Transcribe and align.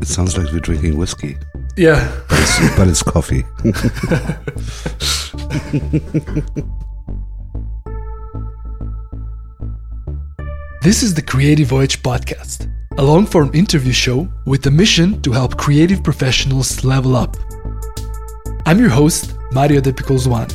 It 0.00 0.08
sounds 0.08 0.36
like 0.36 0.52
we're 0.52 0.60
drinking 0.60 0.96
whiskey, 0.96 1.36
Yeah. 1.76 2.10
but 2.28 2.38
it's, 2.40 2.76
but 2.76 2.88
it's 2.88 3.02
coffee. 3.02 3.44
This 10.82 11.02
is 11.02 11.14
the 11.14 11.22
Creative 11.22 11.66
Voyage 11.68 12.02
podcast, 12.02 12.70
a 12.98 13.02
long 13.02 13.26
form 13.26 13.50
interview 13.54 13.92
show 13.92 14.28
with 14.46 14.62
the 14.62 14.70
mission 14.70 15.20
to 15.22 15.32
help 15.32 15.56
creative 15.56 16.02
professionals 16.02 16.84
level 16.84 17.16
up. 17.16 17.36
I'm 18.66 18.78
your 18.78 18.90
host, 18.90 19.34
Mario 19.52 19.80
De 19.80 19.92
Picolzuan. 19.92 20.50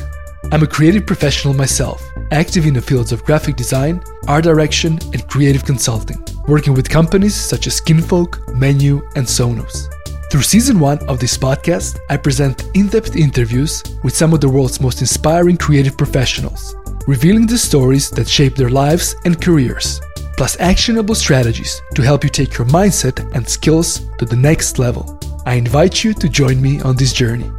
I'm 0.52 0.62
a 0.62 0.66
creative 0.66 1.06
professional 1.06 1.54
myself, 1.54 2.02
active 2.30 2.66
in 2.66 2.74
the 2.74 2.82
fields 2.82 3.12
of 3.12 3.24
graphic 3.24 3.56
design, 3.56 4.02
art 4.28 4.44
direction, 4.44 4.98
and 5.12 5.26
creative 5.28 5.64
consulting, 5.64 6.22
working 6.48 6.74
with 6.74 6.88
companies 6.88 7.34
such 7.34 7.66
as 7.66 7.80
Kinfolk, 7.80 8.40
Menu, 8.54 9.02
and 9.16 9.26
Sonos. 9.26 9.88
Through 10.30 10.42
season 10.42 10.78
one 10.78 10.98
of 11.08 11.18
this 11.18 11.36
podcast, 11.36 11.98
I 12.08 12.16
present 12.16 12.70
in 12.74 12.86
depth 12.86 13.16
interviews 13.16 13.82
with 14.04 14.16
some 14.16 14.32
of 14.32 14.40
the 14.40 14.48
world's 14.48 14.80
most 14.80 15.00
inspiring 15.00 15.56
creative 15.56 15.96
professionals, 15.96 16.76
revealing 17.08 17.46
the 17.46 17.58
stories 17.58 18.10
that 18.10 18.28
shape 18.28 18.54
their 18.54 18.70
lives 18.70 19.16
and 19.24 19.40
careers, 19.40 20.00
plus 20.36 20.56
actionable 20.60 21.16
strategies 21.16 21.82
to 21.94 22.02
help 22.02 22.22
you 22.22 22.30
take 22.30 22.56
your 22.56 22.66
mindset 22.68 23.28
and 23.34 23.48
skills 23.48 24.08
to 24.18 24.24
the 24.24 24.36
next 24.36 24.78
level. 24.78 25.18
I 25.46 25.54
invite 25.54 26.04
you 26.04 26.14
to 26.14 26.28
join 26.28 26.62
me 26.62 26.80
on 26.82 26.94
this 26.94 27.12
journey. 27.12 27.50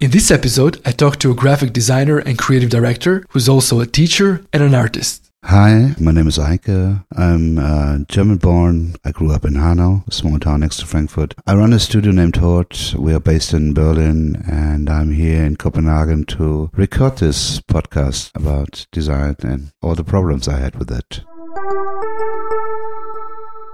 In 0.00 0.10
this 0.10 0.30
episode, 0.30 0.80
I 0.84 0.92
talk 0.92 1.16
to 1.20 1.30
a 1.30 1.34
graphic 1.34 1.72
designer 1.72 2.18
and 2.18 2.38
creative 2.38 2.70
director 2.70 3.24
who's 3.30 3.48
also 3.48 3.80
a 3.80 3.86
teacher 3.86 4.44
and 4.52 4.62
an 4.62 4.74
artist. 4.74 5.27
Hi, 5.50 5.94
my 5.98 6.12
name 6.12 6.26
is 6.26 6.36
Eike. 6.36 7.02
I'm 7.16 7.58
uh, 7.58 8.00
German 8.06 8.36
born. 8.36 8.96
I 9.02 9.12
grew 9.12 9.32
up 9.32 9.46
in 9.46 9.54
Hanau, 9.54 10.04
a 10.06 10.12
small 10.12 10.38
town 10.38 10.60
next 10.60 10.76
to 10.80 10.86
Frankfurt. 10.86 11.34
I 11.46 11.54
run 11.54 11.72
a 11.72 11.78
studio 11.78 12.12
named 12.12 12.36
Hort. 12.36 12.94
We 12.98 13.14
are 13.14 13.18
based 13.18 13.54
in 13.54 13.72
Berlin, 13.72 14.44
and 14.46 14.90
I'm 14.90 15.12
here 15.12 15.42
in 15.42 15.56
Copenhagen 15.56 16.24
to 16.36 16.68
record 16.74 17.16
this 17.16 17.62
podcast 17.62 18.30
about 18.34 18.86
design 18.92 19.36
and 19.38 19.72
all 19.80 19.94
the 19.94 20.04
problems 20.04 20.48
I 20.48 20.58
had 20.58 20.76
with 20.76 20.92
it. 20.92 21.22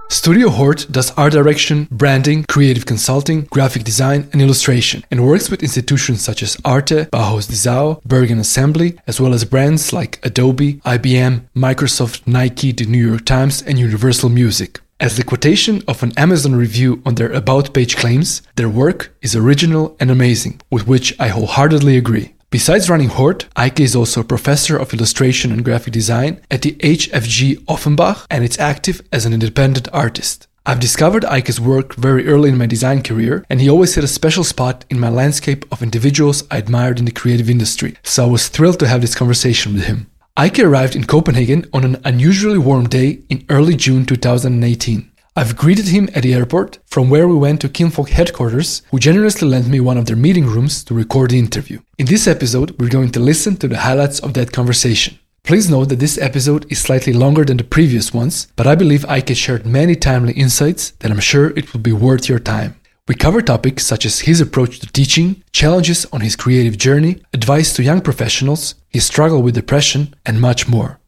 Studio 0.09 0.49
Hort 0.49 0.87
does 0.91 1.11
art 1.11 1.33
direction, 1.33 1.87
branding, 1.91 2.45
creative 2.47 2.85
consulting, 2.85 3.41
graphic 3.51 3.83
design, 3.83 4.29
and 4.31 4.41
illustration, 4.41 5.03
and 5.09 5.25
works 5.25 5.49
with 5.49 5.63
institutions 5.63 6.23
such 6.23 6.43
as 6.43 6.57
Arte, 6.63 7.05
Bauhaus 7.05 7.47
Dessau, 7.47 8.01
Bergen 8.05 8.39
Assembly, 8.39 8.97
as 9.07 9.19
well 9.19 9.33
as 9.33 9.45
brands 9.45 9.93
like 9.93 10.19
Adobe, 10.23 10.75
IBM, 10.85 11.41
Microsoft, 11.55 12.27
Nike, 12.27 12.71
the 12.71 12.85
New 12.85 13.09
York 13.09 13.25
Times, 13.25 13.61
and 13.63 13.79
Universal 13.79 14.29
Music. 14.29 14.79
As 14.99 15.17
the 15.17 15.23
quotation 15.23 15.81
of 15.87 16.03
an 16.03 16.13
Amazon 16.17 16.55
review 16.55 17.01
on 17.05 17.15
their 17.15 17.31
About 17.31 17.73
page 17.73 17.97
claims, 17.97 18.41
their 18.55 18.69
work 18.69 19.13
is 19.21 19.35
original 19.35 19.97
and 19.99 20.09
amazing, 20.09 20.61
with 20.71 20.87
which 20.87 21.19
I 21.19 21.27
wholeheartedly 21.27 21.97
agree. 21.97 22.34
Besides 22.55 22.89
running 22.89 23.09
Hort, 23.09 23.49
Eike 23.57 23.81
is 23.81 23.97
also 23.97 24.21
a 24.21 24.23
professor 24.23 24.77
of 24.77 24.93
illustration 24.93 25.51
and 25.51 25.65
graphic 25.65 25.91
design 25.91 26.39
at 26.49 26.61
the 26.61 26.71
HFG 26.75 27.65
Offenbach 27.67 28.25
and 28.31 28.45
is 28.45 28.57
active 28.57 29.01
as 29.11 29.25
an 29.25 29.33
independent 29.33 29.89
artist. 29.91 30.47
I've 30.65 30.79
discovered 30.79 31.23
Eike's 31.23 31.59
work 31.59 31.95
very 31.95 32.25
early 32.25 32.47
in 32.47 32.57
my 32.57 32.65
design 32.65 33.03
career, 33.03 33.43
and 33.49 33.59
he 33.59 33.69
always 33.69 33.95
had 33.95 34.05
a 34.05 34.07
special 34.07 34.45
spot 34.45 34.85
in 34.89 35.01
my 35.01 35.09
landscape 35.09 35.65
of 35.69 35.83
individuals 35.83 36.45
I 36.49 36.59
admired 36.59 36.97
in 36.97 37.03
the 37.03 37.11
creative 37.11 37.49
industry, 37.49 37.97
so 38.03 38.23
I 38.23 38.31
was 38.31 38.47
thrilled 38.47 38.79
to 38.79 38.87
have 38.87 39.01
this 39.01 39.15
conversation 39.15 39.73
with 39.73 39.83
him. 39.83 40.09
Eike 40.37 40.63
arrived 40.63 40.95
in 40.95 41.03
Copenhagen 41.03 41.65
on 41.73 41.83
an 41.83 42.01
unusually 42.05 42.57
warm 42.57 42.87
day 42.87 43.19
in 43.27 43.43
early 43.49 43.75
June 43.75 44.05
2018. 44.05 45.11
I've 45.37 45.57
greeted 45.57 45.89
him 45.89 46.07
at 46.15 46.23
the 46.23 46.33
airport, 46.33 46.79
from 46.87 47.09
where 47.09 47.27
we 47.27 47.35
went 47.35 47.59
to 47.59 47.67
Kinfolk 47.67 48.09
headquarters, 48.09 48.83
who 48.91 48.99
generously 48.99 49.45
lent 49.45 49.67
me 49.67 49.81
one 49.81 49.97
of 49.97 50.05
their 50.05 50.15
meeting 50.15 50.45
rooms 50.45 50.81
to 50.85 50.93
record 50.93 51.31
the 51.31 51.39
interview. 51.39 51.81
In 51.97 52.05
this 52.05 52.25
episode, 52.25 52.73
we're 52.79 52.87
going 52.87 53.11
to 53.11 53.19
listen 53.19 53.57
to 53.57 53.67
the 53.67 53.79
highlights 53.79 54.19
of 54.21 54.33
that 54.35 54.53
conversation. 54.53 55.19
Please 55.43 55.69
note 55.69 55.89
that 55.89 55.99
this 55.99 56.17
episode 56.17 56.65
is 56.71 56.79
slightly 56.79 57.11
longer 57.11 57.43
than 57.43 57.57
the 57.57 57.65
previous 57.65 58.13
ones, 58.13 58.47
but 58.55 58.65
I 58.65 58.75
believe 58.75 59.01
Eike 59.01 59.35
shared 59.35 59.65
many 59.65 59.97
timely 59.97 60.31
insights 60.31 60.91
that 60.99 61.11
I'm 61.11 61.19
sure 61.19 61.47
it 61.57 61.73
will 61.73 61.81
be 61.81 61.91
worth 61.91 62.29
your 62.29 62.39
time. 62.39 62.79
We 63.09 63.15
cover 63.15 63.41
topics 63.41 63.85
such 63.85 64.05
as 64.05 64.21
his 64.21 64.39
approach 64.39 64.79
to 64.79 64.87
teaching, 64.87 65.43
challenges 65.51 66.05
on 66.13 66.21
his 66.21 66.37
creative 66.37 66.77
journey, 66.77 67.21
advice 67.33 67.73
to 67.73 67.83
young 67.83 67.99
professionals, 67.99 68.75
his 68.87 69.05
struggle 69.05 69.41
with 69.43 69.55
depression, 69.55 70.15
and 70.25 70.39
much 70.39 70.69
more. 70.69 71.01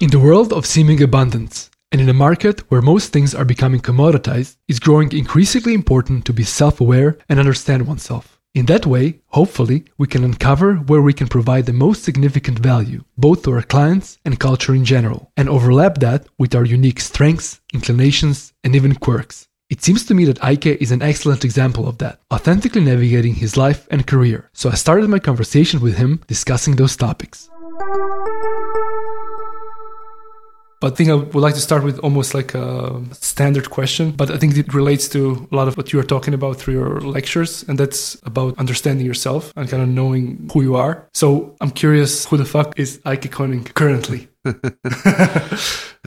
In 0.00 0.10
the 0.10 0.20
world 0.20 0.52
of 0.52 0.64
seeming 0.64 1.02
abundance, 1.02 1.70
and 1.90 2.00
in 2.00 2.08
a 2.08 2.12
market 2.12 2.60
where 2.70 2.80
most 2.80 3.12
things 3.12 3.34
are 3.34 3.44
becoming 3.44 3.80
commoditized, 3.80 4.56
it's 4.68 4.78
growing 4.78 5.10
increasingly 5.10 5.74
important 5.74 6.24
to 6.24 6.32
be 6.32 6.44
self 6.44 6.80
aware 6.80 7.18
and 7.28 7.40
understand 7.40 7.84
oneself. 7.84 8.38
In 8.54 8.66
that 8.66 8.86
way, 8.86 9.18
hopefully, 9.26 9.86
we 9.98 10.06
can 10.06 10.22
uncover 10.22 10.74
where 10.76 11.02
we 11.02 11.12
can 11.12 11.26
provide 11.26 11.66
the 11.66 11.72
most 11.72 12.04
significant 12.04 12.60
value, 12.60 13.02
both 13.16 13.42
to 13.42 13.52
our 13.52 13.62
clients 13.62 14.18
and 14.24 14.38
culture 14.38 14.72
in 14.72 14.84
general, 14.84 15.32
and 15.36 15.48
overlap 15.48 15.98
that 15.98 16.28
with 16.38 16.54
our 16.54 16.64
unique 16.64 17.00
strengths, 17.00 17.60
inclinations, 17.74 18.52
and 18.62 18.76
even 18.76 18.94
quirks. 18.94 19.48
It 19.68 19.82
seems 19.82 20.06
to 20.06 20.14
me 20.14 20.24
that 20.26 20.38
Eike 20.40 20.76
is 20.76 20.92
an 20.92 21.02
excellent 21.02 21.44
example 21.44 21.88
of 21.88 21.98
that, 21.98 22.20
authentically 22.32 22.84
navigating 22.84 23.34
his 23.34 23.56
life 23.56 23.88
and 23.90 24.06
career. 24.06 24.48
So 24.52 24.70
I 24.70 24.74
started 24.74 25.10
my 25.10 25.18
conversation 25.18 25.80
with 25.80 25.96
him 25.96 26.20
discussing 26.28 26.76
those 26.76 26.96
topics. 26.96 27.50
But 30.80 30.92
I 30.92 30.96
think 30.96 31.10
I 31.10 31.14
would 31.14 31.34
like 31.34 31.54
to 31.54 31.60
start 31.60 31.82
with 31.82 31.98
almost 32.00 32.34
like 32.34 32.54
a 32.54 33.02
standard 33.12 33.68
question, 33.70 34.12
but 34.12 34.30
I 34.30 34.36
think 34.38 34.56
it 34.56 34.72
relates 34.74 35.08
to 35.08 35.48
a 35.50 35.54
lot 35.56 35.66
of 35.68 35.76
what 35.76 35.92
you 35.92 35.98
are 35.98 36.04
talking 36.04 36.34
about 36.34 36.56
through 36.56 36.74
your 36.74 37.00
lectures, 37.00 37.64
and 37.68 37.76
that's 37.78 38.16
about 38.22 38.56
understanding 38.58 39.04
yourself 39.06 39.52
and 39.56 39.68
kind 39.68 39.82
of 39.82 39.88
knowing 39.88 40.48
who 40.52 40.62
you 40.62 40.76
are. 40.76 41.08
So 41.14 41.56
I'm 41.60 41.72
curious, 41.72 42.26
who 42.26 42.36
the 42.36 42.44
fuck 42.44 42.78
is 42.78 42.98
Eike 43.04 43.28
König 43.30 43.74
currently? 43.74 44.28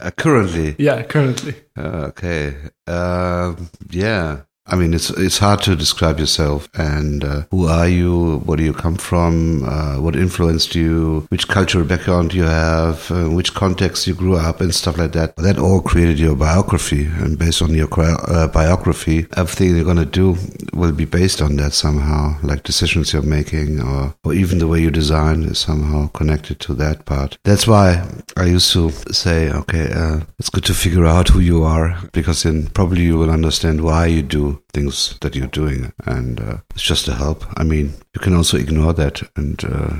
Uh, 0.02 0.10
currently, 0.18 0.76
Yeah, 0.80 1.04
currently. 1.04 1.54
Uh, 1.78 2.08
okay. 2.10 2.56
Um 2.88 3.70
yeah. 3.92 4.44
I 4.68 4.76
mean, 4.76 4.94
it's 4.94 5.10
it's 5.10 5.40
hard 5.40 5.62
to 5.64 5.76
describe 5.76 6.20
yourself 6.20 6.70
and 6.76 7.24
uh, 7.24 7.44
who 7.50 7.68
are 7.68 7.88
you? 7.88 8.40
Where 8.46 8.58
do 8.58 8.64
you 8.64 8.74
come 8.74 8.96
from? 8.96 9.64
Uh, 9.64 10.00
what 10.00 10.16
influenced 10.16 10.76
you? 10.76 11.26
Which 11.30 11.48
cultural 11.48 11.84
background 11.84 12.34
you 12.34 12.44
have? 12.44 13.10
Uh, 13.12 13.30
which 13.30 13.56
context 13.56 14.06
you 14.06 14.14
grew 14.14 14.38
up 14.38 14.62
and 14.62 14.74
stuff 14.74 15.00
like 15.00 15.14
that. 15.14 15.36
That 15.38 15.58
all 15.58 15.82
created 15.82 16.20
your 16.20 16.36
biography, 16.36 17.06
and 17.06 17.40
based 17.40 17.62
on 17.64 17.74
your 17.74 17.90
uh, 18.00 18.48
biography, 18.50 19.26
everything 19.36 19.76
you're 19.76 19.84
gonna 19.84 20.06
do 20.06 20.38
will 20.74 20.92
be 20.92 21.06
based 21.06 21.42
on 21.42 21.56
that 21.56 21.74
somehow. 21.74 22.38
Like 22.44 22.62
decisions 22.62 23.14
you're 23.14 23.24
making, 23.24 23.82
or 23.82 24.14
or 24.24 24.34
even 24.34 24.60
the 24.60 24.68
way 24.68 24.80
you 24.80 24.92
design 24.92 25.44
is 25.44 25.58
somehow 25.58 26.10
connected 26.10 26.60
to 26.62 26.76
that 26.76 27.06
part. 27.06 27.38
That's 27.44 27.66
why 27.68 28.08
I 28.38 28.46
used 28.46 28.72
to 28.74 28.92
say, 29.12 29.52
okay, 29.52 29.92
uh, 29.92 30.20
it's 30.38 30.50
good 30.50 30.66
to 30.66 30.74
figure 30.76 31.06
out 31.06 31.30
who 31.30 31.40
you 31.40 31.64
are 31.64 31.98
because 32.12 32.44
then 32.44 32.68
probably 32.68 33.02
you 33.02 33.18
will 33.18 33.32
understand 33.32 33.82
why 33.82 34.06
you 34.06 34.22
do 34.22 34.51
things 34.74 35.18
that 35.22 35.36
you're 35.36 35.48
doing, 35.48 35.94
and 36.06 36.40
uh, 36.40 36.58
it's 36.74 36.84
just 36.84 37.08
a 37.08 37.16
help. 37.16 37.46
I 37.58 37.64
mean, 37.64 37.94
you 38.14 38.22
can 38.22 38.36
also 38.36 38.58
ignore 38.58 38.94
that, 38.94 39.22
and 39.36 39.64
uh, 39.64 39.96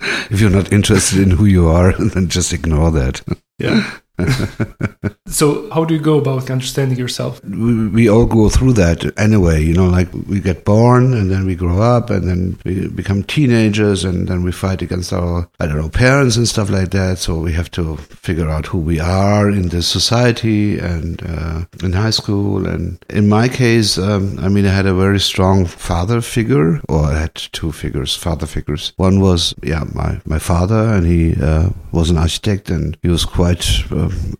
if 0.30 0.40
you're 0.40 0.50
not 0.50 0.72
interested 0.72 1.20
in 1.20 1.30
who 1.32 1.44
you 1.44 1.68
are, 1.68 1.92
then 1.98 2.28
just 2.28 2.52
ignore 2.52 2.90
that. 2.90 3.22
Yeah. 3.58 3.98
so, 5.26 5.70
how 5.70 5.84
do 5.84 5.94
you 5.94 6.00
go 6.00 6.18
about 6.18 6.50
understanding 6.50 6.98
yourself? 6.98 7.40
we, 7.44 7.88
we 7.88 8.08
all 8.08 8.26
go 8.26 8.48
through 8.48 8.72
that 8.72 9.18
anyway 9.18 9.62
you 9.62 9.74
know 9.74 9.88
like 9.88 10.08
we 10.28 10.40
get 10.40 10.64
born 10.64 11.14
and 11.14 11.30
then 11.30 11.46
we 11.46 11.54
grow 11.54 11.80
up 11.80 12.10
and 12.10 12.28
then 12.28 12.58
we 12.64 12.88
become 12.88 13.22
teenagers 13.22 14.04
and 14.04 14.28
then 14.28 14.42
we 14.42 14.52
fight 14.52 14.82
against 14.82 15.12
our 15.12 15.48
i 15.60 15.66
don't 15.66 15.78
know 15.78 15.88
parents 15.88 16.36
and 16.36 16.48
stuff 16.48 16.70
like 16.70 16.90
that. 16.90 17.18
So 17.18 17.38
we 17.38 17.52
have 17.52 17.70
to 17.72 17.96
figure 17.96 18.48
out 18.48 18.66
who 18.66 18.78
we 18.78 19.00
are 19.00 19.50
in 19.50 19.68
this 19.68 19.86
society 19.86 20.78
and 20.78 21.22
uh, 21.22 21.64
in 21.82 21.92
high 21.92 22.10
school. 22.10 22.66
And 22.66 23.04
in 23.10 23.28
my 23.28 23.48
case 23.48 23.98
um, 23.98 24.38
i 24.40 24.48
mean 24.48 24.66
i 24.66 24.70
had 24.70 24.86
a 24.86 24.94
very 24.94 25.20
strong 25.20 25.66
father 25.66 26.20
figure 26.20 26.80
or 26.88 27.04
i 27.04 27.18
had 27.18 27.34
two 27.34 27.72
figures 27.72 28.14
father 28.14 28.46
figures. 28.46 28.92
One 28.96 29.20
was 29.20 29.54
yeah 29.62 29.84
my, 29.94 30.20
my 30.24 30.38
father 30.38 30.82
and 30.94 31.06
he 31.06 31.34
uh, 31.40 31.70
was 31.92 32.10
an 32.10 32.18
architect 32.18 32.70
and 32.70 32.96
he 33.02 33.08
was 33.08 33.24
quite 33.24 33.64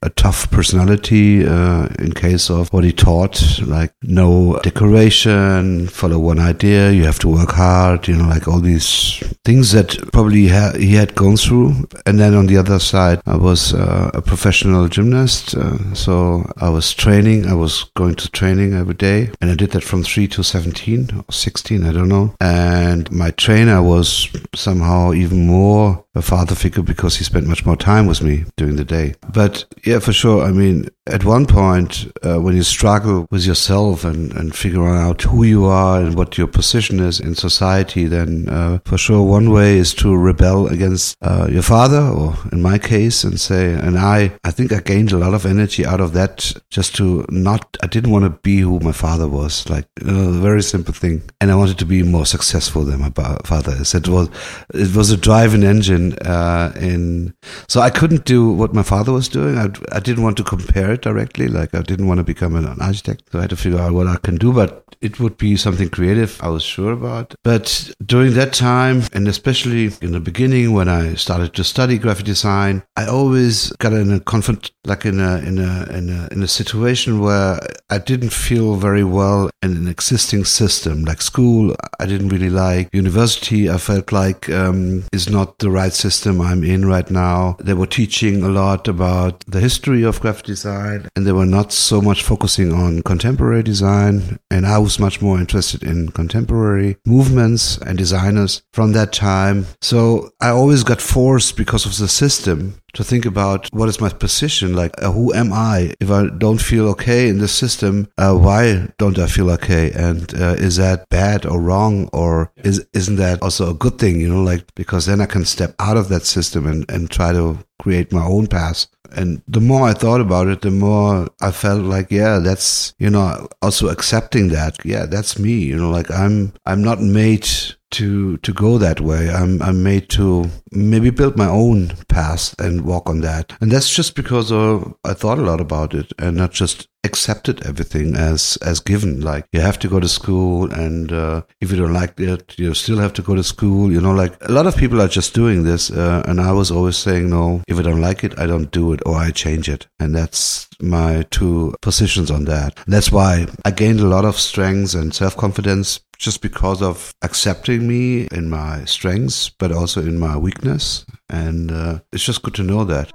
a 0.02 0.10
tough 0.10 0.50
personality 0.50 1.46
uh, 1.46 1.88
in 1.98 2.12
case 2.12 2.50
of 2.50 2.72
what 2.72 2.84
he 2.84 2.92
taught, 2.92 3.60
like 3.66 3.92
no 4.02 4.58
decoration, 4.62 5.88
follow 5.88 6.18
one 6.18 6.38
idea, 6.38 6.90
you 6.90 7.04
have 7.04 7.18
to 7.20 7.28
work 7.28 7.50
hard, 7.50 8.08
you 8.08 8.16
know, 8.16 8.28
like 8.28 8.48
all 8.48 8.60
these 8.60 9.22
things 9.44 9.72
that 9.72 9.98
probably 10.12 10.48
ha- 10.48 10.76
he 10.76 10.94
had 10.94 11.14
gone 11.14 11.36
through. 11.36 11.88
And 12.06 12.18
then 12.18 12.34
on 12.34 12.46
the 12.46 12.56
other 12.56 12.78
side, 12.78 13.20
I 13.26 13.36
was 13.36 13.74
uh, 13.74 14.10
a 14.14 14.22
professional 14.22 14.88
gymnast, 14.88 15.54
uh, 15.54 15.94
so 15.94 16.50
I 16.56 16.68
was 16.68 16.94
training. 16.94 17.46
I 17.46 17.54
was 17.54 17.84
going 17.96 18.14
to 18.16 18.30
training 18.30 18.74
every 18.74 18.94
day, 18.94 19.30
and 19.40 19.50
I 19.50 19.54
did 19.54 19.70
that 19.70 19.84
from 19.84 20.02
three 20.02 20.28
to 20.28 20.42
seventeen 20.42 21.08
or 21.16 21.32
sixteen, 21.32 21.84
I 21.84 21.92
don't 21.92 22.08
know. 22.08 22.34
And 22.40 23.10
my 23.10 23.30
trainer 23.32 23.82
was 23.82 24.28
somehow 24.54 25.12
even 25.12 25.46
more 25.46 26.04
a 26.18 26.22
father 26.22 26.54
figure 26.54 26.82
because 26.82 27.16
he 27.16 27.24
spent 27.24 27.46
much 27.46 27.64
more 27.64 27.76
time 27.76 28.06
with 28.06 28.22
me 28.22 28.44
during 28.56 28.76
the 28.76 28.84
day. 28.84 29.14
But 29.32 29.64
yeah, 29.84 30.00
for 30.00 30.12
sure. 30.12 30.44
I 30.44 30.50
mean, 30.50 30.88
at 31.08 31.24
one 31.24 31.46
point, 31.46 32.10
uh, 32.22 32.38
when 32.40 32.54
you 32.54 32.62
struggle 32.62 33.26
with 33.30 33.46
yourself 33.46 34.04
and, 34.04 34.32
and 34.32 34.54
figuring 34.54 34.96
out 34.96 35.22
who 35.22 35.42
you 35.44 35.64
are 35.64 36.00
and 36.00 36.14
what 36.16 36.36
your 36.36 36.46
position 36.46 37.00
is 37.00 37.18
in 37.18 37.34
society, 37.34 38.06
then 38.06 38.48
uh, 38.48 38.78
for 38.84 38.98
sure 38.98 39.22
one 39.22 39.50
way 39.50 39.78
is 39.78 39.94
to 39.94 40.14
rebel 40.16 40.66
against 40.66 41.16
uh, 41.22 41.48
your 41.50 41.62
father, 41.62 42.00
or 42.00 42.36
in 42.52 42.60
my 42.60 42.78
case, 42.78 43.24
and 43.24 43.40
say, 43.40 43.72
and 43.72 43.98
I, 43.98 44.32
I 44.44 44.50
think 44.50 44.72
I 44.72 44.80
gained 44.80 45.12
a 45.12 45.18
lot 45.18 45.34
of 45.34 45.46
energy 45.46 45.86
out 45.86 46.00
of 46.00 46.12
that 46.12 46.52
just 46.70 46.94
to 46.96 47.24
not, 47.30 47.76
I 47.82 47.86
didn't 47.86 48.10
want 48.10 48.24
to 48.24 48.30
be 48.30 48.58
who 48.58 48.78
my 48.80 48.92
father 48.92 49.28
was, 49.28 49.68
like 49.70 49.86
you 50.00 50.10
know, 50.10 50.28
a 50.28 50.32
very 50.32 50.62
simple 50.62 50.94
thing, 50.94 51.22
and 51.40 51.50
I 51.50 51.56
wanted 51.56 51.78
to 51.78 51.86
be 51.86 52.02
more 52.02 52.26
successful 52.26 52.84
than 52.84 53.00
my 53.00 53.10
father 53.44 53.72
is. 53.72 53.94
It 53.94 54.08
was, 54.08 54.28
it 54.74 54.94
was 54.94 55.10
a 55.10 55.16
driving 55.16 55.62
engine, 55.62 56.14
uh, 56.18 56.72
in, 56.76 57.34
so 57.68 57.80
I 57.80 57.90
couldn't 57.90 58.24
do 58.24 58.50
what 58.50 58.74
my 58.74 58.82
father 58.82 59.12
was 59.12 59.28
doing. 59.28 59.56
I, 59.56 59.70
I 59.92 60.00
didn't 60.00 60.22
want 60.22 60.36
to 60.36 60.44
compare 60.44 60.97
it 60.98 61.02
directly. 61.02 61.48
Like 61.48 61.74
I 61.74 61.82
didn't 61.82 62.06
want 62.06 62.18
to 62.18 62.24
become 62.24 62.54
an 62.54 62.66
architect, 62.80 63.22
so 63.30 63.38
I 63.38 63.42
had 63.42 63.50
to 63.50 63.56
figure 63.56 63.78
out 63.78 63.92
what 63.92 64.06
I 64.06 64.16
can 64.16 64.36
do. 64.36 64.52
But 64.52 64.84
it 65.00 65.20
would 65.20 65.36
be 65.38 65.56
something 65.56 65.88
creative. 65.88 66.38
I 66.42 66.48
was 66.48 66.62
sure 66.62 66.92
about. 66.92 67.34
But 67.44 67.90
during 68.04 68.34
that 68.34 68.52
time, 68.52 69.02
and 69.12 69.28
especially 69.28 69.90
in 70.02 70.12
the 70.12 70.20
beginning 70.20 70.72
when 70.72 70.88
I 70.88 71.14
started 71.14 71.54
to 71.54 71.64
study 71.64 71.98
graphic 71.98 72.26
design, 72.26 72.82
I 72.96 73.06
always 73.06 73.70
got 73.78 73.92
in 73.92 74.12
a 74.12 74.20
conflict, 74.20 74.72
like 74.84 75.04
in 75.04 75.20
a 75.20 75.38
in 75.38 75.58
a 75.58 75.72
in 75.98 76.10
a 76.10 76.28
in 76.32 76.42
a 76.42 76.48
situation 76.48 77.20
where 77.20 77.60
I 77.90 77.98
didn't 77.98 78.32
feel 78.32 78.76
very 78.76 79.04
well 79.04 79.50
in 79.62 79.76
an 79.76 79.88
existing 79.88 80.44
system, 80.44 81.04
like 81.04 81.22
school. 81.22 81.74
I 82.00 82.06
didn't 82.06 82.30
really 82.30 82.50
like 82.50 82.88
university. 82.92 83.70
I 83.70 83.78
felt 83.78 84.12
like 84.12 84.48
um, 84.50 85.04
is 85.12 85.28
not 85.28 85.58
the 85.58 85.70
right 85.70 85.92
system 85.92 86.40
I'm 86.40 86.64
in 86.64 86.86
right 86.86 87.10
now. 87.10 87.56
They 87.60 87.74
were 87.74 87.86
teaching 87.86 88.42
a 88.42 88.48
lot 88.48 88.88
about 88.88 89.44
the 89.46 89.60
history 89.60 90.02
of 90.02 90.20
graphic 90.20 90.46
design, 90.46 90.87
and 91.16 91.26
they 91.26 91.32
were 91.32 91.46
not 91.46 91.72
so 91.72 92.00
much 92.00 92.22
focusing 92.22 92.72
on 92.72 93.02
contemporary 93.02 93.62
design. 93.62 94.38
And 94.50 94.66
I 94.66 94.78
was 94.78 94.98
much 94.98 95.20
more 95.20 95.38
interested 95.38 95.82
in 95.82 96.10
contemporary 96.10 96.96
movements 97.06 97.78
and 97.78 97.96
designers 97.96 98.62
from 98.72 98.92
that 98.92 99.12
time. 99.12 99.66
So 99.80 100.30
I 100.40 100.50
always 100.50 100.84
got 100.84 101.00
forced 101.00 101.56
because 101.56 101.86
of 101.86 101.96
the 101.98 102.08
system 102.08 102.80
to 102.94 103.04
think 103.04 103.26
about 103.26 103.68
what 103.72 103.88
is 103.88 104.00
my 104.00 104.08
position 104.08 104.74
like 104.74 104.92
uh, 105.02 105.12
who 105.12 105.32
am 105.34 105.52
i 105.52 105.92
if 106.00 106.10
i 106.10 106.26
don't 106.38 106.60
feel 106.60 106.88
okay 106.88 107.28
in 107.28 107.38
the 107.38 107.48
system 107.48 108.08
uh, 108.16 108.34
why 108.34 108.88
don't 108.98 109.18
i 109.18 109.26
feel 109.26 109.50
okay 109.50 109.92
and 109.92 110.34
uh, 110.34 110.56
is 110.58 110.76
that 110.76 111.08
bad 111.10 111.44
or 111.44 111.60
wrong 111.60 112.08
or 112.12 112.50
is 112.56 112.84
isn't 112.94 113.16
that 113.16 113.42
also 113.42 113.70
a 113.70 113.74
good 113.74 113.98
thing 113.98 114.18
you 114.18 114.28
know 114.28 114.42
like 114.42 114.64
because 114.74 115.06
then 115.06 115.20
i 115.20 115.26
can 115.26 115.44
step 115.44 115.74
out 115.78 115.96
of 115.96 116.08
that 116.08 116.24
system 116.24 116.66
and 116.66 116.90
and 116.90 117.10
try 117.10 117.30
to 117.32 117.58
create 117.78 118.12
my 118.12 118.24
own 118.24 118.46
path 118.46 118.86
and 119.12 119.42
the 119.48 119.60
more 119.60 119.88
I 119.88 119.94
thought 119.94 120.20
about 120.20 120.48
it, 120.48 120.62
the 120.62 120.70
more 120.70 121.28
I 121.40 121.50
felt 121.50 121.82
like, 121.82 122.10
yeah, 122.10 122.38
that's, 122.38 122.94
you 122.98 123.10
know, 123.10 123.48
also 123.62 123.88
accepting 123.88 124.48
that. 124.48 124.78
Yeah, 124.84 125.06
that's 125.06 125.38
me. 125.38 125.52
You 125.52 125.76
know, 125.76 125.90
like 125.90 126.10
I'm, 126.10 126.52
I'm 126.66 126.82
not 126.82 127.00
made 127.00 127.48
to 127.90 128.36
to 128.38 128.52
go 128.52 128.76
that 128.76 129.00
way. 129.00 129.30
I'm 129.30 129.62
I'm 129.62 129.82
made 129.82 130.10
to 130.10 130.50
maybe 130.72 131.08
build 131.08 131.38
my 131.38 131.48
own 131.48 131.94
path 132.08 132.54
and 132.58 132.84
walk 132.84 133.08
on 133.08 133.20
that. 133.22 133.54
And 133.60 133.72
that's 133.72 133.88
just 133.88 134.14
because 134.14 134.52
uh, 134.52 134.84
I 135.04 135.14
thought 135.14 135.38
a 135.38 135.42
lot 135.42 135.60
about 135.60 135.94
it 135.94 136.12
and 136.18 136.36
not 136.36 136.52
just 136.52 136.88
accepted 137.04 137.64
everything 137.66 138.16
as 138.16 138.58
as 138.62 138.80
given. 138.80 139.20
Like 139.20 139.46
you 139.52 139.60
have 139.60 139.78
to 139.80 139.88
go 139.88 140.00
to 140.00 140.08
school, 140.08 140.70
and 140.72 141.12
uh, 141.12 141.42
if 141.60 141.70
you 141.70 141.76
don't 141.76 141.92
like 141.92 142.18
it, 142.20 142.58
you 142.58 142.74
still 142.74 142.98
have 142.98 143.12
to 143.14 143.22
go 143.22 143.34
to 143.34 143.44
school. 143.44 143.92
You 143.92 144.00
know, 144.00 144.12
like 144.12 144.34
a 144.42 144.52
lot 144.52 144.66
of 144.66 144.76
people 144.76 145.00
are 145.00 145.08
just 145.08 145.34
doing 145.34 145.64
this, 145.64 145.90
uh, 145.90 146.22
and 146.26 146.40
I 146.40 146.52
was 146.52 146.70
always 146.70 146.96
saying, 146.96 147.30
no, 147.30 147.62
if 147.68 147.78
I 147.78 147.82
don't 147.82 148.00
like 148.00 148.24
it, 148.24 148.38
I 148.38 148.46
don't 148.46 148.70
do 148.70 148.92
it, 148.92 149.00
or 149.06 149.16
I 149.16 149.30
change 149.30 149.68
it, 149.68 149.86
and 149.98 150.14
that's 150.14 150.68
my 150.80 151.26
two 151.30 151.74
positions 151.82 152.30
on 152.30 152.44
that. 152.44 152.78
That's 152.86 153.10
why 153.12 153.46
I 153.64 153.70
gained 153.70 154.00
a 154.00 154.06
lot 154.06 154.24
of 154.24 154.38
strengths 154.38 154.94
and 154.94 155.14
self 155.14 155.36
confidence 155.36 156.00
just 156.18 156.42
because 156.42 156.82
of 156.82 157.14
accepting 157.22 157.86
me 157.86 158.26
in 158.32 158.50
my 158.50 158.84
strengths, 158.84 159.50
but 159.50 159.70
also 159.70 160.00
in 160.00 160.18
my 160.18 160.36
weakness. 160.36 161.06
And 161.30 161.70
uh, 161.70 162.00
it's 162.12 162.24
just 162.24 162.42
good 162.42 162.54
to 162.54 162.64
know 162.64 162.84
that. 162.84 163.12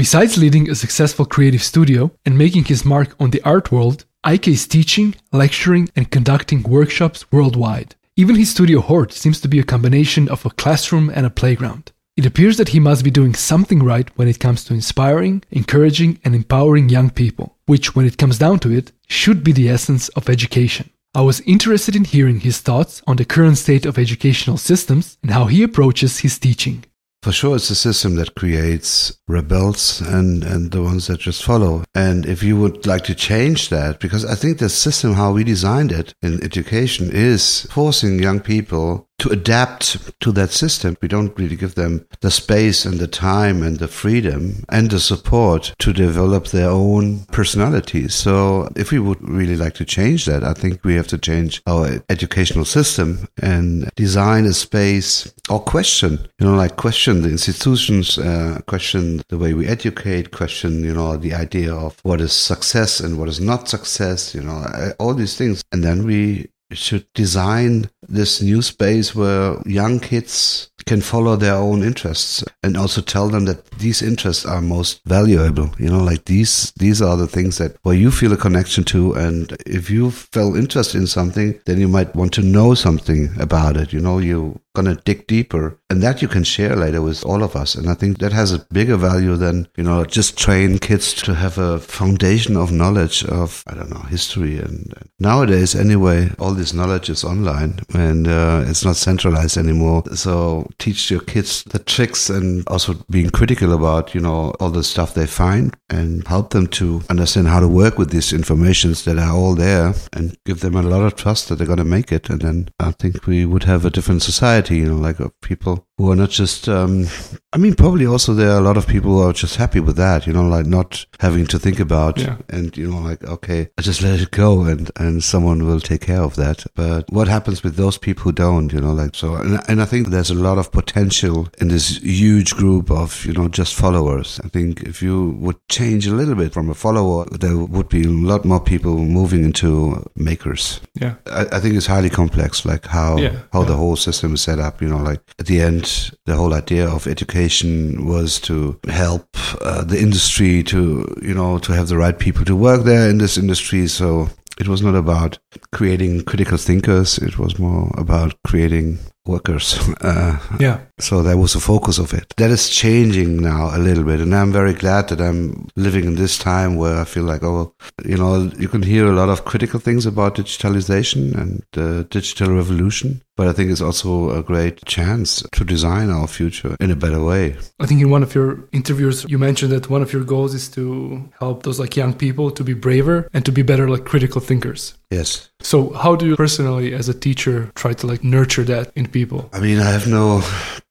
Besides 0.00 0.38
leading 0.38 0.70
a 0.70 0.74
successful 0.74 1.26
creative 1.26 1.62
studio 1.62 2.10
and 2.24 2.38
making 2.38 2.64
his 2.64 2.86
mark 2.86 3.14
on 3.20 3.32
the 3.32 3.42
art 3.42 3.70
world, 3.70 4.06
Eike 4.24 4.48
is 4.48 4.66
teaching, 4.66 5.14
lecturing, 5.30 5.90
and 5.94 6.10
conducting 6.10 6.62
workshops 6.62 7.30
worldwide. 7.30 7.96
Even 8.16 8.36
his 8.36 8.50
studio 8.50 8.80
Hort 8.80 9.12
seems 9.12 9.42
to 9.42 9.48
be 9.48 9.58
a 9.58 9.62
combination 9.62 10.26
of 10.30 10.46
a 10.46 10.56
classroom 10.60 11.10
and 11.14 11.26
a 11.26 11.36
playground. 11.40 11.92
It 12.16 12.24
appears 12.24 12.56
that 12.56 12.70
he 12.70 12.80
must 12.80 13.04
be 13.04 13.10
doing 13.10 13.34
something 13.34 13.82
right 13.82 14.08
when 14.16 14.26
it 14.26 14.40
comes 14.40 14.64
to 14.64 14.72
inspiring, 14.72 15.42
encouraging, 15.50 16.18
and 16.24 16.34
empowering 16.34 16.88
young 16.88 17.10
people, 17.10 17.58
which, 17.66 17.94
when 17.94 18.06
it 18.06 18.16
comes 18.16 18.38
down 18.38 18.58
to 18.60 18.72
it, 18.72 18.92
should 19.06 19.44
be 19.44 19.52
the 19.52 19.68
essence 19.68 20.08
of 20.16 20.30
education. 20.30 20.88
I 21.14 21.20
was 21.20 21.42
interested 21.42 21.94
in 21.94 22.04
hearing 22.04 22.40
his 22.40 22.60
thoughts 22.60 23.02
on 23.06 23.16
the 23.16 23.26
current 23.26 23.58
state 23.58 23.84
of 23.84 23.98
educational 23.98 24.56
systems 24.56 25.18
and 25.22 25.32
how 25.32 25.44
he 25.44 25.62
approaches 25.62 26.20
his 26.20 26.38
teaching. 26.38 26.86
For 27.22 27.32
sure, 27.32 27.56
it's 27.56 27.68
a 27.68 27.74
system 27.74 28.14
that 28.14 28.34
creates 28.34 29.18
rebels 29.28 30.00
and, 30.00 30.42
and 30.42 30.70
the 30.70 30.82
ones 30.82 31.06
that 31.08 31.20
just 31.20 31.44
follow. 31.44 31.84
And 31.94 32.24
if 32.24 32.42
you 32.42 32.58
would 32.58 32.86
like 32.86 33.04
to 33.04 33.14
change 33.14 33.68
that, 33.68 34.00
because 34.00 34.24
I 34.24 34.34
think 34.34 34.58
the 34.58 34.70
system, 34.70 35.12
how 35.12 35.32
we 35.32 35.44
designed 35.44 35.92
it 35.92 36.14
in 36.22 36.42
education, 36.42 37.10
is 37.12 37.66
forcing 37.70 38.20
young 38.20 38.40
people 38.40 39.06
to 39.20 39.30
adapt 39.30 40.18
to 40.20 40.32
that 40.32 40.50
system. 40.50 40.96
We 41.00 41.08
don't 41.08 41.36
really 41.38 41.56
give 41.56 41.74
them 41.74 42.06
the 42.20 42.30
space 42.30 42.84
and 42.84 42.98
the 42.98 43.06
time 43.06 43.62
and 43.62 43.78
the 43.78 43.88
freedom 43.88 44.64
and 44.68 44.90
the 44.90 45.00
support 45.00 45.74
to 45.78 45.92
develop 45.92 46.48
their 46.48 46.70
own 46.70 47.20
personalities. 47.26 48.14
So 48.14 48.68
if 48.76 48.90
we 48.90 48.98
would 48.98 49.22
really 49.26 49.56
like 49.56 49.74
to 49.74 49.84
change 49.84 50.24
that, 50.26 50.42
I 50.42 50.54
think 50.54 50.84
we 50.84 50.94
have 50.94 51.08
to 51.08 51.18
change 51.18 51.62
our 51.66 52.02
educational 52.08 52.64
system 52.64 53.28
and 53.42 53.90
design 53.94 54.46
a 54.46 54.52
space 54.52 55.32
or 55.48 55.60
question, 55.60 56.26
you 56.38 56.46
know, 56.46 56.54
like 56.54 56.76
question 56.76 57.22
the 57.22 57.28
institutions, 57.30 58.18
uh, 58.18 58.60
question 58.66 59.22
the 59.28 59.38
way 59.38 59.52
we 59.52 59.66
educate, 59.66 60.30
question, 60.30 60.82
you 60.84 60.94
know, 60.94 61.16
the 61.16 61.34
idea 61.34 61.74
of 61.74 61.98
what 62.02 62.20
is 62.20 62.32
success 62.32 63.00
and 63.00 63.18
what 63.18 63.28
is 63.28 63.40
not 63.40 63.68
success, 63.68 64.34
you 64.34 64.42
know, 64.42 64.64
all 64.98 65.14
these 65.14 65.36
things. 65.36 65.62
And 65.72 65.84
then 65.84 66.04
we 66.04 66.48
should 66.72 67.06
design 67.14 67.90
this 68.10 68.42
new 68.42 68.62
space 68.62 69.14
where 69.14 69.56
young 69.64 70.00
kids 70.00 70.70
can 70.86 71.00
follow 71.00 71.36
their 71.36 71.54
own 71.54 71.82
interests 71.82 72.42
and 72.62 72.76
also 72.76 73.00
tell 73.00 73.28
them 73.28 73.44
that 73.44 73.64
these 73.72 74.02
interests 74.02 74.44
are 74.44 74.60
most 74.60 75.00
valuable. 75.06 75.70
You 75.78 75.90
know 75.90 76.02
like 76.02 76.24
these 76.24 76.72
these 76.72 77.00
are 77.00 77.16
the 77.16 77.26
things 77.26 77.58
that 77.58 77.76
where 77.82 77.94
you 77.94 78.10
feel 78.10 78.32
a 78.32 78.36
connection 78.36 78.84
to. 78.84 79.12
And 79.12 79.56
if 79.66 79.90
you 79.90 80.10
feel 80.10 80.56
interested 80.56 80.98
in 80.98 81.06
something 81.06 81.60
then 81.66 81.78
you 81.78 81.88
might 81.88 82.14
want 82.16 82.32
to 82.34 82.42
know 82.42 82.74
something 82.74 83.30
about 83.38 83.76
it. 83.76 83.92
You 83.92 84.00
know 84.00 84.18
you're 84.18 84.54
gonna 84.74 84.96
dig 85.04 85.26
deeper. 85.26 85.78
And 85.90 86.02
that 86.02 86.22
you 86.22 86.28
can 86.28 86.44
share 86.44 86.76
later 86.76 87.02
with 87.02 87.24
all 87.24 87.42
of 87.42 87.56
us. 87.56 87.74
And 87.74 87.88
i 87.88 87.94
think 87.94 88.18
that 88.18 88.32
has 88.32 88.52
a 88.52 88.64
bigger 88.72 88.96
value 88.96 89.36
than 89.36 89.68
you 89.76 89.84
know 89.84 90.04
just 90.04 90.38
train 90.38 90.78
kids 90.78 91.12
to 91.14 91.34
have 91.34 91.58
a 91.58 91.78
foundation 91.78 92.56
of 92.56 92.72
knowledge 92.72 93.24
of 93.24 93.62
i 93.66 93.74
don't 93.74 93.90
know 93.90 94.06
history 94.16 94.58
and, 94.58 94.94
nowadays 95.18 95.74
anyway 95.74 96.30
all 96.38 96.54
this 96.54 96.72
knowledge 96.72 97.10
is 97.10 97.24
online 97.24 97.78
and 98.00 98.26
uh, 98.26 98.64
it's 98.66 98.84
not 98.84 98.96
centralized 98.96 99.56
anymore 99.56 100.02
so 100.14 100.68
teach 100.78 101.10
your 101.10 101.20
kids 101.20 101.62
the 101.64 101.78
tricks 101.78 102.28
and 102.30 102.66
also 102.68 102.94
being 103.10 103.30
critical 103.30 103.72
about 103.72 104.14
you 104.14 104.20
know 104.20 104.50
all 104.60 104.70
the 104.70 104.82
stuff 104.82 105.14
they 105.14 105.26
find 105.26 105.76
and 105.88 106.26
help 106.26 106.50
them 106.50 106.66
to 106.66 107.02
understand 107.10 107.46
how 107.48 107.60
to 107.60 107.68
work 107.68 107.98
with 107.98 108.10
these 108.10 108.32
informations 108.32 109.04
that 109.04 109.18
are 109.18 109.32
all 109.32 109.54
there 109.54 109.94
and 110.12 110.36
give 110.44 110.60
them 110.60 110.76
a 110.76 110.82
lot 110.82 111.02
of 111.02 111.14
trust 111.14 111.48
that 111.48 111.56
they're 111.56 111.66
going 111.66 111.86
to 111.86 111.96
make 111.96 112.10
it 112.10 112.28
and 112.30 112.40
then 112.42 112.68
i 112.80 112.90
think 112.90 113.26
we 113.26 113.44
would 113.44 113.64
have 113.64 113.84
a 113.84 113.90
different 113.90 114.22
society 114.22 114.80
you 114.80 114.88
know, 114.88 114.96
like 114.96 115.20
of 115.20 115.38
people 115.40 115.86
who 116.00 116.10
are 116.10 116.16
not 116.16 116.30
just, 116.30 116.66
um, 116.66 117.06
I 117.52 117.58
mean, 117.58 117.74
probably 117.74 118.06
also 118.06 118.32
there 118.32 118.50
are 118.50 118.58
a 118.58 118.62
lot 118.62 118.78
of 118.78 118.86
people 118.86 119.10
who 119.10 119.28
are 119.28 119.34
just 119.34 119.56
happy 119.56 119.80
with 119.80 119.96
that, 119.96 120.26
you 120.26 120.32
know, 120.32 120.48
like 120.48 120.64
not 120.64 121.04
having 121.20 121.46
to 121.48 121.58
think 121.58 121.78
about 121.78 122.18
yeah. 122.18 122.38
and, 122.48 122.74
you 122.74 122.90
know, 122.90 123.00
like, 123.00 123.22
okay, 123.24 123.68
I 123.76 123.82
just 123.82 124.00
let 124.00 124.18
it 124.18 124.30
go 124.30 124.62
and, 124.62 124.90
and 124.96 125.22
someone 125.22 125.66
will 125.66 125.80
take 125.80 126.00
care 126.00 126.22
of 126.22 126.36
that. 126.36 126.64
But 126.74 127.04
what 127.12 127.28
happens 127.28 127.62
with 127.62 127.76
those 127.76 127.89
people 127.98 128.24
who 128.24 128.32
don't, 128.32 128.72
you 128.72 128.80
know, 128.80 128.92
like, 128.92 129.14
so, 129.14 129.34
and, 129.34 129.60
and 129.68 129.82
I 129.82 129.84
think 129.84 130.08
there's 130.08 130.30
a 130.30 130.34
lot 130.34 130.58
of 130.58 130.72
potential 130.72 131.48
in 131.60 131.68
this 131.68 131.98
huge 131.98 132.54
group 132.54 132.90
of, 132.90 133.24
you 133.24 133.32
know, 133.32 133.48
just 133.48 133.74
followers. 133.74 134.40
I 134.44 134.48
think 134.48 134.82
if 134.82 135.02
you 135.02 135.30
would 135.40 135.56
change 135.68 136.06
a 136.06 136.14
little 136.14 136.34
bit 136.34 136.52
from 136.52 136.70
a 136.70 136.74
follower, 136.74 137.26
there 137.26 137.56
would 137.56 137.88
be 137.88 138.04
a 138.04 138.08
lot 138.08 138.44
more 138.44 138.60
people 138.60 138.98
moving 138.98 139.44
into 139.44 140.04
makers. 140.16 140.80
Yeah. 140.94 141.14
I, 141.26 141.46
I 141.52 141.60
think 141.60 141.74
it's 141.74 141.86
highly 141.86 142.10
complex, 142.10 142.64
like 142.64 142.86
how, 142.86 143.16
yeah. 143.18 143.36
how 143.52 143.60
yeah. 143.60 143.68
the 143.68 143.76
whole 143.76 143.96
system 143.96 144.34
is 144.34 144.42
set 144.42 144.58
up, 144.58 144.80
you 144.82 144.88
know, 144.88 144.98
like 144.98 145.20
at 145.38 145.46
the 145.46 145.60
end, 145.60 146.10
the 146.26 146.36
whole 146.36 146.54
idea 146.54 146.88
of 146.88 147.06
education 147.06 148.06
was 148.06 148.40
to 148.40 148.78
help 148.88 149.26
uh, 149.60 149.84
the 149.84 149.98
industry 149.98 150.62
to, 150.64 151.06
you 151.22 151.34
know, 151.34 151.58
to 151.58 151.72
have 151.72 151.88
the 151.88 151.96
right 151.96 152.18
people 152.18 152.44
to 152.44 152.56
work 152.56 152.84
there 152.84 153.08
in 153.08 153.18
this 153.18 153.36
industry. 153.36 153.86
So 153.86 154.28
it 154.60 154.68
was 154.68 154.82
not 154.82 154.94
about 154.94 155.38
creating 155.72 156.22
critical 156.24 156.58
thinkers. 156.58 157.18
It 157.18 157.38
was 157.38 157.58
more 157.58 157.90
about 157.96 158.34
creating 158.46 158.98
workers. 159.26 159.78
Uh, 160.02 160.38
yeah. 160.58 160.78
So 161.00 161.22
that 161.22 161.38
was 161.38 161.54
the 161.54 161.60
focus 161.60 161.98
of 161.98 162.12
it. 162.12 162.34
That 162.36 162.50
is 162.50 162.68
changing 162.68 163.36
now 163.42 163.74
a 163.74 163.78
little 163.78 164.04
bit, 164.04 164.20
and 164.20 164.34
I'm 164.34 164.52
very 164.52 164.74
glad 164.74 165.08
that 165.08 165.20
I'm 165.20 165.68
living 165.76 166.04
in 166.04 166.14
this 166.16 166.38
time 166.38 166.76
where 166.76 166.98
I 166.98 167.04
feel 167.04 167.24
like, 167.24 167.42
oh, 167.42 167.74
you 168.04 168.16
know, 168.16 168.50
you 168.58 168.68
can 168.68 168.82
hear 168.82 169.06
a 169.06 169.12
lot 169.12 169.28
of 169.28 169.44
critical 169.44 169.80
things 169.80 170.06
about 170.06 170.36
digitalization 170.36 171.34
and 171.34 171.64
uh, 171.76 172.02
digital 172.10 172.54
revolution, 172.54 173.22
but 173.36 173.48
I 173.48 173.52
think 173.52 173.70
it's 173.70 173.80
also 173.80 174.30
a 174.30 174.42
great 174.42 174.84
chance 174.84 175.42
to 175.52 175.64
design 175.64 176.10
our 176.10 176.26
future 176.26 176.76
in 176.80 176.90
a 176.90 176.96
better 176.96 177.22
way. 177.22 177.56
I 177.80 177.86
think 177.86 178.00
in 178.00 178.10
one 178.10 178.22
of 178.22 178.34
your 178.34 178.68
interviews, 178.72 179.24
you 179.28 179.38
mentioned 179.38 179.72
that 179.72 179.88
one 179.88 180.02
of 180.02 180.12
your 180.12 180.24
goals 180.24 180.54
is 180.54 180.68
to 180.70 181.30
help 181.38 181.62
those 181.62 181.80
like 181.80 181.96
young 181.96 182.12
people 182.12 182.50
to 182.50 182.62
be 182.62 182.74
braver 182.74 183.28
and 183.32 183.44
to 183.46 183.52
be 183.52 183.62
better 183.62 183.88
like 183.88 184.04
critical 184.04 184.40
thinkers. 184.40 184.94
Yes. 185.10 185.50
So, 185.60 185.92
how 185.94 186.14
do 186.14 186.26
you 186.26 186.36
personally, 186.36 186.94
as 186.94 187.08
a 187.08 187.14
teacher, 187.14 187.72
try 187.74 187.92
to 187.94 188.06
like 188.06 188.22
nurture 188.22 188.62
that 188.64 188.92
in 188.94 189.08
people? 189.08 189.50
I 189.52 189.60
mean, 189.60 189.78
I 189.80 189.90
have 189.90 190.06
no 190.06 190.42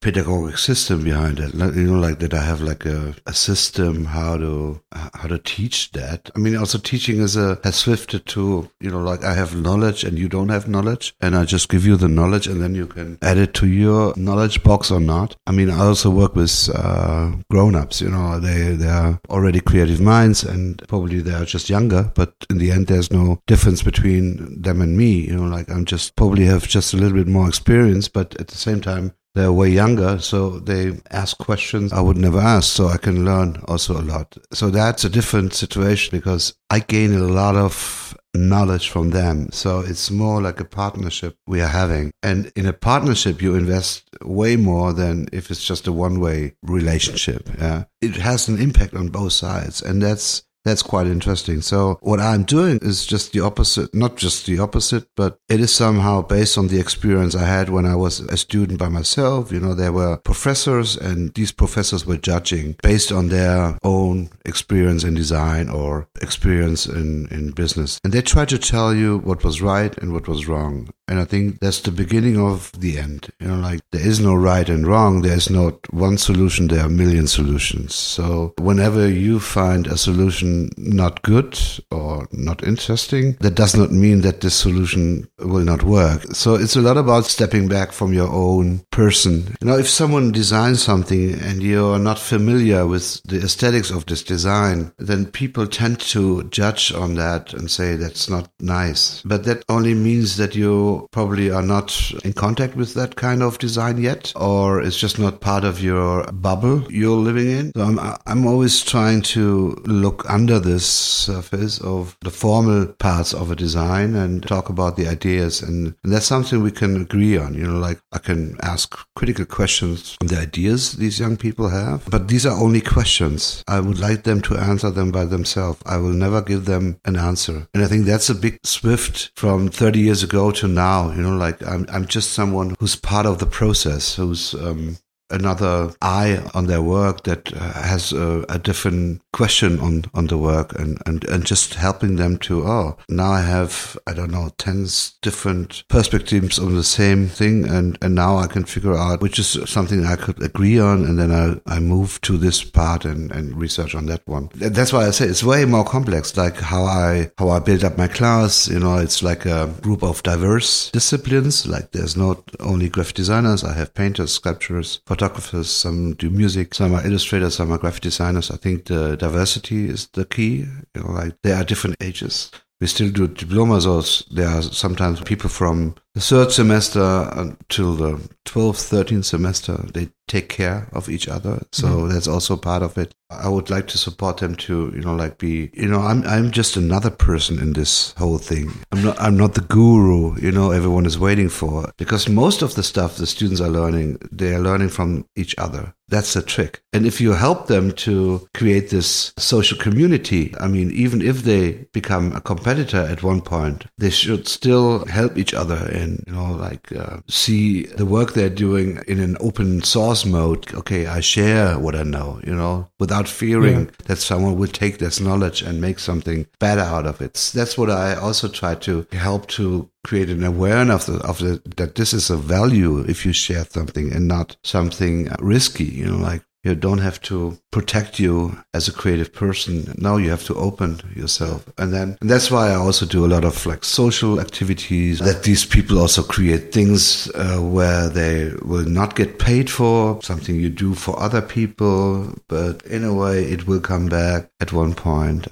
pedagogic 0.01 0.57
system 0.57 1.03
behind 1.03 1.39
it. 1.39 1.53
You 1.53 1.87
know, 1.87 1.99
like 1.99 2.19
that. 2.19 2.33
I 2.33 2.43
have 2.43 2.61
like 2.61 2.85
a, 2.85 3.15
a 3.25 3.33
system 3.33 4.05
how 4.05 4.37
to 4.37 4.81
how 4.91 5.27
to 5.27 5.37
teach 5.39 5.91
that. 5.91 6.29
I 6.35 6.39
mean, 6.39 6.55
also 6.55 6.77
teaching 6.77 7.19
is 7.19 7.35
a 7.35 7.59
has 7.63 7.75
swifted 7.75 8.25
to 8.27 8.69
you 8.79 8.91
know, 8.91 8.99
like 8.99 9.23
I 9.23 9.33
have 9.33 9.55
knowledge 9.55 10.03
and 10.03 10.17
you 10.17 10.29
don't 10.29 10.49
have 10.49 10.67
knowledge, 10.67 11.13
and 11.21 11.35
I 11.35 11.45
just 11.45 11.69
give 11.69 11.85
you 11.85 11.97
the 11.97 12.07
knowledge, 12.07 12.47
and 12.47 12.61
then 12.61 12.75
you 12.75 12.87
can 12.87 13.17
add 13.21 13.37
it 13.37 13.53
to 13.55 13.67
your 13.67 14.13
knowledge 14.15 14.63
box 14.63 14.91
or 14.91 14.99
not. 14.99 15.35
I 15.47 15.51
mean, 15.51 15.69
I 15.69 15.79
also 15.79 16.09
work 16.09 16.35
with 16.35 16.69
uh, 16.73 17.31
grown 17.49 17.75
ups. 17.75 18.01
You 18.01 18.09
know, 18.09 18.39
they 18.39 18.73
they 18.75 18.89
are 18.89 19.19
already 19.29 19.59
creative 19.59 20.01
minds, 20.01 20.43
and 20.43 20.81
probably 20.87 21.19
they 21.19 21.33
are 21.33 21.45
just 21.45 21.69
younger. 21.69 22.11
But 22.15 22.33
in 22.49 22.57
the 22.57 22.71
end, 22.71 22.87
there's 22.87 23.11
no 23.11 23.41
difference 23.47 23.83
between 23.83 24.61
them 24.61 24.81
and 24.81 24.97
me. 24.97 25.27
You 25.27 25.37
know, 25.37 25.55
like 25.55 25.69
I'm 25.69 25.85
just 25.85 26.15
probably 26.15 26.45
have 26.45 26.67
just 26.67 26.93
a 26.93 26.97
little 26.97 27.17
bit 27.17 27.27
more 27.27 27.47
experience, 27.47 28.07
but 28.07 28.39
at 28.39 28.47
the 28.47 28.57
same 28.57 28.81
time, 28.81 29.13
they're 29.35 29.53
way 29.53 29.69
younger, 29.69 30.19
so 30.19 30.59
they 30.59 30.99
ask 31.11 31.37
questions 31.37 31.93
I 31.93 32.01
would 32.01 32.17
never 32.17 32.39
ask, 32.39 32.71
so 32.71 32.87
I 32.87 32.97
can 32.97 33.25
learn 33.25 33.61
also 33.67 33.99
a 33.99 34.01
lot. 34.01 34.37
So 34.51 34.69
that's 34.69 35.03
a 35.03 35.09
different 35.09 35.53
situation 35.53 36.17
because 36.17 36.53
I 36.69 36.79
gain 36.79 37.13
a 37.13 37.19
lot 37.19 37.55
of 37.55 38.17
knowledge 38.35 38.89
from 38.89 39.09
them. 39.11 39.51
So 39.51 39.79
it's 39.79 40.11
more 40.11 40.41
like 40.41 40.59
a 40.59 40.65
partnership 40.65 41.35
we 41.47 41.61
are 41.61 41.67
having. 41.67 42.11
And 42.21 42.51
in 42.55 42.65
a 42.65 42.73
partnership, 42.73 43.41
you 43.41 43.55
invest 43.55 44.09
way 44.23 44.55
more 44.55 44.93
than 44.93 45.27
if 45.31 45.49
it's 45.49 45.63
just 45.63 45.87
a 45.87 45.93
one 45.93 46.19
way 46.19 46.53
relationship. 46.63 47.49
Yeah. 47.57 47.85
It 48.01 48.15
has 48.17 48.47
an 48.47 48.59
impact 48.59 48.93
on 48.93 49.09
both 49.09 49.33
sides. 49.33 49.81
And 49.81 50.01
that's 50.01 50.43
that's 50.69 50.83
quite 50.83 51.07
interesting. 51.07 51.61
So 51.61 51.97
what 52.01 52.19
I'm 52.19 52.43
doing 52.43 52.79
is 52.81 53.05
just 53.05 53.33
the 53.33 53.39
opposite, 53.41 53.93
not 53.93 54.17
just 54.17 54.45
the 54.45 54.59
opposite, 54.59 55.07
but 55.15 55.39
it 55.49 55.59
is 55.59 55.73
somehow 55.73 56.21
based 56.21 56.57
on 56.57 56.67
the 56.67 56.79
experience 56.79 57.35
I 57.35 57.45
had 57.45 57.69
when 57.69 57.85
I 57.85 57.95
was 57.95 58.19
a 58.19 58.37
student 58.37 58.77
by 58.77 58.89
myself. 58.89 59.51
You 59.51 59.59
know, 59.59 59.73
there 59.73 59.91
were 59.91 60.17
professors 60.17 60.95
and 60.95 61.33
these 61.33 61.51
professors 61.51 62.05
were 62.05 62.17
judging 62.17 62.75
based 62.83 63.11
on 63.11 63.29
their 63.29 63.77
own 63.83 64.29
experience 64.45 65.03
in 65.03 65.15
design 65.15 65.69
or 65.69 66.07
experience 66.21 66.85
in, 66.85 67.27
in 67.31 67.51
business. 67.51 67.99
And 68.03 68.13
they 68.13 68.21
tried 68.21 68.49
to 68.49 68.59
tell 68.59 68.93
you 68.93 69.17
what 69.19 69.43
was 69.43 69.61
right 69.61 69.97
and 69.97 70.13
what 70.13 70.27
was 70.27 70.47
wrong. 70.47 70.89
And 71.09 71.19
I 71.19 71.25
think 71.25 71.59
that's 71.59 71.81
the 71.81 71.91
beginning 71.91 72.37
of 72.39 72.71
the 72.79 72.99
end. 72.99 73.29
You 73.39 73.47
know, 73.47 73.55
like 73.55 73.79
there 73.91 74.05
is 74.05 74.19
no 74.19 74.35
right 74.35 74.69
and 74.69 74.85
wrong. 74.85 75.23
There's 75.23 75.49
not 75.49 75.91
one 75.91 76.19
solution. 76.19 76.67
There 76.67 76.81
are 76.81 76.85
a 76.85 76.89
million 76.89 77.25
solutions. 77.25 77.95
So 77.95 78.53
whenever 78.59 79.09
you 79.09 79.39
find 79.39 79.87
a 79.87 79.97
solution 79.97 80.58
not 80.77 81.21
good 81.21 81.57
or 81.91 82.27
not 82.31 82.63
interesting, 82.63 83.37
that 83.39 83.55
does 83.55 83.75
not 83.75 83.91
mean 83.91 84.21
that 84.21 84.41
this 84.41 84.55
solution 84.55 85.27
will 85.39 85.63
not 85.63 85.83
work. 85.83 86.23
So 86.33 86.55
it's 86.55 86.75
a 86.75 86.81
lot 86.81 86.97
about 86.97 87.25
stepping 87.25 87.67
back 87.67 87.91
from 87.91 88.13
your 88.13 88.29
own 88.29 88.79
person. 88.91 89.55
Know, 89.61 89.77
if 89.77 89.87
someone 89.87 90.31
designs 90.31 90.81
something 90.81 91.39
and 91.41 91.61
you're 91.61 91.99
not 91.99 92.19
familiar 92.19 92.87
with 92.87 93.21
the 93.23 93.37
aesthetics 93.37 93.91
of 93.91 94.05
this 94.05 94.23
design, 94.23 94.91
then 94.97 95.25
people 95.27 95.67
tend 95.67 95.99
to 95.99 96.43
judge 96.45 96.91
on 96.93 97.15
that 97.15 97.53
and 97.53 97.69
say 97.69 97.95
that's 97.95 98.29
not 98.29 98.49
nice. 98.59 99.21
But 99.23 99.43
that 99.45 99.63
only 99.69 99.93
means 99.93 100.37
that 100.37 100.55
you 100.55 101.07
probably 101.11 101.51
are 101.51 101.61
not 101.61 102.11
in 102.23 102.33
contact 102.33 102.75
with 102.75 102.93
that 102.95 103.15
kind 103.15 103.43
of 103.43 103.59
design 103.59 103.97
yet, 103.97 104.33
or 104.35 104.81
it's 104.81 104.97
just 104.97 105.19
not 105.19 105.41
part 105.41 105.63
of 105.63 105.81
your 105.81 106.23
bubble 106.31 106.83
you're 106.91 107.17
living 107.17 107.49
in. 107.51 107.71
So 107.75 107.83
I'm, 107.83 107.99
I'm 108.25 108.47
always 108.47 108.83
trying 108.83 109.21
to 109.33 109.77
look 109.85 110.27
under 110.29 110.38
this 110.47 110.85
surface 110.85 111.79
of 111.81 112.17
the 112.21 112.31
formal 112.31 112.87
parts 112.87 113.33
of 113.33 113.51
a 113.51 113.55
design 113.55 114.15
and 114.15 114.41
talk 114.43 114.69
about 114.69 114.95
the 114.95 115.07
ideas. 115.07 115.61
And, 115.61 115.95
and 116.03 116.13
that's 116.13 116.25
something 116.25 116.61
we 116.61 116.71
can 116.71 117.01
agree 117.01 117.37
on. 117.37 117.53
You 117.53 117.67
know, 117.67 117.79
like 117.79 117.99
I 118.11 118.19
can 118.19 118.57
ask 118.61 118.97
critical 119.15 119.45
questions 119.45 120.17
on 120.21 120.27
the 120.27 120.39
ideas 120.39 120.93
these 120.93 121.19
young 121.19 121.37
people 121.37 121.69
have, 121.69 122.09
but 122.09 122.27
these 122.27 122.45
are 122.45 122.57
only 122.57 122.81
questions. 122.81 123.63
I 123.67 123.79
would 123.79 123.99
like 123.99 124.23
them 124.23 124.41
to 124.43 124.57
answer 124.57 124.89
them 124.89 125.11
by 125.11 125.25
themselves. 125.25 125.81
I 125.85 125.97
will 125.97 126.13
never 126.13 126.41
give 126.41 126.65
them 126.65 126.99
an 127.05 127.15
answer. 127.15 127.67
And 127.73 127.83
I 127.83 127.87
think 127.87 128.05
that's 128.05 128.29
a 128.29 128.35
big 128.35 128.59
swift 128.63 129.31
from 129.35 129.69
30 129.69 129.99
years 129.99 130.23
ago 130.23 130.51
to 130.51 130.67
now. 130.67 131.11
You 131.11 131.21
know, 131.21 131.35
like 131.35 131.65
I'm 131.65 131.85
I'm 131.91 132.05
just 132.05 132.31
someone 132.31 132.75
who's 132.79 132.95
part 132.95 133.25
of 133.25 133.39
the 133.39 133.45
process, 133.45 134.15
who's 134.15 134.53
um, 134.55 134.97
another 135.29 135.91
eye 136.01 136.41
on 136.53 136.67
their 136.67 136.81
work 136.81 137.23
that 137.23 137.53
uh, 137.53 137.73
has 137.83 138.11
a, 138.11 138.45
a, 138.49 138.59
different 138.59 139.21
question 139.31 139.79
on, 139.79 140.03
on 140.13 140.27
the 140.27 140.37
work 140.37 140.77
and, 140.77 141.01
and, 141.05 141.23
and 141.25 141.45
just 141.45 141.75
helping 141.75 142.17
them 142.17 142.37
to, 142.37 142.63
oh, 142.67 142.97
now 143.07 143.31
I 143.31 143.41
have, 143.41 143.97
I 144.05 144.13
don't 144.13 144.31
know, 144.31 144.49
10 144.57 144.87
different 145.21 145.83
perspectives 145.87 146.59
on 146.59 146.75
the 146.75 146.83
same 146.83 147.27
thing. 147.27 147.67
And, 147.67 147.97
and 148.01 148.15
now 148.15 148.37
I 148.37 148.47
can 148.47 148.65
figure 148.65 148.95
out 148.95 149.21
which 149.21 149.39
is 149.39 149.57
something 149.65 150.05
I 150.05 150.15
could 150.15 150.41
agree 150.43 150.79
on. 150.79 151.05
And 151.05 151.17
then 151.17 151.31
I, 151.31 151.75
I 151.75 151.79
move 151.79 152.19
to 152.21 152.37
this 152.37 152.63
part 152.63 153.05
and, 153.05 153.31
and 153.31 153.55
research 153.55 153.95
on 153.95 154.07
that 154.07 154.27
one. 154.27 154.49
That's 154.55 154.91
why 154.93 155.07
I 155.07 155.11
say 155.11 155.25
it's 155.25 155.43
way 155.43 155.65
more 155.65 155.85
complex, 155.85 156.35
like 156.37 156.57
how 156.57 156.83
I, 156.83 157.31
how 157.37 157.49
I 157.49 157.59
build 157.59 157.83
up 157.83 157.97
my 157.97 158.07
class. 158.07 158.67
You 158.67 158.79
know, 158.79 158.97
it's 158.97 159.23
like 159.23 159.45
a 159.45 159.67
group 159.81 160.03
of 160.03 160.21
diverse 160.23 160.91
disciplines. 160.91 161.67
Like 161.67 161.91
there's 161.91 162.17
not 162.17 162.43
only 162.59 162.89
graphic 162.89 163.15
designers. 163.15 163.63
I 163.63 163.73
have 163.73 163.93
painters, 163.93 164.33
sculptors, 164.33 165.01
photographers, 165.19 165.69
some 165.69 166.13
do 166.13 166.29
music, 166.29 166.73
some 166.73 166.95
are 166.95 167.05
illustrators, 167.05 167.55
some 167.55 167.71
are 167.73 167.77
graphic 167.77 168.03
designers. 168.03 168.49
I 168.51 168.55
think 168.55 168.85
the 168.85 169.17
diversity 169.17 169.89
is 169.89 170.07
the 170.13 170.23
key. 170.23 170.65
You 170.95 171.03
know, 171.03 171.11
like 171.11 171.35
there 171.43 171.57
are 171.57 171.65
different 171.65 171.97
ages. 172.01 172.51
We 172.79 172.87
still 172.87 173.11
do 173.11 173.27
diplomas, 173.27 173.83
so 173.83 174.01
there 174.33 174.47
are 174.47 174.61
sometimes 174.61 175.19
people 175.19 175.49
from 175.49 175.95
the 176.19 176.25
third 176.25 176.51
semester 176.51 177.29
until 177.31 177.95
the 177.95 178.29
12th, 178.45 178.89
13th 178.89 179.23
semester, 179.23 179.85
they 179.93 180.09
take 180.27 180.49
care 180.49 180.87
of 180.91 181.09
each 181.09 181.27
other. 181.27 181.61
So 181.71 181.87
mm-hmm. 181.87 182.09
that's 182.09 182.27
also 182.27 182.57
part 182.57 182.83
of 182.83 182.97
it. 182.97 183.13
I 183.29 183.47
would 183.47 183.69
like 183.69 183.87
to 183.89 183.97
support 183.97 184.37
them 184.37 184.55
to, 184.55 184.91
you 184.95 185.01
know, 185.01 185.15
like 185.15 185.37
be, 185.37 185.69
you 185.73 185.87
know, 185.87 185.99
I'm, 185.99 186.23
I'm 186.23 186.49
just 186.51 186.75
another 186.75 187.11
person 187.11 187.59
in 187.59 187.73
this 187.73 188.13
whole 188.17 188.39
thing. 188.39 188.71
I'm 188.91 189.03
not, 189.03 189.21
I'm 189.21 189.37
not 189.37 189.53
the 189.53 189.61
guru, 189.61 190.39
you 190.41 190.51
know, 190.51 190.71
everyone 190.71 191.05
is 191.05 191.19
waiting 191.19 191.49
for 191.49 191.91
because 191.97 192.27
most 192.27 192.63
of 192.63 192.73
the 192.73 192.83
stuff 192.83 193.17
the 193.17 193.27
students 193.27 193.61
are 193.61 193.69
learning, 193.69 194.17
they 194.31 194.53
are 194.53 194.59
learning 194.59 194.89
from 194.89 195.25
each 195.35 195.53
other. 195.59 195.93
That's 196.07 196.33
the 196.33 196.41
trick. 196.41 196.81
And 196.91 197.05
if 197.05 197.21
you 197.21 197.33
help 197.33 197.67
them 197.67 197.91
to 197.91 198.47
create 198.55 198.89
this 198.89 199.31
social 199.37 199.77
community, 199.77 200.55
I 200.59 200.67
mean, 200.67 200.89
even 200.91 201.21
if 201.21 201.43
they 201.43 201.87
become 201.93 202.35
a 202.35 202.41
competitor 202.41 202.97
at 202.97 203.21
one 203.21 203.41
point, 203.41 203.85
they 203.99 204.09
should 204.09 204.47
still 204.47 205.05
help 205.05 205.37
each 205.37 205.53
other 205.53 205.87
and 206.09 206.23
you 206.27 206.33
know 206.33 206.51
like 206.53 206.91
uh, 206.91 207.17
see 207.27 207.83
the 207.83 208.05
work 208.05 208.33
they're 208.33 208.49
doing 208.49 208.99
in 209.07 209.19
an 209.19 209.37
open 209.39 209.81
source 209.81 210.25
mode 210.25 210.73
okay 210.73 211.07
i 211.07 211.19
share 211.19 211.77
what 211.77 211.95
i 211.95 212.03
know 212.03 212.39
you 212.45 212.55
know 212.55 212.87
without 212.99 213.27
fearing 213.27 213.85
yeah. 213.85 213.91
that 214.05 214.17
someone 214.17 214.57
will 214.57 214.67
take 214.67 214.97
this 214.97 215.19
knowledge 215.19 215.61
and 215.61 215.81
make 215.81 215.99
something 215.99 216.45
better 216.59 216.81
out 216.81 217.05
of 217.05 217.21
it 217.21 217.51
that's 217.53 217.77
what 217.77 217.89
i 217.89 218.15
also 218.15 218.47
try 218.47 218.75
to 218.75 219.05
help 219.11 219.47
to 219.47 219.89
create 220.05 220.29
an 220.29 220.45
awareness 220.45 221.09
of, 221.09 221.19
the, 221.19 221.27
of 221.27 221.39
the, 221.39 221.61
that 221.75 221.95
this 221.95 222.13
is 222.13 222.29
a 222.29 222.37
value 222.37 222.99
if 222.99 223.25
you 223.25 223.33
share 223.33 223.65
something 223.65 224.13
and 224.13 224.27
not 224.27 224.55
something 224.63 225.27
risky 225.39 225.85
you 225.85 226.05
know 226.05 226.17
like 226.17 226.43
you 226.63 226.75
don't 226.75 226.99
have 226.99 227.21
to 227.21 227.57
protect 227.71 228.19
you 228.19 228.57
as 228.73 228.87
a 228.87 228.91
creative 228.93 229.33
person. 229.33 229.93
Now 229.97 230.17
you 230.17 230.29
have 230.29 230.43
to 230.45 230.55
open 230.55 230.99
yourself. 231.15 231.65
And 231.77 231.93
then 231.93 232.17
and 232.21 232.29
that's 232.29 232.51
why 232.51 232.69
I 232.69 232.75
also 232.75 233.05
do 233.05 233.25
a 233.25 233.27
lot 233.27 233.45
of 233.45 233.65
like 233.65 233.85
social 233.85 234.39
activities 234.39 235.19
that 235.19 235.43
these 235.43 235.65
people 235.65 235.99
also 235.99 236.21
create 236.21 236.73
things 236.73 237.31
uh, 237.35 237.59
where 237.59 238.09
they 238.09 238.51
will 238.61 238.85
not 238.85 239.15
get 239.15 239.39
paid 239.39 239.69
for 239.69 240.21
something 240.21 240.55
you 240.55 240.69
do 240.69 240.93
for 240.93 241.19
other 241.19 241.41
people, 241.41 242.33
but 242.47 242.81
in 242.83 243.03
a 243.03 243.13
way 243.13 243.43
it 243.43 243.67
will 243.67 243.79
come 243.79 244.07
back 244.07 244.48
at 244.61 244.73
one. 244.73 244.93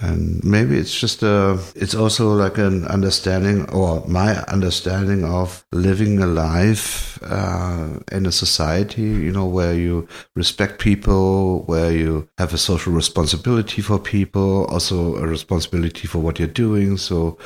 And 0.00 0.42
maybe 0.44 0.76
it's 0.76 0.98
just 0.98 1.22
a, 1.22 1.58
it's 1.74 1.94
also 1.94 2.34
like 2.34 2.58
an 2.58 2.84
understanding 2.86 3.68
or 3.70 4.06
my 4.06 4.42
understanding 4.44 5.24
of 5.24 5.64
living 5.72 6.22
a 6.22 6.26
life 6.26 7.18
uh, 7.22 7.98
in 8.12 8.26
a 8.26 8.32
society, 8.32 9.02
you 9.02 9.32
know, 9.32 9.46
where 9.46 9.74
you 9.74 10.06
respect 10.36 10.78
people, 10.78 11.62
where 11.64 11.90
you 11.90 12.28
have 12.38 12.52
a 12.52 12.58
social 12.58 12.92
responsibility 12.92 13.80
for 13.80 13.98
people, 13.98 14.66
also 14.66 15.16
a 15.16 15.26
responsibility 15.26 16.06
for 16.06 16.18
what 16.18 16.38
you're 16.38 16.48
doing. 16.48 16.96
So 16.98 17.38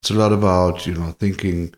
it's 0.00 0.10
a 0.10 0.14
lot 0.14 0.32
about, 0.32 0.86
you 0.86 0.94
know, 0.94 1.12
thinking 1.18 1.74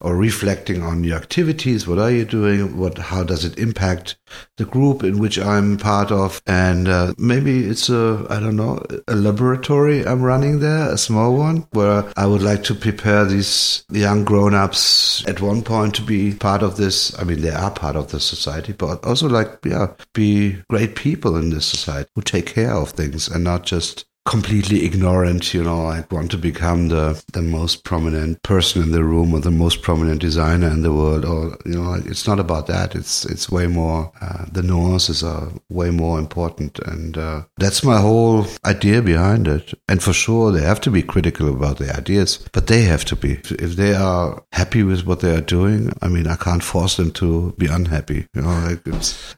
or 0.00 0.16
reflecting 0.16 0.82
on 0.82 1.04
your 1.04 1.16
activities. 1.16 1.86
What 1.86 1.98
are 1.98 2.10
you 2.10 2.24
doing? 2.24 2.76
What, 2.76 2.98
how 2.98 3.22
does 3.22 3.44
it 3.44 3.58
impact 3.58 4.16
the 4.56 4.64
group 4.64 5.02
in 5.02 5.18
which 5.18 5.38
I'm 5.38 5.76
part 5.76 6.10
of? 6.10 6.42
And 6.46 6.88
uh, 6.88 7.14
maybe 7.18 7.64
it's 7.64 7.88
a, 7.88 8.26
I 8.28 8.40
don't 8.40 8.56
know, 8.56 8.82
a 9.08 9.14
laboratory 9.14 10.06
I'm 10.06 10.22
running 10.22 10.60
there, 10.60 10.90
a 10.90 10.98
small 10.98 11.36
one, 11.36 11.66
where 11.72 12.04
I 12.16 12.26
would 12.26 12.42
like 12.42 12.64
to 12.64 12.74
prepare 12.74 13.24
these 13.24 13.84
young 13.90 14.24
grown 14.24 14.54
ups 14.54 15.26
at 15.26 15.40
one 15.40 15.62
point 15.62 15.94
to 15.96 16.02
be 16.02 16.34
part 16.34 16.62
of 16.62 16.76
this. 16.76 17.18
I 17.18 17.24
mean, 17.24 17.40
they 17.40 17.50
are 17.50 17.70
part 17.70 17.96
of 17.96 18.10
the 18.10 18.20
society, 18.20 18.72
but 18.72 19.04
also 19.04 19.28
like, 19.28 19.58
yeah, 19.64 19.92
be 20.14 20.62
great 20.68 20.96
people 20.96 21.36
in 21.36 21.50
this 21.50 21.66
society 21.66 22.08
who 22.14 22.22
take 22.22 22.46
care 22.46 22.74
of 22.74 22.90
things 22.90 23.28
and 23.28 23.44
not 23.44 23.64
just 23.64 24.06
completely 24.24 24.84
ignorant, 24.84 25.52
you 25.52 25.64
know, 25.64 25.86
I 25.86 26.04
want 26.10 26.30
to 26.30 26.38
become 26.38 26.88
the, 26.88 27.22
the 27.32 27.42
most 27.42 27.82
prominent 27.82 28.42
person 28.42 28.82
in 28.82 28.92
the 28.92 29.02
room 29.02 29.34
or 29.34 29.40
the 29.40 29.50
most 29.50 29.82
prominent 29.82 30.20
designer 30.20 30.68
in 30.68 30.82
the 30.82 30.92
world 30.92 31.24
or, 31.24 31.58
you 31.64 31.72
know, 31.72 31.94
it's 31.94 32.26
not 32.26 32.38
about 32.38 32.68
that. 32.68 32.94
It's, 32.94 33.24
it's 33.24 33.50
way 33.50 33.66
more, 33.66 34.12
uh, 34.20 34.46
the 34.52 34.62
nuances 34.62 35.24
are 35.24 35.48
way 35.68 35.90
more 35.90 36.18
important. 36.20 36.78
And, 36.80 37.18
uh, 37.18 37.42
that's 37.56 37.82
my 37.82 38.00
whole 38.00 38.46
idea 38.64 39.02
behind 39.02 39.48
it. 39.48 39.74
And 39.88 40.02
for 40.02 40.12
sure, 40.12 40.52
they 40.52 40.62
have 40.62 40.80
to 40.82 40.90
be 40.90 41.02
critical 41.02 41.48
about 41.48 41.78
the 41.78 41.94
ideas, 41.96 42.38
but 42.52 42.68
they 42.68 42.82
have 42.82 43.04
to 43.06 43.16
be. 43.16 43.40
If 43.50 43.76
they 43.76 43.94
are 43.94 44.42
happy 44.52 44.84
with 44.84 45.04
what 45.04 45.20
they 45.20 45.34
are 45.34 45.40
doing, 45.40 45.92
I 46.00 46.08
mean, 46.08 46.28
I 46.28 46.36
can't 46.36 46.62
force 46.62 46.96
them 46.96 47.10
to 47.12 47.54
be 47.58 47.66
unhappy, 47.66 48.28
you 48.34 48.42
know, 48.42 48.68
like 48.68 48.86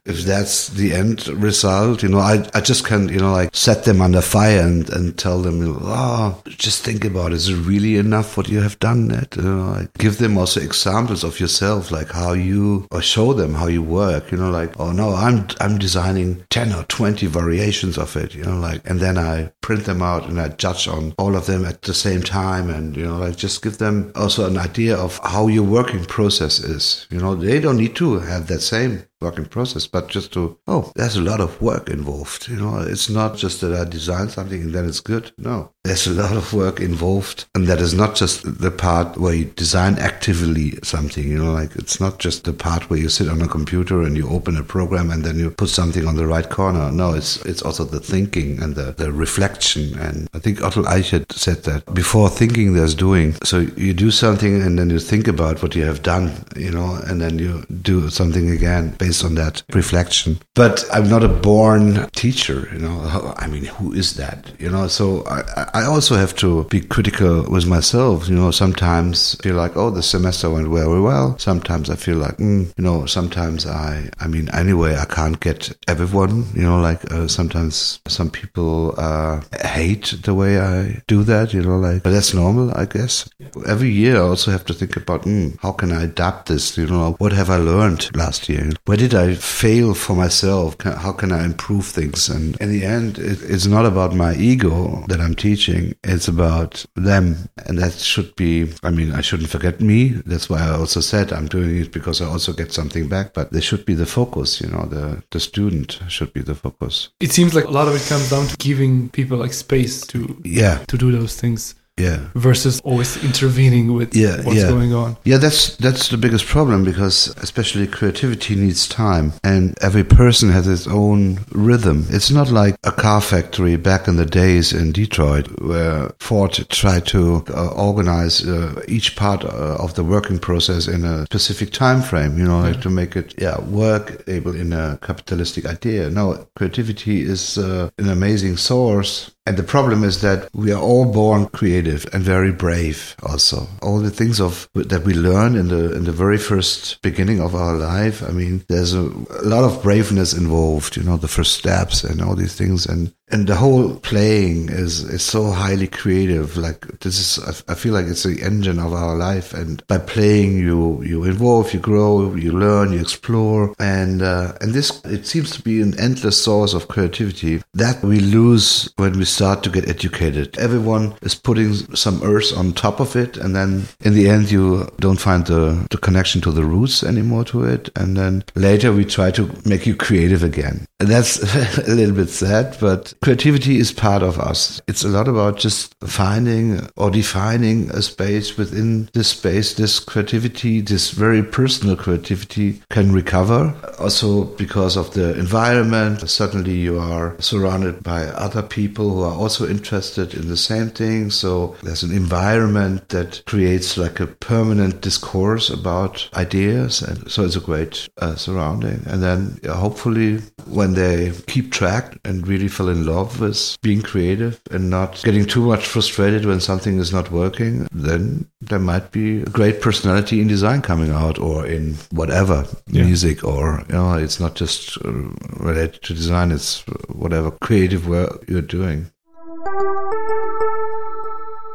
if 0.05 0.25
that's 0.25 0.69
the 0.69 0.93
end 0.93 1.27
result, 1.29 2.03
you 2.03 2.11
know, 2.11 2.19
I, 2.19 2.47
I 2.55 2.61
just 2.61 2.85
can't, 2.85 3.11
you 3.11 3.19
know, 3.19 3.33
like 3.33 3.55
set 3.55 3.85
them 3.85 4.03
under 4.03 4.21
fire 4.21 4.61
and 4.61 4.74
and, 4.75 4.91
and 4.91 5.19
tell 5.19 5.41
them, 5.41 5.79
oh, 5.83 6.43
just 6.47 6.85
think 6.85 7.05
about 7.05 7.33
it. 7.33 7.37
Is 7.37 7.49
it 7.49 7.57
really 7.57 7.97
enough 7.97 8.37
what 8.37 8.49
you 8.49 8.61
have 8.61 8.79
done? 8.79 9.09
That 9.09 9.37
you 9.37 9.43
know, 9.43 9.87
give 9.99 10.19
them 10.19 10.37
also 10.39 10.61
examples 10.61 11.25
of 11.25 11.41
yourself, 11.41 11.91
like 11.91 12.11
how 12.11 12.33
you 12.33 12.87
or 12.91 13.03
show 13.03 13.33
them 13.33 13.55
how 13.55 13.67
you 13.67 13.83
work. 13.83 14.33
You 14.33 14.39
know, 14.39 14.51
like 14.51 14.79
oh 14.81 14.93
no, 14.93 15.15
I'm 15.15 15.47
I'm 15.61 15.79
designing 15.79 16.45
ten 16.51 16.73
or 16.73 16.85
twenty 16.85 17.27
variations 17.27 17.99
of 17.99 18.17
it. 18.17 18.35
You 18.35 18.45
know, 18.45 18.59
like 18.59 18.89
and 18.89 19.01
then 19.01 19.19
I 19.19 19.53
print 19.61 19.85
them 19.85 20.03
out 20.03 20.29
and 20.29 20.41
I 20.41 20.49
judge 20.49 20.89
on 20.89 21.15
all 21.19 21.37
of 21.37 21.47
them 21.47 21.65
at 21.65 21.83
the 21.83 21.95
same 21.95 22.23
time, 22.23 22.71
and 22.71 22.97
you 22.97 23.05
know, 23.05 23.19
like 23.19 23.37
just 23.37 23.63
give 23.63 23.79
them 23.79 24.13
also 24.15 24.47
an 24.47 24.59
idea 24.59 24.97
of 24.97 25.19
how 25.23 25.47
your 25.49 25.65
working 25.65 26.05
process 26.05 26.59
is. 26.59 27.07
You 27.11 27.19
know, 27.19 27.35
they 27.35 27.61
don't 27.61 27.79
need 27.79 27.97
to 27.97 28.19
have 28.21 28.47
that 28.49 28.61
same 28.61 29.05
working 29.25 29.47
process, 29.47 29.87
but 29.87 30.09
just 30.09 30.33
to, 30.35 30.57
oh, 30.67 30.93
there's 30.95 31.17
a 31.17 31.23
lot 31.23 31.41
of 31.41 31.61
work 31.61 31.89
involved. 31.89 32.49
You 32.49 32.57
know, 32.57 32.79
it's 32.79 33.09
not 33.09 33.37
just 33.37 33.61
that 33.63 33.73
I 33.73 33.89
design 33.89 34.29
something 34.29 34.61
and 34.61 34.75
then 34.75 34.87
it's 34.87 35.01
good. 35.01 35.33
No, 35.39 35.73
there's 35.85 36.07
a 36.07 36.13
lot 36.13 36.37
of 36.37 36.53
work 36.53 36.81
involved. 36.81 37.47
And 37.55 37.67
that 37.67 37.81
is 37.81 37.95
not 37.95 38.15
just 38.15 38.61
the 38.61 38.71
part 38.71 39.17
where 39.19 39.35
you 39.35 39.47
design 39.47 39.99
actively 39.99 40.79
something, 40.83 41.29
you 41.29 41.39
know, 41.39 41.53
like 41.53 41.75
it's 41.77 42.01
not 42.01 42.19
just 42.19 42.45
the 42.45 42.53
part 42.53 42.89
where 42.91 42.99
you 42.99 43.09
sit 43.09 43.29
on 43.29 43.43
a 43.43 43.49
computer 43.49 44.03
and 44.03 44.17
you 44.17 44.29
open 44.29 44.57
a 44.57 44.63
program 44.63 45.11
and 45.11 45.25
then 45.25 45.39
you 45.39 45.51
put 45.51 45.69
something 45.69 46.07
on 46.07 46.17
the 46.17 46.27
right 46.27 46.49
corner. 46.49 46.91
No, 46.91 47.15
it's, 47.15 47.45
it's 47.45 47.63
also 47.63 47.85
the 47.85 48.01
thinking 48.01 48.63
and 48.63 48.75
the, 48.75 48.93
the 48.93 49.13
reflection. 49.13 49.99
And 49.99 50.29
I 50.35 50.39
think 50.39 50.59
Otl 50.59 50.85
Aicher 50.85 51.31
said 51.33 51.65
that 51.65 51.93
before 51.95 52.29
thinking, 52.29 52.75
there's 52.75 52.95
doing. 52.95 53.35
So 53.43 53.61
you 53.77 53.95
do 53.95 54.11
something 54.11 54.63
and 54.63 54.79
then 54.79 54.91
you 54.91 54.99
think 54.99 55.29
about 55.29 55.63
what 55.63 55.75
you 55.75 55.85
have 55.85 56.03
done, 56.03 56.33
you 56.57 56.71
know, 56.71 57.01
and 57.07 57.21
then 57.21 57.39
you 57.39 57.65
do 57.83 58.11
something 58.11 58.51
again 58.51 58.95
based 58.99 59.14
on 59.23 59.35
that 59.35 59.63
reflection. 59.73 60.39
But 60.55 60.85
I'm 60.93 61.09
not 61.09 61.23
a 61.23 61.29
born 61.29 62.09
teacher, 62.11 62.69
you 62.73 62.79
know. 62.79 63.35
I 63.37 63.47
mean, 63.47 63.65
who 63.65 63.93
is 63.93 64.15
that? 64.15 64.53
You 64.59 64.71
know, 64.71 64.89
so 64.89 65.25
I, 65.27 65.71
I 65.75 65.85
also 65.85 66.17
have 66.17 66.35
to 66.37 66.65
be 66.65 66.81
critical 66.81 67.45
with 67.51 67.67
myself. 67.67 68.29
You 68.29 68.37
know, 68.37 68.51
sometimes 68.51 69.37
I 69.39 69.43
feel 69.43 69.57
like, 69.57 69.77
oh, 69.77 69.91
the 69.91 70.03
semester 70.03 70.49
went 70.51 70.69
very 70.69 71.01
well. 71.01 71.39
Sometimes 71.39 71.91
I 71.91 71.97
feel 71.97 72.17
like, 72.17 72.37
mm, 72.39 72.73
you 72.77 72.85
know, 72.85 73.07
sometimes 73.07 73.67
I, 73.67 74.09
I 74.21 74.27
mean, 74.27 74.49
anyway, 74.55 74.97
I 74.97 75.05
can't 75.05 75.39
get 75.41 75.77
everyone. 75.89 76.47
You 76.55 76.63
know, 76.63 76.81
like 76.81 77.11
uh, 77.13 77.29
sometimes 77.29 78.01
some 78.09 78.31
people 78.31 78.95
uh, 78.97 79.43
hate 79.63 80.15
the 80.23 80.35
way 80.35 80.59
I 80.59 81.03
do 81.07 81.25
that. 81.25 81.53
You 81.53 81.63
know, 81.63 81.79
like, 81.79 82.03
but 82.03 82.11
that's 82.11 82.33
normal, 82.33 82.73
I 82.77 82.87
guess. 82.87 83.29
Every 83.67 83.91
year, 83.91 84.17
I 84.17 84.21
also 84.21 84.51
have 84.51 84.65
to 84.67 84.75
think 84.75 84.97
about, 84.97 85.23
mm, 85.23 85.59
how 85.61 85.73
can 85.73 85.93
I 85.93 86.05
adapt 86.05 86.49
this? 86.49 86.79
You 86.79 86.87
know, 86.87 87.17
what 87.19 87.33
have 87.33 87.51
I 87.51 87.57
learned 87.57 88.15
last 88.17 88.49
year? 88.49 88.71
Where 88.85 88.94
did 88.97 89.15
I 89.15 89.35
fail 89.35 89.95
for 89.95 90.15
myself? 90.15 90.81
How 90.83 91.13
can 91.13 91.33
I 91.33 91.45
improve 91.45 91.87
things? 91.87 92.29
And 92.29 92.57
in 92.61 92.71
the 92.71 92.85
end, 92.85 93.19
it, 93.19 93.43
it's 93.43 93.67
not 93.67 93.87
about 93.87 94.15
my 94.15 94.35
ego 94.35 95.05
that 95.09 95.21
I'm 95.21 95.35
teaching. 95.35 95.95
It's 96.05 96.29
about 96.29 96.85
them. 96.95 97.49
And 97.67 97.79
that 97.79 97.93
should 97.95 98.35
be, 98.37 98.73
I 98.83 98.91
mean, 98.91 99.13
I 99.13 99.21
shouldn't 99.21 99.51
forget 99.51 99.81
me. 99.81 100.09
That's 100.27 100.51
why 100.51 100.61
I 100.61 100.71
also 100.71 101.01
said 101.01 101.33
I'm 101.33 101.47
doing 101.47 101.77
it 101.77 101.93
because 101.93 102.21
I 102.21 102.27
also 102.27 102.53
get 102.53 102.73
something 102.73 103.09
back, 103.09 103.35
but 103.35 103.53
they 103.53 103.61
should 103.61 103.85
be 103.85 103.95
the 103.95 104.07
focus, 104.07 104.61
you 104.61 104.69
know, 104.69 104.87
the, 104.87 105.23
the 105.31 105.41
student 105.41 106.01
should 106.09 106.33
be 106.33 106.43
the 106.43 106.55
focus. 106.55 107.11
It 107.21 107.33
seems 107.33 107.55
like 107.55 107.65
a 107.65 107.71
lot 107.71 107.89
of 107.89 107.95
it 107.95 108.07
comes 108.09 108.31
down 108.31 108.47
to 108.49 108.57
giving 108.57 109.09
people 109.09 109.39
like 109.39 109.53
space 109.53 110.07
to, 110.09 110.41
yeah, 110.45 110.85
to 110.89 110.99
do 110.99 111.11
those 111.13 111.41
things 111.41 111.75
yeah 111.97 112.29
versus 112.35 112.81
always 112.81 113.23
intervening 113.23 113.93
with 113.93 114.17
yeah, 114.17 114.43
what's 114.43 114.59
yeah. 114.59 114.69
going 114.69 114.93
on 114.93 115.17
yeah 115.25 115.37
that's 115.37 115.77
that's 115.77 116.09
the 116.09 116.17
biggest 116.17 116.45
problem 116.45 116.85
because 116.85 117.29
especially 117.37 117.87
creativity 117.87 118.57
needs 118.57 118.89
time 118.89 119.33
and 119.45 119.77
every 119.81 120.03
person 120.03 120.51
has 120.51 120.67
its 120.67 120.89
own 120.89 121.39
rhythm 121.53 122.05
it's 122.11 122.33
not 122.33 122.51
like 122.51 122.75
a 122.83 122.91
car 122.91 123.21
factory 123.21 123.77
back 123.77 124.09
in 124.09 124.17
the 124.17 124.27
days 124.27 124.73
in 124.73 124.91
detroit 124.91 125.47
where 125.61 126.11
ford 126.19 126.53
tried 126.69 127.07
to 127.07 127.45
uh, 127.55 127.69
organize 127.69 128.45
uh, 128.45 128.83
each 128.89 129.15
part 129.15 129.45
uh, 129.45 129.77
of 129.79 129.95
the 129.95 130.03
working 130.03 130.41
process 130.41 130.89
in 130.89 131.05
a 131.05 131.25
specific 131.27 131.71
time 131.71 132.03
frame 132.03 132.37
you 132.37 132.45
know 132.45 132.59
yeah. 132.59 132.71
like 132.73 132.81
to 132.81 132.91
make 132.91 133.15
it 133.15 133.35
yeah 133.39 133.61
work 133.67 134.25
able 134.27 134.55
in 134.57 134.73
a 134.73 134.99
capitalistic 135.01 135.65
idea 135.65 136.11
no 136.11 136.45
creativity 136.57 137.23
is 137.23 137.57
uh, 137.57 137.89
an 137.99 138.09
amazing 138.09 138.57
source 138.57 139.31
and 139.47 139.59
the 139.59 139.63
problem 139.63 140.05
is 140.05 140.23
that 140.23 140.49
we 140.55 140.73
are 140.73 140.81
all 140.81 141.05
born 141.05 141.47
creative 141.49 142.07
and 142.15 142.25
very 142.25 142.51
brave 142.51 143.15
also. 143.23 143.69
All 143.83 143.99
the 143.99 144.11
things 144.11 144.41
of 144.41 144.69
that 144.73 145.05
we 145.05 145.13
learn 145.13 145.55
in 145.55 145.69
the 145.69 145.95
in 145.95 146.05
the 146.05 146.13
very 146.13 146.39
first 146.39 147.03
beginning 147.03 147.41
of 147.41 147.55
our 147.55 147.75
life. 147.75 148.23
I 148.23 148.33
mean, 148.33 148.65
there's 148.69 148.95
a, 148.95 149.03
a 149.03 149.45
lot 149.45 149.65
of 149.65 149.83
braveness 149.83 150.33
involved, 150.33 150.97
you 150.97 151.03
know, 151.03 151.19
the 151.19 151.29
first 151.29 151.59
steps 151.59 152.05
and 152.05 152.23
all 152.23 152.35
these 152.35 152.55
things 152.55 152.87
and 152.87 153.13
and 153.29 153.47
the 153.47 153.57
whole 153.57 153.97
playing 153.97 154.69
is 154.69 155.03
is 155.05 155.23
so 155.23 155.51
highly 155.51 155.87
creative 155.87 156.57
like 156.57 156.87
this 157.01 157.19
is 157.19 157.63
i 157.69 157.75
feel 157.75 157.95
like 157.95 158.07
it's 158.07 158.23
the 158.23 158.43
engine 158.43 158.79
of 158.79 158.93
our 158.93 159.17
life. 159.17 159.55
And 159.55 159.87
by 159.87 159.99
playing 159.99 160.59
you 160.59 161.03
you 161.03 161.25
evolve 161.25 161.73
you 161.73 161.81
grow 161.81 162.35
you 162.35 162.53
learn 162.53 162.93
you 162.93 163.01
explore. 163.01 163.75
And 163.79 164.23
uh, 164.23 164.53
and 164.61 164.73
this 164.73 165.05
it 165.05 165.27
seems 165.27 165.51
to 165.53 165.63
be 165.63 165.81
an 165.81 165.99
endless 165.99 166.43
source 166.43 166.75
of 166.75 166.89
creativity 166.89 167.63
that 167.75 168.03
we 168.03 168.21
lose 168.21 168.93
when 168.97 169.19
we 169.19 169.25
start 169.25 169.63
to 169.65 169.71
get 169.71 169.89
educated. 169.89 170.57
Everyone 170.59 171.15
is 171.23 171.35
putting 171.35 171.75
some 171.95 172.23
earth 172.23 172.57
on 172.57 172.73
top 172.73 173.01
of 173.01 173.17
it. 173.17 173.37
And 173.37 173.55
then 173.55 173.87
in 174.01 174.15
the 174.15 174.29
end 174.29 174.51
you 174.51 174.89
don't 174.99 175.21
find 175.21 175.47
the 175.47 175.87
the 175.91 175.99
connection 175.99 176.41
to 176.43 176.53
the 176.53 176.65
roots 176.65 177.03
anymore 177.03 177.45
to 177.47 177.65
it. 177.65 177.91
And 177.97 178.17
then 178.17 178.45
later 178.55 178.93
we 178.93 179.05
try 179.05 179.31
to 179.33 179.51
make 179.65 179.87
you 179.87 179.97
creative 179.97 180.43
again. 180.43 180.87
And 181.01 181.09
that's 181.09 181.43
a 181.89 181.95
little 181.95 182.15
bit 182.15 182.31
sad 182.31 182.77
but 182.81 183.15
creativity 183.25 183.79
is 183.79 183.91
part 183.91 184.23
of 184.23 184.39
us. 184.39 184.83
It's 184.87 185.03
a 185.03 185.09
lot 185.09 185.29
about 185.29 185.57
just 185.57 185.95
finding 186.05 186.87
or 186.95 187.11
defining 187.11 187.89
a 187.89 188.03
space 188.03 188.59
within 188.59 189.09
this 189.15 189.29
space. 189.29 189.73
This 189.73 189.99
creativity, 189.99 190.83
this 190.83 191.11
very 191.11 191.43
personal 191.43 191.97
creativity 191.97 192.83
can 192.91 193.13
recover. 193.13 193.75
Also 193.99 194.45
because 194.45 194.99
of 194.99 195.15
the 195.15 195.39
environment. 195.39 196.29
suddenly 196.29 196.75
you 196.75 196.99
are 196.99 197.35
surrounded 197.41 198.03
by 198.03 198.25
other 198.25 198.63
people 198.63 199.09
who 199.15 199.23
are 199.23 199.33
also 199.33 199.67
interested 199.67 200.35
in 200.35 200.49
the 200.49 200.57
same 200.59 200.91
thing. 200.91 201.31
So 201.31 201.77
there's 201.83 202.03
an 202.03 202.13
environment 202.13 203.09
that 203.09 203.43
creates 203.47 203.97
like 203.97 204.21
a 204.21 204.27
permanent 204.27 205.01
discourse 205.01 205.71
about 205.71 206.29
ideas. 206.35 207.01
And 207.01 207.31
so 207.31 207.45
it's 207.47 207.57
a 207.57 207.61
great 207.61 208.07
uh, 208.21 208.35
surrounding. 208.35 209.03
And 209.07 209.23
then 209.23 209.59
hopefully 209.67 210.43
when 210.67 210.93
they 210.93 211.33
keep 211.47 211.73
track 211.73 212.19
and 212.27 212.47
really 212.47 212.69
fall 212.69 212.91
in 212.91 213.04
love 213.05 213.41
with 213.41 213.77
being 213.83 214.03
creative 214.03 214.61
and 214.71 214.91
not 214.91 215.23
getting 215.23 215.45
too 215.45 215.63
much 215.67 215.87
frustrated 215.87 216.45
when 216.45 216.61
something 216.61 216.99
is 216.99 217.13
not 217.13 217.31
working, 217.31 217.87
then 217.93 218.49
there 218.61 218.79
might 218.79 219.11
be 219.13 219.43
a 219.43 219.47
great 219.47 219.81
personality 219.81 220.41
in 220.41 220.49
design 220.49 220.83
coming 220.83 221.11
out 221.11 221.39
or 221.39 221.67
in 221.67 221.95
whatever 222.11 222.67
yeah. 222.89 223.05
music 223.05 223.45
or, 223.45 223.85
you 223.89 223.95
know, 223.95 224.15
it's 224.15 224.41
not 224.41 224.55
just 224.55 224.99
uh, 225.05 225.13
related 225.57 226.03
to 226.03 226.15
design, 226.15 226.51
it's 226.51 226.81
whatever 227.09 227.51
creative 227.51 228.09
work 228.09 228.45
you're 228.49 228.63
doing. 228.63 229.11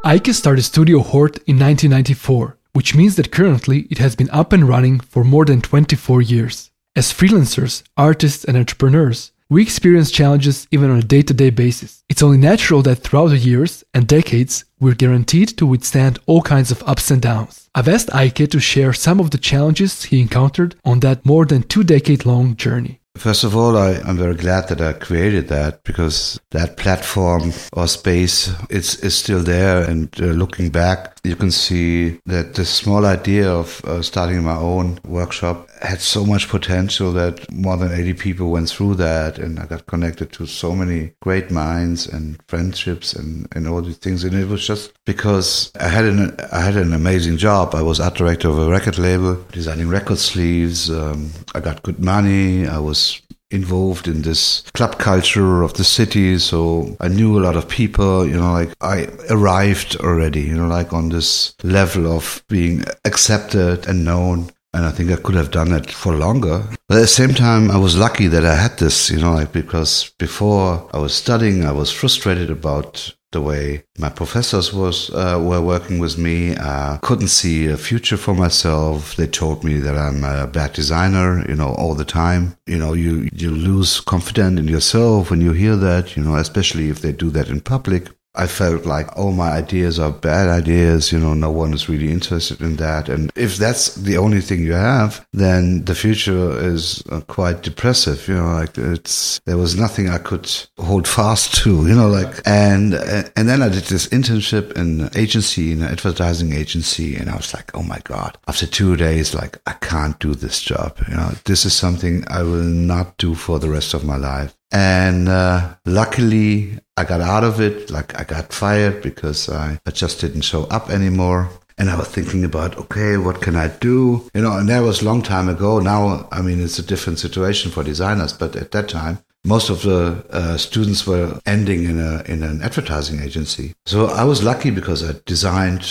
Eike 0.06 0.34
started 0.34 0.64
Studio 0.64 1.00
Hort 1.00 1.38
in 1.46 1.60
1994, 1.60 2.58
which 2.74 2.96
means 2.96 3.16
that 3.16 3.32
currently 3.32 3.82
it 3.90 3.98
has 3.98 4.16
been 4.16 4.30
up 4.32 4.54
and 4.54 4.68
running 4.68 5.00
for 5.00 5.24
more 5.24 5.46
than 5.46 5.62
24 5.62 6.22
years. 6.22 6.72
As 6.96 7.14
freelancers, 7.14 7.84
artists, 7.98 8.44
and 8.44 8.58
entrepreneurs, 8.58 9.32
we 9.50 9.64
experience 9.64 10.12
challenges 10.12 10.68
even 10.70 10.92
on 10.92 11.00
a 11.00 11.04
day 11.04 11.24
to 11.24 11.34
day 11.34 11.50
basis. 11.50 12.04
It's 12.08 12.22
only 12.22 12.38
natural 12.38 12.84
that 12.84 12.98
throughout 12.98 13.30
the 13.30 13.38
years 13.38 13.84
and 13.96 14.08
decades, 14.08 14.66
we're 14.80 14.94
guaranteed 14.94 15.50
to 15.58 15.66
withstand 15.66 16.20
all 16.28 16.44
kinds 16.44 16.70
of 16.70 16.84
ups 16.84 17.10
and 17.10 17.22
downs. 17.22 17.68
I've 17.74 17.88
asked 17.88 18.10
Eike 18.10 18.50
to 18.52 18.60
share 18.60 18.94
some 18.94 19.20
of 19.20 19.32
the 19.32 19.40
challenges 19.40 20.04
he 20.04 20.22
encountered 20.22 20.76
on 20.86 21.00
that 21.00 21.26
more 21.26 21.46
than 21.46 21.64
two 21.64 21.84
decade 21.84 22.26
long 22.26 22.56
journey. 22.56 23.00
First 23.18 23.44
of 23.44 23.56
all, 23.56 23.76
I, 23.76 23.96
am 24.08 24.18
very 24.18 24.36
glad 24.36 24.70
that 24.70 24.80
I 24.80 24.94
created 24.94 25.50
that 25.50 25.84
because 25.84 26.40
that 26.52 26.78
platform 26.78 27.52
or 27.74 27.88
space 27.88 28.54
is, 28.70 28.96
is 28.98 29.16
still 29.16 29.42
there. 29.42 29.84
And 29.84 30.10
uh, 30.22 30.26
looking 30.28 30.70
back, 30.70 31.19
you 31.24 31.36
can 31.36 31.52
see 31.52 32.20
that 32.26 32.56
the 32.56 32.66
small 32.66 33.06
idea 33.06 33.50
of 33.52 33.84
uh, 33.86 34.02
starting 34.02 34.44
my 34.44 34.56
own 34.56 35.00
workshop 35.06 35.70
had 35.82 36.00
so 36.02 36.26
much 36.26 36.48
potential 36.48 37.12
that 37.14 37.52
more 37.52 37.78
than 37.78 37.92
80 37.92 38.14
people 38.14 38.52
went 38.52 38.70
through 38.70 38.96
that. 38.96 39.38
And 39.38 39.60
I 39.60 39.66
got 39.66 39.86
connected 39.86 40.32
to 40.34 40.46
so 40.46 40.74
many 40.74 41.12
great 41.22 41.52
minds 41.52 42.08
and 42.08 42.40
friendships 42.48 43.14
and, 43.14 43.48
and 43.54 43.68
all 43.68 43.82
these 43.82 43.98
things. 43.98 44.24
And 44.24 44.34
it 44.34 44.48
was 44.48 44.66
just 44.66 44.94
because 45.06 45.72
I 45.80 45.88
had 45.88 46.06
an, 46.06 46.38
I 46.52 46.62
had 46.62 46.76
an 46.78 46.94
amazing 46.94 47.38
job. 47.38 47.76
I 47.76 47.82
was 47.82 48.00
art 48.00 48.16
director 48.16 48.50
of 48.50 48.58
a 48.58 48.70
record 48.70 48.98
label, 48.98 49.36
designing 49.52 49.90
record 49.90 50.20
sleeves. 50.20 50.90
Um, 50.90 51.32
I 51.54 51.60
got 51.60 51.84
good 51.84 52.00
money. 52.00 52.68
I 52.68 52.80
was 52.80 53.22
involved 53.52 54.08
in 54.08 54.22
this 54.22 54.62
club 54.74 55.00
culture 55.00 55.62
of 55.62 55.74
the 55.74 55.84
city. 55.84 56.38
So 56.40 56.96
I 57.00 57.08
knew 57.08 57.40
a 57.40 57.44
lot 57.44 57.56
of 57.56 57.68
people, 57.68 58.28
you 58.28 58.38
know, 58.38 58.52
like 58.54 58.74
I 58.82 59.08
arrived 59.30 59.98
already, 59.98 60.42
you 60.42 60.56
know, 60.56 60.68
like 60.68 60.94
on 60.94 61.10
this 61.10 61.56
level 61.64 62.12
of 62.12 62.44
being 62.48 62.84
accepted 63.06 63.88
and 63.88 64.06
known. 64.06 64.52
And 64.72 64.86
I 64.86 64.92
think 64.92 65.10
I 65.10 65.16
could 65.16 65.34
have 65.34 65.50
done 65.50 65.72
it 65.72 65.90
for 65.90 66.14
longer. 66.14 66.64
But 66.88 66.98
at 66.98 67.02
the 67.02 67.08
same 67.08 67.34
time, 67.34 67.72
I 67.72 67.78
was 67.78 67.98
lucky 67.98 68.28
that 68.28 68.46
I 68.46 68.54
had 68.56 68.78
this, 68.78 69.10
you 69.10 69.20
know, 69.20 69.34
like 69.34 69.52
because 69.52 70.12
before 70.20 70.88
I 70.94 71.00
was 71.00 71.14
studying, 71.14 71.66
I 71.66 71.72
was 71.72 71.92
frustrated 71.92 72.52
about 72.52 73.16
the 73.32 73.42
way 73.42 73.84
my 73.98 74.10
professors 74.10 74.74
was 74.74 75.10
uh, 75.12 75.40
were 75.42 75.62
working 75.62 76.00
with 76.00 76.18
me. 76.18 76.56
Uh, 76.56 76.98
couldn't 76.98 77.28
see 77.28 77.68
a 77.68 77.78
future 77.78 78.18
for 78.18 78.34
myself. 78.34 79.16
They 79.16 79.28
told 79.28 79.64
me 79.64 79.80
that 79.80 79.98
I'm 79.98 80.24
a 80.24 80.48
bad 80.48 80.74
designer, 80.74 81.46
you 81.48 81.56
know, 81.56 81.70
all 81.70 81.96
the 81.96 82.06
time. 82.06 82.58
You 82.66 82.78
know, 82.78 82.94
you 82.94 83.30
you 83.34 83.52
lose 83.52 84.00
confidence 84.00 84.60
in 84.60 84.68
yourself 84.68 85.30
when 85.30 85.42
you 85.42 85.52
hear 85.52 85.76
that, 85.76 86.16
you 86.16 86.24
know, 86.24 86.36
especially 86.36 86.90
if 86.90 87.02
they 87.02 87.12
do 87.12 87.30
that 87.32 87.50
in 87.50 87.62
public. 87.62 88.10
I 88.36 88.48
felt 88.48 88.86
like 88.86 89.18
all 89.18 89.32
my 89.32 89.50
ideas 89.50 90.00
are 90.00 90.12
bad 90.12 90.50
ideas, 90.50 91.12
you 91.12 91.20
know, 91.20 91.34
no 91.34 91.52
one 91.52 91.74
is 91.74 91.90
really 91.90 92.12
interested 92.12 92.62
in 92.62 92.76
that. 92.76 93.10
And 93.10 93.32
if 93.36 93.58
that's 93.58 93.96
the 93.96 94.18
only 94.18 94.42
thing 94.42 94.64
you 94.64 94.74
have, 94.74 95.26
then 95.34 95.86
the 95.86 95.96
future 95.96 96.58
is 96.60 97.04
uh, 97.10 97.22
quite 97.22 97.64
depressive, 97.64 98.28
you 98.28 98.36
know, 98.36 98.54
like 98.54 98.78
it's, 98.78 99.40
there 99.46 99.58
was 99.58 99.76
nothing 99.76 100.10
I 100.10 100.20
could 100.20 100.50
hold 100.78 101.08
fast 101.20 101.56
to, 101.64 101.88
you 101.88 101.96
know, 101.96 102.08
like, 102.08 102.42
and, 102.46 102.94
and 102.94 103.50
then 103.50 103.62
I 103.64 103.70
did 103.70 103.86
this 103.86 104.08
internship 104.08 104.74
in 104.74 105.02
an 105.02 105.10
agency, 105.16 105.72
in 105.72 105.82
an 105.82 105.92
advertising 105.92 106.54
agency. 106.54 107.16
And 107.16 107.30
I 107.30 107.36
was 107.36 107.54
like, 107.54 107.76
oh 107.76 107.84
my 107.84 108.00
God, 108.04 108.38
after 108.48 108.68
two 108.68 108.96
days, 108.96 109.34
like, 109.34 109.60
I 109.66 109.74
can't 109.74 110.20
do 110.20 110.36
this 110.36 110.62
job. 110.62 110.98
You 111.08 111.16
know, 111.16 111.32
this 111.46 111.66
is 111.66 111.74
something 111.74 112.24
I 112.28 112.44
will 112.44 112.64
not 112.64 113.18
do 113.18 113.34
for 113.34 113.60
the 113.60 113.70
rest 113.70 113.94
of 113.94 114.06
my 114.06 114.18
life. 114.18 114.56
And 114.72 115.28
uh, 115.28 115.76
luckily, 115.86 116.80
I 116.96 117.04
got 117.04 117.22
out 117.22 117.44
of 117.44 117.60
it. 117.60 117.90
Like 117.90 118.20
I 118.20 118.24
got 118.24 118.54
fired 118.54 119.02
because 119.02 119.50
I, 119.50 119.80
I 119.86 119.92
just 119.92 120.22
didn't 120.22 120.42
show 120.42 120.66
up 120.66 120.90
anymore. 120.90 121.50
And 121.78 121.90
I 121.90 121.96
was 121.96 122.10
thinking 122.10 122.44
about, 122.44 122.78
okay, 122.78 123.16
what 123.16 123.42
can 123.42 123.56
I 123.56 123.70
do? 123.70 124.30
You 124.34 124.42
know, 124.42 124.58
and 124.58 124.68
that 124.68 124.82
was 124.82 125.02
a 125.02 125.06
long 125.06 125.22
time 125.22 125.48
ago. 125.48 125.80
Now, 125.80 126.28
I 126.30 126.42
mean, 126.42 126.62
it's 126.62 126.78
a 126.78 126.84
different 126.84 127.20
situation 127.20 127.72
for 127.72 127.84
designers, 127.84 128.34
but 128.34 128.56
at 128.58 128.72
that 128.72 128.90
time, 128.90 129.20
most 129.50 129.70
of 129.70 129.82
the 129.82 130.24
uh, 130.30 130.58
students 130.58 131.08
were 131.08 131.40
ending 131.46 131.84
in 131.84 132.00
a 132.00 132.24
in 132.34 132.44
an 132.44 132.62
advertising 132.62 133.20
agency. 133.28 133.74
So 133.86 134.06
I 134.06 134.24
was 134.24 134.44
lucky 134.44 134.70
because 134.70 135.02
I 135.04 135.20
designed 135.26 135.84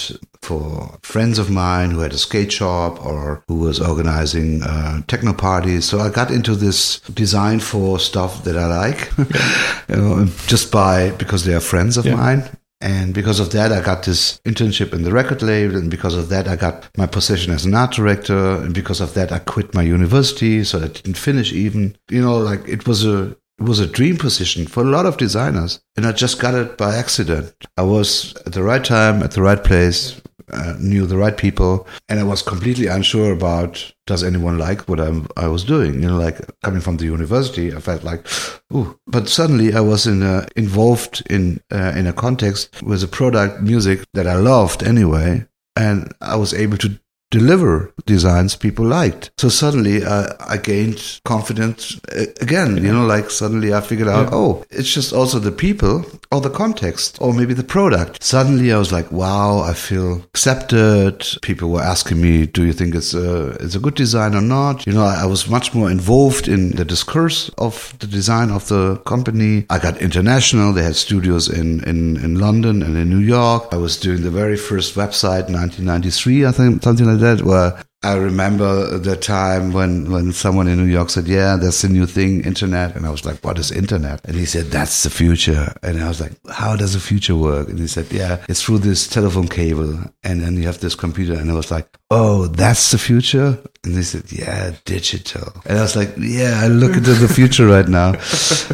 for 0.42 0.96
friends 1.02 1.38
of 1.38 1.50
mine 1.50 1.90
who 1.90 2.00
had 2.00 2.12
a 2.12 2.18
skate 2.18 2.52
shop 2.52 3.04
or 3.04 3.42
who 3.48 3.56
was 3.66 3.80
organizing 3.80 4.62
uh, 4.62 5.02
techno 5.08 5.32
parties. 5.32 5.84
So 5.84 5.98
I 5.98 6.10
got 6.10 6.30
into 6.30 6.54
this 6.54 7.00
design 7.00 7.58
for 7.60 7.98
stuff 7.98 8.44
that 8.44 8.56
I 8.56 8.66
like, 8.66 9.00
you 9.88 9.96
know, 9.96 10.26
just 10.46 10.70
by 10.70 11.10
because 11.22 11.44
they 11.44 11.54
are 11.54 11.60
friends 11.72 11.96
of 11.96 12.06
yeah. 12.06 12.14
mine. 12.14 12.42
And 12.80 13.12
because 13.12 13.40
of 13.40 13.50
that, 13.52 13.72
I 13.72 13.80
got 13.80 14.04
this 14.04 14.38
internship 14.44 14.92
in 14.92 15.02
the 15.02 15.10
record 15.10 15.42
label. 15.42 15.76
And 15.76 15.90
because 15.90 16.14
of 16.14 16.28
that, 16.28 16.46
I 16.46 16.54
got 16.54 16.88
my 16.96 17.06
position 17.06 17.52
as 17.52 17.64
an 17.64 17.74
art 17.74 17.92
director. 17.92 18.62
And 18.62 18.72
because 18.72 19.00
of 19.00 19.14
that, 19.14 19.32
I 19.32 19.40
quit 19.40 19.74
my 19.74 19.82
university. 19.82 20.62
So 20.62 20.78
I 20.78 20.86
didn't 20.86 21.18
finish 21.18 21.52
even, 21.52 21.96
you 22.08 22.22
know, 22.22 22.38
like 22.38 22.68
it 22.68 22.86
was 22.86 23.04
a, 23.04 23.36
it 23.58 23.64
was 23.64 23.80
a 23.80 23.86
dream 23.86 24.16
position 24.16 24.66
for 24.66 24.82
a 24.82 24.90
lot 24.90 25.06
of 25.06 25.16
designers. 25.16 25.80
And 25.96 26.06
I 26.06 26.12
just 26.12 26.40
got 26.40 26.54
it 26.54 26.78
by 26.78 26.94
accident. 26.94 27.52
I 27.76 27.82
was 27.82 28.36
at 28.46 28.52
the 28.52 28.62
right 28.62 28.84
time, 28.84 29.22
at 29.22 29.32
the 29.32 29.42
right 29.42 29.62
place, 29.62 30.20
uh, 30.52 30.74
knew 30.78 31.06
the 31.06 31.16
right 31.16 31.36
people, 31.36 31.86
and 32.08 32.18
I 32.18 32.22
was 32.22 32.42
completely 32.42 32.86
unsure 32.86 33.32
about 33.32 33.92
does 34.06 34.24
anyone 34.24 34.56
like 34.58 34.88
what 34.88 35.00
I'm, 35.00 35.26
I 35.36 35.48
was 35.48 35.64
doing. 35.64 35.94
You 35.94 36.08
know, 36.08 36.18
like 36.18 36.38
coming 36.62 36.80
from 36.80 36.96
the 36.96 37.04
university, 37.04 37.74
I 37.74 37.80
felt 37.80 38.02
like, 38.02 38.26
ooh. 38.72 38.98
But 39.06 39.28
suddenly, 39.28 39.74
I 39.74 39.80
was 39.80 40.06
in 40.06 40.22
a, 40.22 40.46
involved 40.56 41.22
in 41.28 41.60
uh, 41.70 41.92
in 41.96 42.06
a 42.06 42.12
context 42.12 42.82
with 42.82 43.02
a 43.02 43.08
product 43.08 43.60
music 43.62 44.04
that 44.14 44.26
I 44.26 44.36
loved 44.36 44.82
anyway, 44.82 45.46
and 45.76 46.14
I 46.20 46.36
was 46.36 46.54
able 46.54 46.78
to 46.78 46.98
deliver 47.30 47.92
designs 48.06 48.56
people 48.56 48.84
liked. 48.86 49.30
So 49.38 49.48
suddenly 49.48 50.04
uh, 50.04 50.28
I 50.40 50.56
gained 50.56 51.20
confidence 51.24 52.00
uh, 52.12 52.24
again, 52.40 52.82
you 52.82 52.92
know, 52.92 53.04
like 53.04 53.30
suddenly 53.30 53.74
I 53.74 53.80
figured 53.80 54.08
out, 54.08 54.30
yeah. 54.30 54.36
oh, 54.36 54.64
it's 54.70 54.92
just 54.92 55.12
also 55.12 55.38
the 55.38 55.52
people 55.52 56.04
or 56.32 56.40
the 56.40 56.50
context 56.50 57.18
or 57.20 57.34
maybe 57.34 57.54
the 57.54 57.64
product. 57.64 58.22
Suddenly 58.22 58.72
I 58.72 58.78
was 58.78 58.92
like, 58.92 59.10
wow, 59.12 59.60
I 59.60 59.74
feel 59.74 60.16
accepted. 60.16 61.26
People 61.42 61.70
were 61.70 61.82
asking 61.82 62.20
me, 62.20 62.46
do 62.46 62.64
you 62.64 62.72
think 62.72 62.94
it's 62.94 63.14
a, 63.14 63.50
it's 63.60 63.74
a 63.74 63.80
good 63.80 63.94
design 63.94 64.34
or 64.34 64.40
not? 64.40 64.86
You 64.86 64.94
know, 64.94 65.04
I, 65.04 65.22
I 65.22 65.26
was 65.26 65.48
much 65.48 65.74
more 65.74 65.90
involved 65.90 66.48
in 66.48 66.76
the 66.76 66.84
discourse 66.84 67.50
of 67.58 67.94
the 67.98 68.06
design 68.06 68.50
of 68.50 68.68
the 68.68 68.96
company. 68.98 69.66
I 69.68 69.78
got 69.78 69.98
international. 69.98 70.72
They 70.72 70.84
had 70.84 70.96
studios 70.96 71.48
in, 71.48 71.84
in, 71.84 72.16
in 72.16 72.38
London 72.38 72.82
and 72.82 72.96
in 72.96 73.10
New 73.10 73.18
York. 73.18 73.68
I 73.72 73.76
was 73.76 73.98
doing 73.98 74.22
the 74.22 74.30
very 74.30 74.56
first 74.56 74.94
website, 74.94 75.48
1993, 75.50 76.46
I 76.46 76.52
think, 76.52 76.82
something 76.82 77.06
like 77.06 77.17
that 77.18 77.42
where 77.42 77.82
I 78.04 78.14
remember 78.14 78.96
the 78.96 79.16
time 79.16 79.72
when, 79.72 80.12
when 80.12 80.32
someone 80.32 80.68
in 80.68 80.78
New 80.78 80.90
York 80.90 81.10
said, 81.10 81.26
Yeah, 81.26 81.56
that's 81.56 81.82
the 81.82 81.88
new 81.88 82.06
thing, 82.06 82.44
internet. 82.44 82.94
And 82.94 83.04
I 83.04 83.10
was 83.10 83.24
like, 83.24 83.42
What 83.42 83.58
is 83.58 83.72
internet? 83.72 84.24
And 84.24 84.36
he 84.36 84.44
said, 84.44 84.66
That's 84.66 85.02
the 85.02 85.10
future. 85.10 85.74
And 85.82 86.00
I 86.00 86.06
was 86.06 86.20
like, 86.20 86.32
How 86.48 86.76
does 86.76 86.92
the 86.92 87.00
future 87.00 87.34
work? 87.34 87.68
And 87.68 87.76
he 87.80 87.88
said, 87.88 88.12
Yeah, 88.12 88.44
it's 88.48 88.62
through 88.62 88.78
this 88.78 89.08
telephone 89.08 89.48
cable. 89.48 89.98
And 90.22 90.40
then 90.40 90.54
you 90.54 90.62
have 90.66 90.78
this 90.78 90.94
computer. 90.94 91.34
And 91.34 91.50
I 91.50 91.54
was 91.54 91.72
like, 91.72 91.88
Oh, 92.08 92.46
that's 92.46 92.92
the 92.92 92.98
future? 92.98 93.58
And 93.82 93.94
he 93.94 94.04
said, 94.04 94.30
Yeah, 94.30 94.76
digital. 94.84 95.52
And 95.66 95.78
I 95.78 95.82
was 95.82 95.96
like, 95.96 96.14
Yeah, 96.18 96.60
I 96.62 96.68
look 96.68 96.96
into 96.96 97.14
the 97.14 97.28
future 97.28 97.66
right 97.66 97.88
now. 97.88 98.14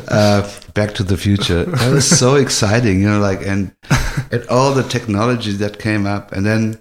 Uh, 0.07 0.49
back 0.75 0.95
to 0.95 1.03
the 1.03 1.17
future. 1.17 1.65
That 1.65 1.93
was 1.93 2.07
so 2.07 2.35
exciting, 2.35 3.01
you 3.01 3.09
know, 3.09 3.21
like, 3.21 3.41
and, 3.45 3.75
and 4.31 4.47
all 4.49 4.73
the 4.75 4.83
technology 4.83 5.53
that 5.53 5.79
came 5.79 6.07
up. 6.07 6.31
And 6.33 6.45
then 6.45 6.79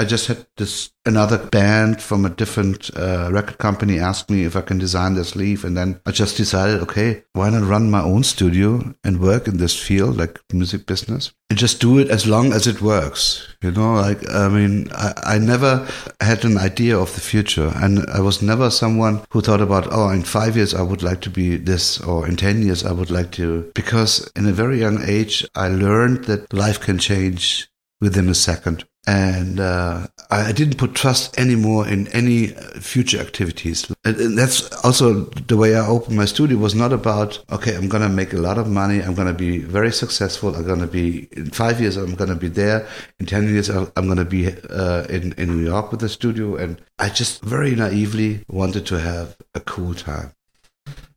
I 0.00 0.04
just 0.06 0.28
had 0.28 0.46
this 0.56 0.92
another 1.04 1.36
band 1.36 2.00
from 2.00 2.24
a 2.24 2.30
different 2.30 2.90
uh, 2.96 3.28
record 3.30 3.58
company 3.58 3.98
ask 3.98 4.30
me 4.30 4.44
if 4.44 4.56
I 4.56 4.62
can 4.62 4.78
design 4.78 5.14
their 5.14 5.24
sleeve, 5.24 5.62
and 5.62 5.76
then 5.76 6.00
I 6.06 6.10
just 6.10 6.38
decided, 6.38 6.80
okay, 6.80 7.24
why 7.34 7.50
not 7.50 7.68
run 7.68 7.90
my 7.90 8.00
own 8.00 8.22
studio 8.22 8.94
and 9.04 9.20
work 9.20 9.46
in 9.46 9.58
this 9.58 9.78
field, 9.78 10.16
like 10.16 10.40
music 10.54 10.86
business, 10.86 11.34
and 11.50 11.58
just 11.58 11.82
do 11.82 11.98
it 11.98 12.08
as 12.08 12.26
long 12.26 12.54
as 12.54 12.66
it 12.66 12.80
works. 12.80 13.46
You 13.60 13.72
know, 13.72 13.92
like 13.96 14.26
I 14.30 14.48
mean, 14.48 14.88
I, 14.92 15.12
I 15.34 15.38
never 15.38 15.86
had 16.18 16.46
an 16.46 16.56
idea 16.56 16.98
of 16.98 17.14
the 17.14 17.20
future, 17.20 17.70
and 17.76 18.08
I 18.08 18.20
was 18.20 18.40
never 18.40 18.70
someone 18.70 19.20
who 19.32 19.42
thought 19.42 19.60
about, 19.60 19.88
oh, 19.92 20.08
in 20.08 20.22
five 20.22 20.56
years 20.56 20.72
I 20.72 20.80
would 20.80 21.02
like 21.02 21.20
to 21.22 21.30
be 21.30 21.58
this, 21.58 22.00
or 22.00 22.26
in 22.26 22.36
ten 22.36 22.62
years 22.62 22.86
I 22.86 22.92
would 22.92 23.10
like 23.10 23.32
to, 23.32 23.70
because 23.74 24.32
in 24.34 24.46
a 24.46 24.52
very 24.52 24.80
young 24.80 25.04
age 25.04 25.46
I 25.54 25.68
learned 25.68 26.24
that 26.24 26.54
life 26.54 26.80
can 26.80 26.98
change 26.98 27.68
within 28.00 28.30
a 28.30 28.34
second 28.34 28.86
and 29.06 29.58
uh, 29.58 30.06
I 30.30 30.52
didn't 30.52 30.76
put 30.76 30.94
trust 30.94 31.38
anymore 31.38 31.88
in 31.88 32.06
any 32.08 32.48
future 32.78 33.18
activities. 33.18 33.90
And 34.04 34.36
that's 34.36 34.70
also 34.84 35.24
the 35.24 35.56
way 35.56 35.74
I 35.74 35.86
opened 35.86 36.16
my 36.16 36.26
studio. 36.26 36.58
Was 36.58 36.74
not 36.74 36.92
about 36.92 37.42
okay, 37.50 37.74
I'm 37.76 37.88
gonna 37.88 38.08
make 38.08 38.32
a 38.32 38.38
lot 38.38 38.58
of 38.58 38.68
money. 38.68 39.00
I'm 39.00 39.14
gonna 39.14 39.32
be 39.32 39.58
very 39.58 39.92
successful. 39.92 40.54
I'm 40.54 40.66
gonna 40.66 40.86
be 40.86 41.28
in 41.32 41.50
five 41.50 41.80
years. 41.80 41.96
I'm 41.96 42.14
gonna 42.14 42.34
be 42.34 42.48
there. 42.48 42.86
In 43.18 43.26
ten 43.26 43.48
years, 43.48 43.68
I'm 43.68 43.90
gonna 43.94 44.24
be 44.24 44.48
uh, 44.68 45.04
in 45.08 45.32
in 45.32 45.56
New 45.56 45.64
York 45.64 45.90
with 45.90 46.00
the 46.00 46.08
studio. 46.08 46.56
And 46.56 46.80
I 46.98 47.08
just 47.08 47.42
very 47.42 47.74
naively 47.74 48.44
wanted 48.48 48.86
to 48.86 49.00
have 49.00 49.36
a 49.54 49.60
cool 49.60 49.94
time 49.94 50.32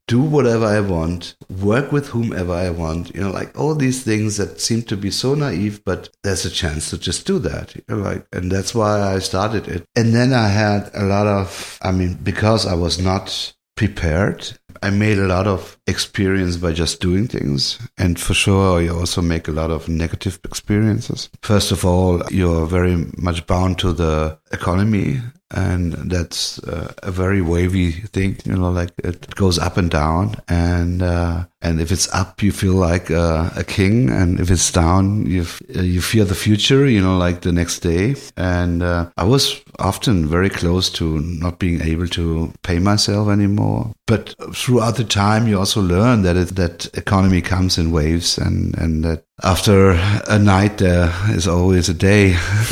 do 0.07 0.21
whatever 0.21 0.65
I 0.65 0.81
want, 0.81 1.35
work 1.61 1.91
with 1.91 2.07
whomever 2.07 2.53
I 2.53 2.69
want, 2.69 3.15
you 3.15 3.21
know, 3.21 3.31
like 3.31 3.57
all 3.57 3.73
these 3.73 4.03
things 4.03 4.37
that 4.37 4.59
seem 4.59 4.83
to 4.83 4.97
be 4.97 5.11
so 5.11 5.33
naive, 5.33 5.83
but 5.85 6.09
there's 6.23 6.45
a 6.45 6.49
chance 6.49 6.89
to 6.89 6.97
just 6.97 7.25
do 7.25 7.39
that, 7.39 7.75
you 7.75 7.83
know, 7.87 7.97
like, 7.97 8.27
and 8.33 8.51
that's 8.51 8.75
why 8.75 8.99
I 9.01 9.19
started 9.19 9.67
it. 9.67 9.85
And 9.95 10.13
then 10.13 10.33
I 10.33 10.49
had 10.49 10.91
a 10.93 11.05
lot 11.05 11.27
of, 11.27 11.79
I 11.81 11.91
mean, 11.91 12.15
because 12.15 12.65
I 12.65 12.75
was 12.75 12.99
not 12.99 13.53
prepared, 13.75 14.57
I 14.81 14.89
made 14.89 15.17
a 15.17 15.27
lot 15.27 15.47
of 15.47 15.79
experience 15.87 16.57
by 16.57 16.73
just 16.73 16.99
doing 16.99 17.27
things. 17.27 17.79
And 17.97 18.19
for 18.19 18.33
sure, 18.33 18.81
you 18.81 18.93
also 18.93 19.21
make 19.21 19.47
a 19.47 19.51
lot 19.51 19.71
of 19.71 19.87
negative 19.87 20.39
experiences. 20.43 21.29
First 21.41 21.71
of 21.71 21.85
all, 21.85 22.21
you're 22.29 22.67
very 22.67 23.07
much 23.17 23.47
bound 23.47 23.79
to 23.79 23.93
the 23.93 24.37
economy 24.51 25.21
and 25.53 25.93
that's 26.11 26.59
uh, 26.63 26.93
a 27.03 27.11
very 27.11 27.41
wavy 27.41 27.91
thing 27.91 28.37
you 28.45 28.55
know 28.55 28.71
like 28.71 28.91
it 29.03 29.33
goes 29.35 29.59
up 29.59 29.77
and 29.77 29.89
down. 29.89 30.35
And 30.47 31.01
uh, 31.01 31.45
and 31.63 31.79
if 31.79 31.91
it's 31.91 32.13
up 32.13 32.43
you 32.43 32.51
feel 32.51 32.73
like 32.73 33.09
uh, 33.09 33.49
a 33.55 33.63
king. 33.63 34.09
And 34.09 34.39
if 34.39 34.51
it's 34.51 34.71
down 34.71 35.25
you 35.25 35.45
you 35.69 36.01
fear 36.01 36.25
the 36.25 36.35
future 36.35 36.87
you 36.87 37.01
know 37.01 37.17
like 37.17 37.41
the 37.41 37.53
next 37.53 37.79
day. 37.79 38.15
And 38.37 38.83
uh, 38.83 39.09
i 39.17 39.23
was 39.23 39.61
often 39.79 40.27
very 40.27 40.49
close 40.49 40.89
to 40.91 41.19
not 41.19 41.59
being 41.59 41.81
able 41.81 42.07
to 42.07 42.51
pay 42.63 42.79
myself 42.79 43.29
anymore. 43.29 43.91
But 44.05 44.35
throughout 44.53 44.97
the 44.97 45.05
time 45.05 45.47
you 45.47 45.57
also 45.57 45.81
learn 45.81 46.23
that 46.23 46.35
it, 46.35 46.55
that 46.55 46.89
economy 46.97 47.41
comes 47.41 47.77
in 47.77 47.91
waves 47.91 48.37
and 48.37 48.77
and 48.77 49.03
that 49.05 49.23
after 49.41 49.91
a 50.27 50.37
night 50.37 50.77
there 50.77 51.11
is 51.29 51.47
always 51.47 51.89
a 51.89 51.93
day. 51.93 52.33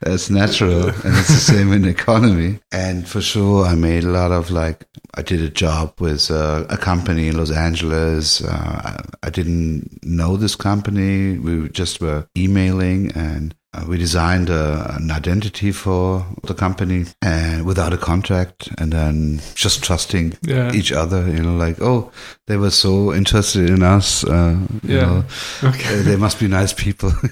That's 0.00 0.30
natural 0.30 0.88
and 0.88 1.14
it's 1.18 1.28
the 1.28 1.40
same 1.52 1.72
in 1.72 1.84
economy. 1.86 2.60
And 2.70 3.08
for 3.08 3.22
sure 3.22 3.64
i 3.64 3.74
made 3.74 4.04
a 4.04 4.10
lot 4.10 4.30
of 4.30 4.50
like 4.50 4.84
i 5.14 5.22
did 5.22 5.40
a 5.40 5.48
job 5.48 5.94
with 6.00 6.30
uh, 6.34 6.66
a 6.68 6.76
company 6.76 7.28
in 7.28 7.36
los 7.36 7.50
angeles 7.50 8.42
uh, 8.42 8.96
i 9.22 9.30
didn't 9.30 9.88
know 10.02 10.36
this 10.36 10.56
company 10.56 11.38
we 11.38 11.68
just 11.70 12.00
were 12.00 12.26
emailing 12.36 13.12
and 13.16 13.54
uh, 13.74 13.84
we 13.88 13.96
designed 13.98 14.48
a, 14.50 14.94
an 14.96 15.10
identity 15.10 15.72
for 15.72 16.24
the 16.44 16.54
company 16.54 17.04
and 17.22 17.64
without 17.66 17.92
a 17.92 17.96
contract 18.10 18.68
and 18.78 18.92
then 18.92 19.40
just 19.54 19.82
trusting 19.82 20.26
Yeah. 20.42 20.72
each 20.78 20.92
other 20.92 21.20
you 21.36 21.42
know 21.42 21.56
like 21.66 21.80
oh 21.90 22.10
they 22.46 22.56
were 22.58 22.70
so 22.70 23.12
interested 23.14 23.70
in 23.70 23.82
us 23.82 24.22
uh, 24.24 24.56
you 24.82 24.96
Yeah. 24.96 25.06
know. 25.06 25.24
Okay. 25.62 26.02
they 26.02 26.16
must 26.16 26.38
be 26.38 26.48
nice 26.48 26.72
people. 26.72 27.12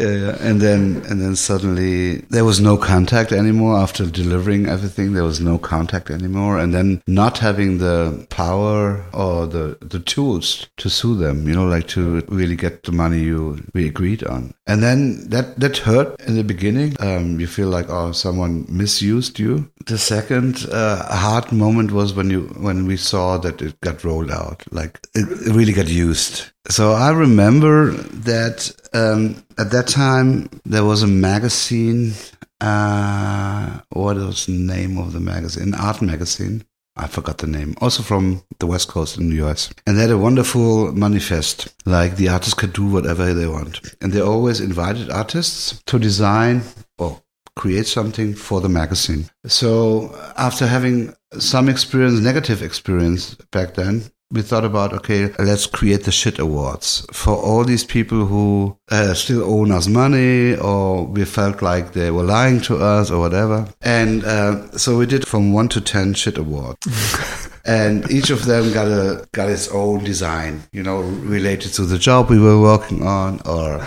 Yeah, 0.00 0.36
and 0.40 0.60
then 0.62 1.02
and 1.10 1.20
then 1.20 1.36
suddenly 1.36 2.22
there 2.30 2.44
was 2.44 2.58
no 2.58 2.76
contact 2.78 3.32
anymore 3.32 3.76
after 3.78 4.06
delivering 4.06 4.66
everything. 4.66 5.12
There 5.12 5.24
was 5.24 5.40
no 5.40 5.58
contact 5.58 6.10
anymore. 6.10 6.58
And 6.58 6.72
then 6.72 7.02
not 7.06 7.36
having 7.38 7.78
the 7.78 8.26
power 8.30 9.04
or 9.12 9.46
the 9.46 9.76
the 9.82 10.00
tools 10.00 10.66
to 10.78 10.88
sue 10.88 11.14
them 11.16 11.46
you 11.46 11.54
know 11.54 11.66
like 11.66 11.86
to 11.88 12.22
really 12.28 12.56
get 12.56 12.84
the 12.84 12.92
money 12.92 13.20
you 13.20 13.62
we 13.74 13.86
agreed 13.86 14.24
on. 14.24 14.54
And 14.66 14.82
then 14.82 15.28
that 15.28 15.60
that 15.60 15.76
hurt 15.78 16.18
in 16.26 16.36
the 16.36 16.44
beginning. 16.44 16.96
Um, 17.00 17.38
you 17.38 17.46
feel 17.46 17.68
like 17.68 17.90
oh 17.90 18.12
someone 18.12 18.64
misused 18.68 19.38
you. 19.38 19.70
The 19.86 19.98
second 19.98 20.66
uh, 20.72 21.04
hard 21.14 21.52
moment 21.52 21.92
was 21.92 22.14
when 22.14 22.30
you 22.30 22.42
when 22.58 22.86
we 22.86 22.96
saw 22.96 23.29
that 23.38 23.60
it 23.62 23.80
got 23.80 24.04
rolled 24.04 24.30
out 24.30 24.62
like 24.72 25.00
it, 25.14 25.26
really 25.52 25.72
got 25.72 25.88
used 25.88 26.50
so 26.68 26.92
I 26.92 27.10
remember 27.10 27.90
that 27.90 28.70
um, 28.92 29.42
at 29.58 29.70
that 29.72 29.88
time 29.88 30.48
there 30.64 30.84
was 30.84 31.02
a 31.02 31.08
magazine. 31.08 32.12
Uh, 32.60 33.80
what 33.90 34.16
was 34.16 34.46
the 34.46 34.52
name 34.52 34.98
of 34.98 35.12
the 35.12 35.20
magazine? 35.20 35.74
Art 35.74 36.00
magazine. 36.00 36.64
I 36.96 37.06
forgot 37.06 37.38
the 37.38 37.46
name. 37.46 37.74
Also 37.80 38.02
from 38.02 38.42
the 38.58 38.66
West 38.66 38.88
Coast 38.88 39.16
in 39.16 39.30
the 39.30 39.44
US. 39.46 39.72
And 39.86 39.96
they 39.96 40.02
had 40.02 40.10
a 40.10 40.18
wonderful 40.18 40.92
manifest. 40.92 41.74
Like 41.86 42.16
the 42.16 42.28
artists 42.28 42.54
could 42.54 42.72
do 42.72 42.86
whatever 42.86 43.32
they 43.32 43.46
want. 43.46 43.80
And 44.00 44.12
they 44.12 44.20
always 44.20 44.60
invited 44.60 45.10
artists 45.10 45.82
to 45.86 45.98
design 45.98 46.62
or 46.98 47.22
create 47.56 47.86
something 47.86 48.34
for 48.34 48.60
the 48.60 48.68
magazine. 48.68 49.26
So 49.46 50.14
after 50.36 50.66
having 50.66 51.14
some 51.38 51.68
experience, 51.68 52.20
negative 52.20 52.62
experience 52.62 53.34
back 53.52 53.74
then, 53.74 54.10
we 54.32 54.42
thought 54.42 54.64
about 54.64 54.92
okay 54.92 55.32
let's 55.38 55.66
create 55.66 56.04
the 56.04 56.12
shit 56.12 56.38
awards 56.38 57.04
for 57.12 57.34
all 57.34 57.64
these 57.64 57.84
people 57.84 58.26
who 58.26 58.76
uh, 58.90 59.12
still 59.12 59.42
owe 59.42 59.66
us 59.72 59.88
money 59.88 60.54
or 60.56 61.04
we 61.04 61.24
felt 61.24 61.62
like 61.62 61.92
they 61.92 62.10
were 62.10 62.22
lying 62.22 62.60
to 62.60 62.76
us 62.76 63.10
or 63.10 63.18
whatever 63.18 63.66
and 63.80 64.24
uh, 64.24 64.70
so 64.78 64.96
we 64.96 65.06
did 65.06 65.26
from 65.26 65.52
1 65.52 65.68
to 65.68 65.80
10 65.80 66.14
shit 66.14 66.38
awards 66.38 67.50
and 67.64 68.08
each 68.10 68.30
of 68.30 68.44
them 68.44 68.72
got 68.72 68.86
a 68.86 69.26
got 69.32 69.50
its 69.50 69.68
own 69.68 70.04
design 70.04 70.62
you 70.72 70.82
know 70.82 71.00
related 71.00 71.72
to 71.72 71.84
the 71.84 71.98
job 71.98 72.30
we 72.30 72.38
were 72.38 72.60
working 72.60 73.04
on 73.06 73.40
or 73.44 73.84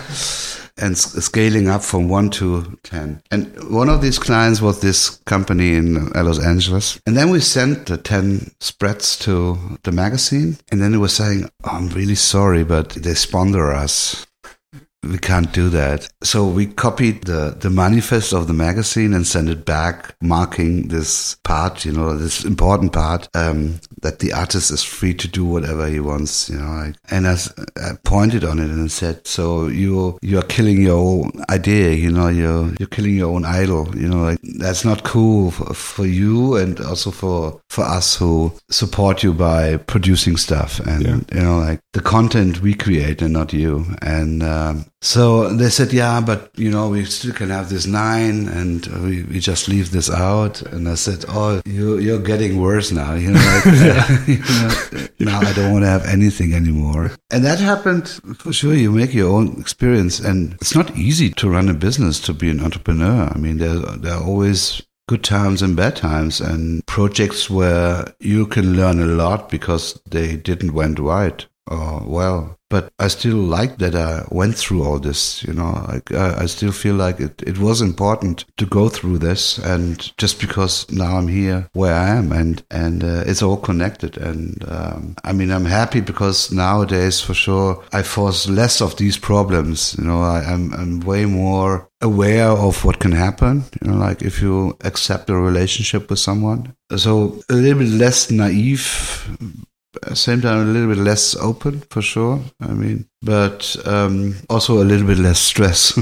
and 0.78 0.98
scaling 0.98 1.68
up 1.68 1.84
from 1.84 2.10
1 2.10 2.30
to 2.32 2.78
10. 2.84 3.22
And 3.32 3.72
one 3.72 3.90
of 3.90 4.02
these 4.02 4.20
clients 4.20 4.62
was 4.62 4.82
this 4.82 5.18
company 5.26 5.76
in 5.76 6.12
uh, 6.16 6.24
Los 6.24 6.44
Angeles. 6.44 7.00
And 7.06 7.16
then 7.16 7.30
we 7.30 7.40
sent 7.40 7.88
the 7.88 7.98
10 7.98 8.52
spreads 8.60 9.18
to 9.20 9.58
the 9.84 9.92
magazine. 9.92 10.58
And 10.72 10.82
then 10.82 10.94
it 10.94 10.98
was 10.98 11.16
saying, 11.16 11.50
oh, 11.64 11.70
I'm 11.70 11.90
really 11.90 12.16
sorry, 12.16 12.64
but 12.64 12.90
they 12.90 13.14
sponsor 13.14 13.72
us. 13.72 14.26
We 15.04 15.18
can't 15.18 15.52
do 15.52 15.68
that. 15.70 16.08
So 16.24 16.48
we 16.48 16.66
copied 16.66 17.26
the, 17.26 17.56
the 17.60 17.70
manifest 17.70 18.34
of 18.34 18.48
the 18.48 18.54
magazine 18.54 19.14
and 19.14 19.28
sent 19.28 19.50
it 19.50 19.66
back, 19.66 20.16
marking 20.22 20.88
this 20.88 21.36
part, 21.44 21.84
you 21.84 21.92
know, 21.92 22.16
this 22.16 22.46
important 22.46 22.94
part, 22.94 23.28
um, 23.34 23.82
that 24.04 24.20
the 24.20 24.32
artist 24.34 24.72
is 24.72 24.84
free 24.84 25.14
to 25.16 25.28
do 25.28 25.44
whatever 25.44 25.88
he 25.88 26.00
wants, 26.00 26.50
you 26.50 26.58
know. 26.58 26.72
Like, 26.74 26.96
and 27.10 27.28
I 27.28 27.36
pointed 28.04 28.44
on 28.44 28.60
it 28.60 28.70
and 28.70 28.92
said, 28.92 29.26
so 29.26 29.68
you, 29.68 30.18
you 30.22 30.38
are 30.40 30.44
killing 30.44 30.82
your 30.82 30.98
own 30.98 31.32
idea, 31.50 31.92
you 31.92 32.12
know, 32.12 32.28
you're, 32.28 32.74
you're 32.80 32.88
killing 32.90 33.16
your 33.16 33.34
own 33.34 33.46
idol, 33.46 33.90
you 33.98 34.08
know, 34.08 34.24
like 34.24 34.40
that's 34.60 34.86
not 34.86 35.04
cool 35.04 35.52
for, 35.52 35.74
for 35.74 36.06
you 36.06 36.56
and 36.56 36.80
also 36.82 37.12
for, 37.12 37.60
for 37.70 37.84
us 37.84 38.16
who 38.18 38.54
support 38.70 39.24
you 39.24 39.34
by 39.34 39.78
producing 39.78 40.38
stuff 40.38 40.80
and, 40.82 41.04
Yeah. 41.04 41.20
you 41.34 41.42
know, 41.42 41.58
like 41.60 41.80
the 41.94 42.02
content 42.02 42.62
we 42.62 42.74
create 42.74 43.22
and 43.22 43.34
not 43.34 43.54
you. 43.54 43.86
And, 44.02 44.44
um, 44.44 44.86
so 45.04 45.50
they 45.50 45.70
said, 45.70 45.92
yeah, 45.92 46.22
but 46.22 46.50
you 46.56 46.72
know, 46.72 46.88
we 46.88 47.04
still 47.04 47.34
can 47.34 47.50
have 47.50 47.70
this 47.70 47.86
nine, 47.86 48.48
and 48.48 48.88
we, 49.04 49.24
we 49.24 49.40
just 49.42 49.68
leave 49.68 49.92
this 49.92 50.10
out. 50.10 50.62
And 50.62 50.88
I 50.88 50.96
said, 50.96 51.26
oh, 51.28 51.62
you 51.66 51.98
you're 51.98 52.22
getting 52.22 52.62
worse 52.62 52.90
now. 52.90 53.14
You 53.14 53.32
know, 53.32 53.62
like, 53.66 53.66
you 54.28 54.38
know, 54.38 55.08
now 55.20 55.42
I 55.42 55.52
don't 55.52 55.74
want 55.74 55.84
to 55.84 55.90
have 55.90 56.06
anything 56.06 56.54
anymore. 56.54 57.12
And 57.30 57.44
that 57.44 57.60
happened 57.60 58.08
for 58.38 58.54
sure. 58.54 58.74
You 58.74 58.94
make 58.94 59.14
your 59.14 59.30
own 59.30 59.60
experience, 59.60 60.22
and 60.22 60.54
it's 60.54 60.74
not 60.74 60.96
easy 60.96 61.32
to 61.32 61.50
run 61.50 61.68
a 61.68 61.74
business 61.74 62.22
to 62.22 62.34
be 62.34 62.50
an 62.50 62.62
entrepreneur. 62.62 63.30
I 63.30 63.38
mean, 63.38 63.58
there 63.58 63.80
there 63.80 64.14
are 64.14 64.24
always 64.24 64.82
good 65.10 65.24
times 65.26 65.62
and 65.62 65.76
bad 65.76 65.98
times 65.98 66.40
and 66.40 66.86
projects 66.86 67.50
where 67.50 68.06
you 68.22 68.48
can 68.48 68.78
learn 68.78 69.02
a 69.02 69.06
lot 69.06 69.50
because 69.50 70.00
they 70.10 70.38
didn't 70.38 70.74
went 70.74 70.98
right 70.98 71.46
or 71.68 72.04
well 72.06 72.58
but 72.70 72.92
i 73.00 73.08
still 73.08 73.38
like 73.38 73.78
that 73.78 73.96
i 73.96 74.24
went 74.32 74.56
through 74.56 74.84
all 74.84 75.00
this 75.00 75.44
you 75.44 75.54
know 75.54 75.86
like 75.88 76.12
i, 76.12 76.44
I 76.44 76.46
still 76.48 76.72
feel 76.72 76.96
like 76.96 77.20
it, 77.20 77.42
it 77.46 77.58
was 77.58 77.82
important 77.82 78.46
to 78.58 78.66
go 78.66 78.90
through 78.90 79.20
this 79.20 79.58
and 79.60 80.12
just 80.18 80.42
because 80.42 80.90
now 80.92 81.18
i'm 81.18 81.28
here 81.28 81.70
where 81.74 81.94
i 81.94 82.10
am 82.10 82.32
and 82.32 82.64
and 82.70 83.04
uh, 83.04 83.24
it's 83.26 83.42
all 83.42 83.58
connected 83.58 84.18
and 84.18 84.64
um, 84.68 85.16
i 85.24 85.32
mean 85.32 85.52
i'm 85.52 85.66
happy 85.66 86.02
because 86.02 86.52
nowadays 86.52 87.22
for 87.22 87.34
sure 87.34 87.84
i 87.94 88.02
force 88.02 88.50
less 88.50 88.82
of 88.82 88.98
these 88.98 89.18
problems 89.18 89.96
you 89.98 90.04
know 90.04 90.22
I, 90.22 90.40
I'm, 90.40 90.74
I'm 90.74 91.00
way 91.02 91.26
more 91.26 91.90
aware 92.02 92.50
of 92.50 92.84
what 92.84 93.00
can 93.00 93.14
happen 93.14 93.64
you 93.82 93.92
know 93.92 93.98
like 93.98 94.22
if 94.22 94.42
you 94.42 94.78
accept 94.82 95.30
a 95.30 95.36
relationship 95.36 96.10
with 96.10 96.20
someone. 96.20 96.76
So 96.96 97.42
a 97.50 97.54
little 97.54 97.80
bit 97.80 97.90
less 97.90 98.30
naive 98.32 99.28
same 100.14 100.42
time 100.42 100.62
a 100.62 100.72
little 100.72 100.94
bit 100.94 101.04
less 101.04 101.36
open 101.36 101.82
for 101.90 102.02
sure. 102.02 102.42
I 102.60 102.74
mean 102.74 103.08
but 103.22 103.76
um, 103.86 104.36
also 104.50 104.82
a 104.82 104.84
little 104.84 105.08
bit 105.08 105.18
less 105.18 105.40
stress. 105.40 105.94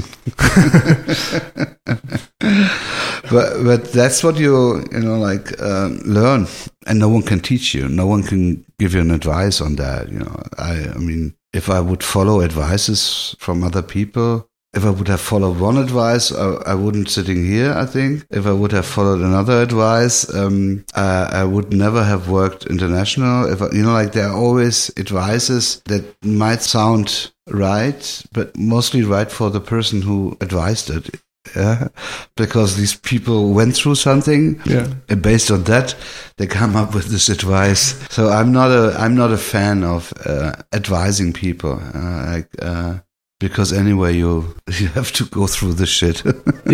But 3.32 3.64
but 3.64 3.92
that's 3.92 4.22
what 4.22 4.36
you 4.36 4.84
you 4.92 5.00
know 5.00 5.18
like 5.18 5.58
uh, 5.60 5.88
learn. 6.04 6.46
And 6.86 6.98
no 6.98 7.08
one 7.08 7.22
can 7.22 7.40
teach 7.40 7.74
you. 7.74 7.88
No 7.88 8.06
one 8.06 8.22
can 8.22 8.64
give 8.78 8.94
you 8.94 9.00
an 9.00 9.10
advice 9.10 9.60
on 9.60 9.76
that 9.76 10.10
you 10.10 10.18
know. 10.18 10.42
I 10.58 10.88
i 10.94 10.98
mean 10.98 11.34
if 11.52 11.68
i 11.68 11.80
would 11.80 12.02
follow 12.02 12.42
advices 12.42 13.36
from 13.38 13.62
other 13.62 13.82
people 13.82 14.48
if 14.74 14.84
I 14.86 14.90
would 14.90 15.08
have 15.08 15.20
followed 15.20 15.58
one 15.60 15.76
advice, 15.76 16.32
I, 16.32 16.54
I 16.66 16.74
wouldn't 16.74 17.10
sitting 17.10 17.44
here. 17.44 17.72
I 17.72 17.84
think 17.84 18.24
if 18.30 18.46
I 18.46 18.52
would 18.52 18.72
have 18.72 18.86
followed 18.86 19.20
another 19.20 19.60
advice, 19.60 20.32
um, 20.34 20.84
I, 20.94 21.28
I 21.40 21.44
would 21.44 21.72
never 21.74 22.02
have 22.02 22.30
worked 22.30 22.66
international. 22.66 23.52
If 23.52 23.60
I, 23.60 23.68
you 23.72 23.82
know, 23.82 23.92
like 23.92 24.12
there 24.12 24.28
are 24.28 24.36
always 24.36 24.90
advices 24.96 25.82
that 25.86 26.04
might 26.24 26.62
sound 26.62 27.30
right, 27.50 28.22
but 28.32 28.56
mostly 28.56 29.02
right 29.02 29.30
for 29.30 29.50
the 29.50 29.60
person 29.60 30.00
who 30.02 30.36
advised 30.40 30.88
it. 30.88 31.10
Yeah, 31.56 31.88
because 32.36 32.76
these 32.76 32.94
people 32.94 33.52
went 33.52 33.74
through 33.76 33.96
something, 33.96 34.58
Yeah. 34.64 34.86
and 35.08 35.20
based 35.20 35.50
on 35.50 35.64
that, 35.64 35.94
they 36.38 36.46
come 36.46 36.76
up 36.76 36.94
with 36.94 37.06
this 37.06 37.28
advice. 37.28 37.94
So 38.10 38.28
I'm 38.30 38.52
not 38.52 38.70
a 38.70 38.94
I'm 38.98 39.14
not 39.16 39.32
a 39.32 39.36
fan 39.38 39.84
of 39.84 40.12
uh, 40.24 40.52
advising 40.72 41.34
people. 41.34 41.78
Uh, 41.94 42.26
like. 42.32 42.48
Uh, 42.58 43.00
because 43.42 43.72
anyway 43.72 44.14
you 44.22 44.54
you 44.80 44.88
have 44.98 45.10
to 45.12 45.24
go 45.26 45.46
through 45.46 45.74
this 45.74 45.88
shit 45.88 46.22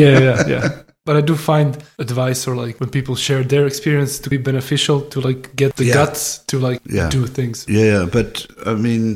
yeah, 0.04 0.18
yeah, 0.26 0.48
yeah. 0.54 0.68
but 1.08 1.16
I 1.16 1.22
do 1.22 1.36
find 1.36 1.70
advice 1.98 2.46
or 2.48 2.54
like 2.64 2.78
when 2.80 2.90
people 2.90 3.16
share 3.16 3.42
their 3.52 3.64
experience 3.66 4.18
to 4.24 4.28
be 4.28 4.36
beneficial 4.50 5.00
to 5.12 5.18
like 5.28 5.42
get 5.56 5.70
the 5.76 5.86
Yeah. 5.86 5.94
guts 5.94 6.22
to 6.50 6.58
like 6.68 6.80
Yeah. 6.98 7.08
do 7.08 7.26
things. 7.26 7.64
Yeah, 7.66 8.04
but 8.16 8.46
I 8.66 8.74
mean, 8.74 9.06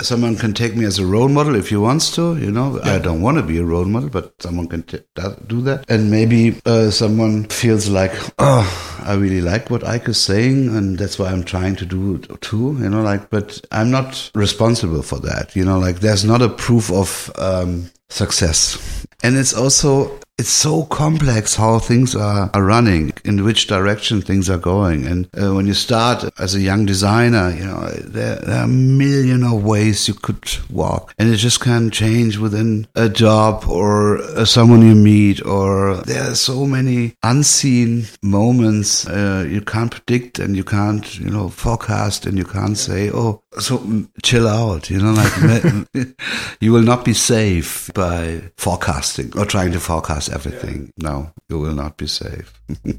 someone 0.00 0.36
can 0.42 0.52
take 0.54 0.74
me 0.74 0.86
as 0.86 0.98
a 0.98 1.04
role 1.04 1.28
model 1.28 1.54
if 1.62 1.68
he 1.68 1.76
wants 1.76 2.10
to. 2.16 2.24
You 2.44 2.50
know, 2.50 2.80
I 2.94 2.98
don't 3.06 3.20
want 3.26 3.36
to 3.36 3.42
be 3.52 3.58
a 3.58 3.64
role 3.74 3.84
model, 3.94 4.08
but 4.08 4.32
someone 4.40 4.68
can 4.68 4.82
t- 4.84 5.04
that- 5.16 5.46
do 5.48 5.60
that. 5.68 5.84
And 5.92 6.10
maybe 6.10 6.40
uh, 6.64 6.90
someone 6.90 7.44
feels 7.62 7.88
like, 8.00 8.14
oh, 8.38 8.64
I 9.04 9.12
really 9.14 9.42
like 9.52 9.68
what 9.70 9.82
Eike 9.94 10.08
is 10.08 10.18
saying, 10.30 10.74
and 10.76 10.98
that's 10.98 11.18
why 11.18 11.28
I'm 11.32 11.44
trying 11.44 11.76
to 11.76 11.84
do 11.86 12.14
it 12.16 12.40
too. 12.40 12.66
You 12.80 12.88
know, 12.88 13.02
like, 13.02 13.28
but 13.28 13.60
I'm 13.70 13.90
not 13.90 14.30
responsible 14.34 15.02
for 15.02 15.18
that. 15.28 15.54
You 15.58 15.64
know, 15.68 15.78
like, 15.86 16.00
there's 16.00 16.24
not 16.24 16.40
a 16.42 16.48
proof 16.48 16.90
of 16.90 17.30
um, 17.36 17.90
success, 18.08 18.78
and 19.22 19.36
it's 19.36 19.52
also 19.52 20.18
it's 20.38 20.50
so 20.50 20.84
complex 20.84 21.56
how 21.56 21.80
things 21.80 22.14
are, 22.14 22.48
are 22.54 22.62
running, 22.62 23.12
in 23.24 23.44
which 23.44 23.66
direction 23.66 24.22
things 24.22 24.48
are 24.48 24.58
going. 24.58 25.04
And 25.04 25.28
uh, 25.36 25.52
when 25.52 25.66
you 25.66 25.74
start 25.74 26.24
as 26.38 26.54
a 26.54 26.60
young 26.60 26.86
designer, 26.86 27.50
you 27.50 27.64
know, 27.64 27.88
there, 28.04 28.36
there 28.36 28.60
are 28.60 28.64
a 28.64 28.68
million 28.68 29.42
of 29.42 29.64
ways 29.64 30.06
you 30.06 30.14
could 30.14 30.48
walk. 30.70 31.12
And 31.18 31.28
it 31.28 31.38
just 31.38 31.60
can 31.60 31.90
change 31.90 32.38
within 32.38 32.86
a 32.94 33.08
job 33.08 33.64
or 33.66 34.18
uh, 34.18 34.44
someone 34.44 34.82
you 34.82 34.94
meet, 34.94 35.44
or 35.44 35.96
there 35.96 36.30
are 36.30 36.36
so 36.36 36.66
many 36.66 37.16
unseen 37.24 38.06
moments 38.22 39.08
uh, 39.08 39.44
you 39.48 39.60
can't 39.60 39.90
predict 39.90 40.38
and 40.38 40.56
you 40.56 40.62
can't, 40.62 41.18
you 41.18 41.30
know, 41.30 41.48
forecast 41.48 42.26
and 42.26 42.38
you 42.38 42.44
can't 42.44 42.78
say, 42.78 43.10
oh, 43.12 43.42
so 43.58 43.78
mm, 43.78 44.08
chill 44.22 44.46
out, 44.46 44.88
you 44.88 45.00
know, 45.00 45.12
like 45.12 46.08
you 46.60 46.72
will 46.72 46.82
not 46.82 47.04
be 47.04 47.14
safe 47.14 47.90
by 47.92 48.40
forecasting 48.56 49.32
or 49.36 49.44
trying 49.44 49.72
to 49.72 49.80
forecast 49.80 50.27
everything. 50.30 50.92
No, 50.98 51.32
you 51.48 51.58
will 51.58 51.74
not 51.74 51.96
be 51.96 52.06
safe. 52.06 52.52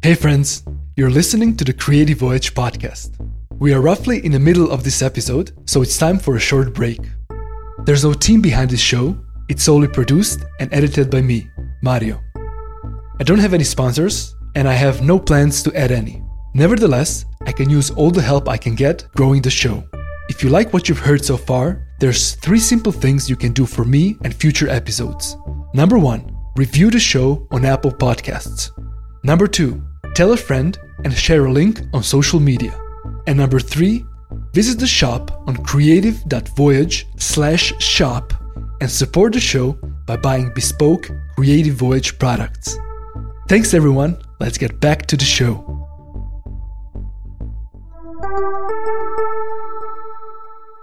Hey 0.00 0.14
friends, 0.14 0.62
you're 0.96 1.10
listening 1.10 1.56
to 1.56 1.64
the 1.64 1.72
Creative 1.72 2.18
Voyage 2.18 2.54
podcast. 2.54 3.18
We 3.58 3.74
are 3.74 3.80
roughly 3.80 4.24
in 4.24 4.30
the 4.30 4.38
middle 4.38 4.70
of 4.70 4.84
this 4.84 5.02
episode, 5.02 5.50
so 5.68 5.82
it's 5.82 5.98
time 5.98 6.20
for 6.20 6.36
a 6.36 6.40
short 6.40 6.72
break. 6.72 7.00
There's 7.84 8.04
no 8.04 8.12
team 8.12 8.40
behind 8.40 8.70
this 8.70 8.80
show, 8.80 9.18
it's 9.48 9.64
solely 9.64 9.88
produced 9.88 10.44
and 10.60 10.72
edited 10.72 11.10
by 11.10 11.20
me, 11.20 11.50
Mario. 11.82 12.22
I 13.18 13.24
don't 13.24 13.40
have 13.40 13.54
any 13.54 13.64
sponsors, 13.64 14.36
and 14.54 14.68
I 14.68 14.74
have 14.74 15.02
no 15.02 15.18
plans 15.18 15.64
to 15.64 15.74
add 15.76 15.90
any. 15.90 16.22
Nevertheless, 16.54 17.24
I 17.44 17.50
can 17.50 17.68
use 17.68 17.90
all 17.90 18.12
the 18.12 18.22
help 18.22 18.48
I 18.48 18.56
can 18.56 18.76
get 18.76 19.04
growing 19.16 19.42
the 19.42 19.50
show. 19.50 19.82
If 20.28 20.44
you 20.44 20.48
like 20.48 20.72
what 20.72 20.88
you've 20.88 21.00
heard 21.00 21.24
so 21.24 21.36
far, 21.36 21.87
there's 21.98 22.36
three 22.36 22.60
simple 22.60 22.92
things 22.92 23.28
you 23.28 23.36
can 23.36 23.52
do 23.52 23.66
for 23.66 23.84
me 23.84 24.16
and 24.22 24.32
future 24.32 24.68
episodes. 24.68 25.36
Number 25.74 25.98
one, 25.98 26.36
review 26.56 26.90
the 26.90 27.00
show 27.00 27.46
on 27.50 27.64
Apple 27.64 27.90
Podcasts. 27.90 28.70
Number 29.24 29.48
two, 29.48 29.82
tell 30.14 30.32
a 30.32 30.36
friend 30.36 30.78
and 31.04 31.12
share 31.12 31.46
a 31.46 31.52
link 31.52 31.80
on 31.92 32.02
social 32.02 32.38
media. 32.38 32.78
And 33.26 33.36
number 33.36 33.58
three, 33.58 34.04
visit 34.54 34.78
the 34.78 34.86
shop 34.86 35.42
on 35.48 35.56
creative.voyage 35.56 37.06
slash 37.16 37.72
shop 37.82 38.32
and 38.80 38.88
support 38.88 39.32
the 39.32 39.40
show 39.40 39.72
by 40.06 40.16
buying 40.16 40.52
bespoke 40.54 41.10
Creative 41.34 41.74
Voyage 41.74 42.18
products. 42.18 42.78
Thanks 43.48 43.74
everyone, 43.74 44.22
let's 44.40 44.58
get 44.58 44.78
back 44.80 45.06
to 45.06 45.16
the 45.16 45.24
show. 45.24 45.64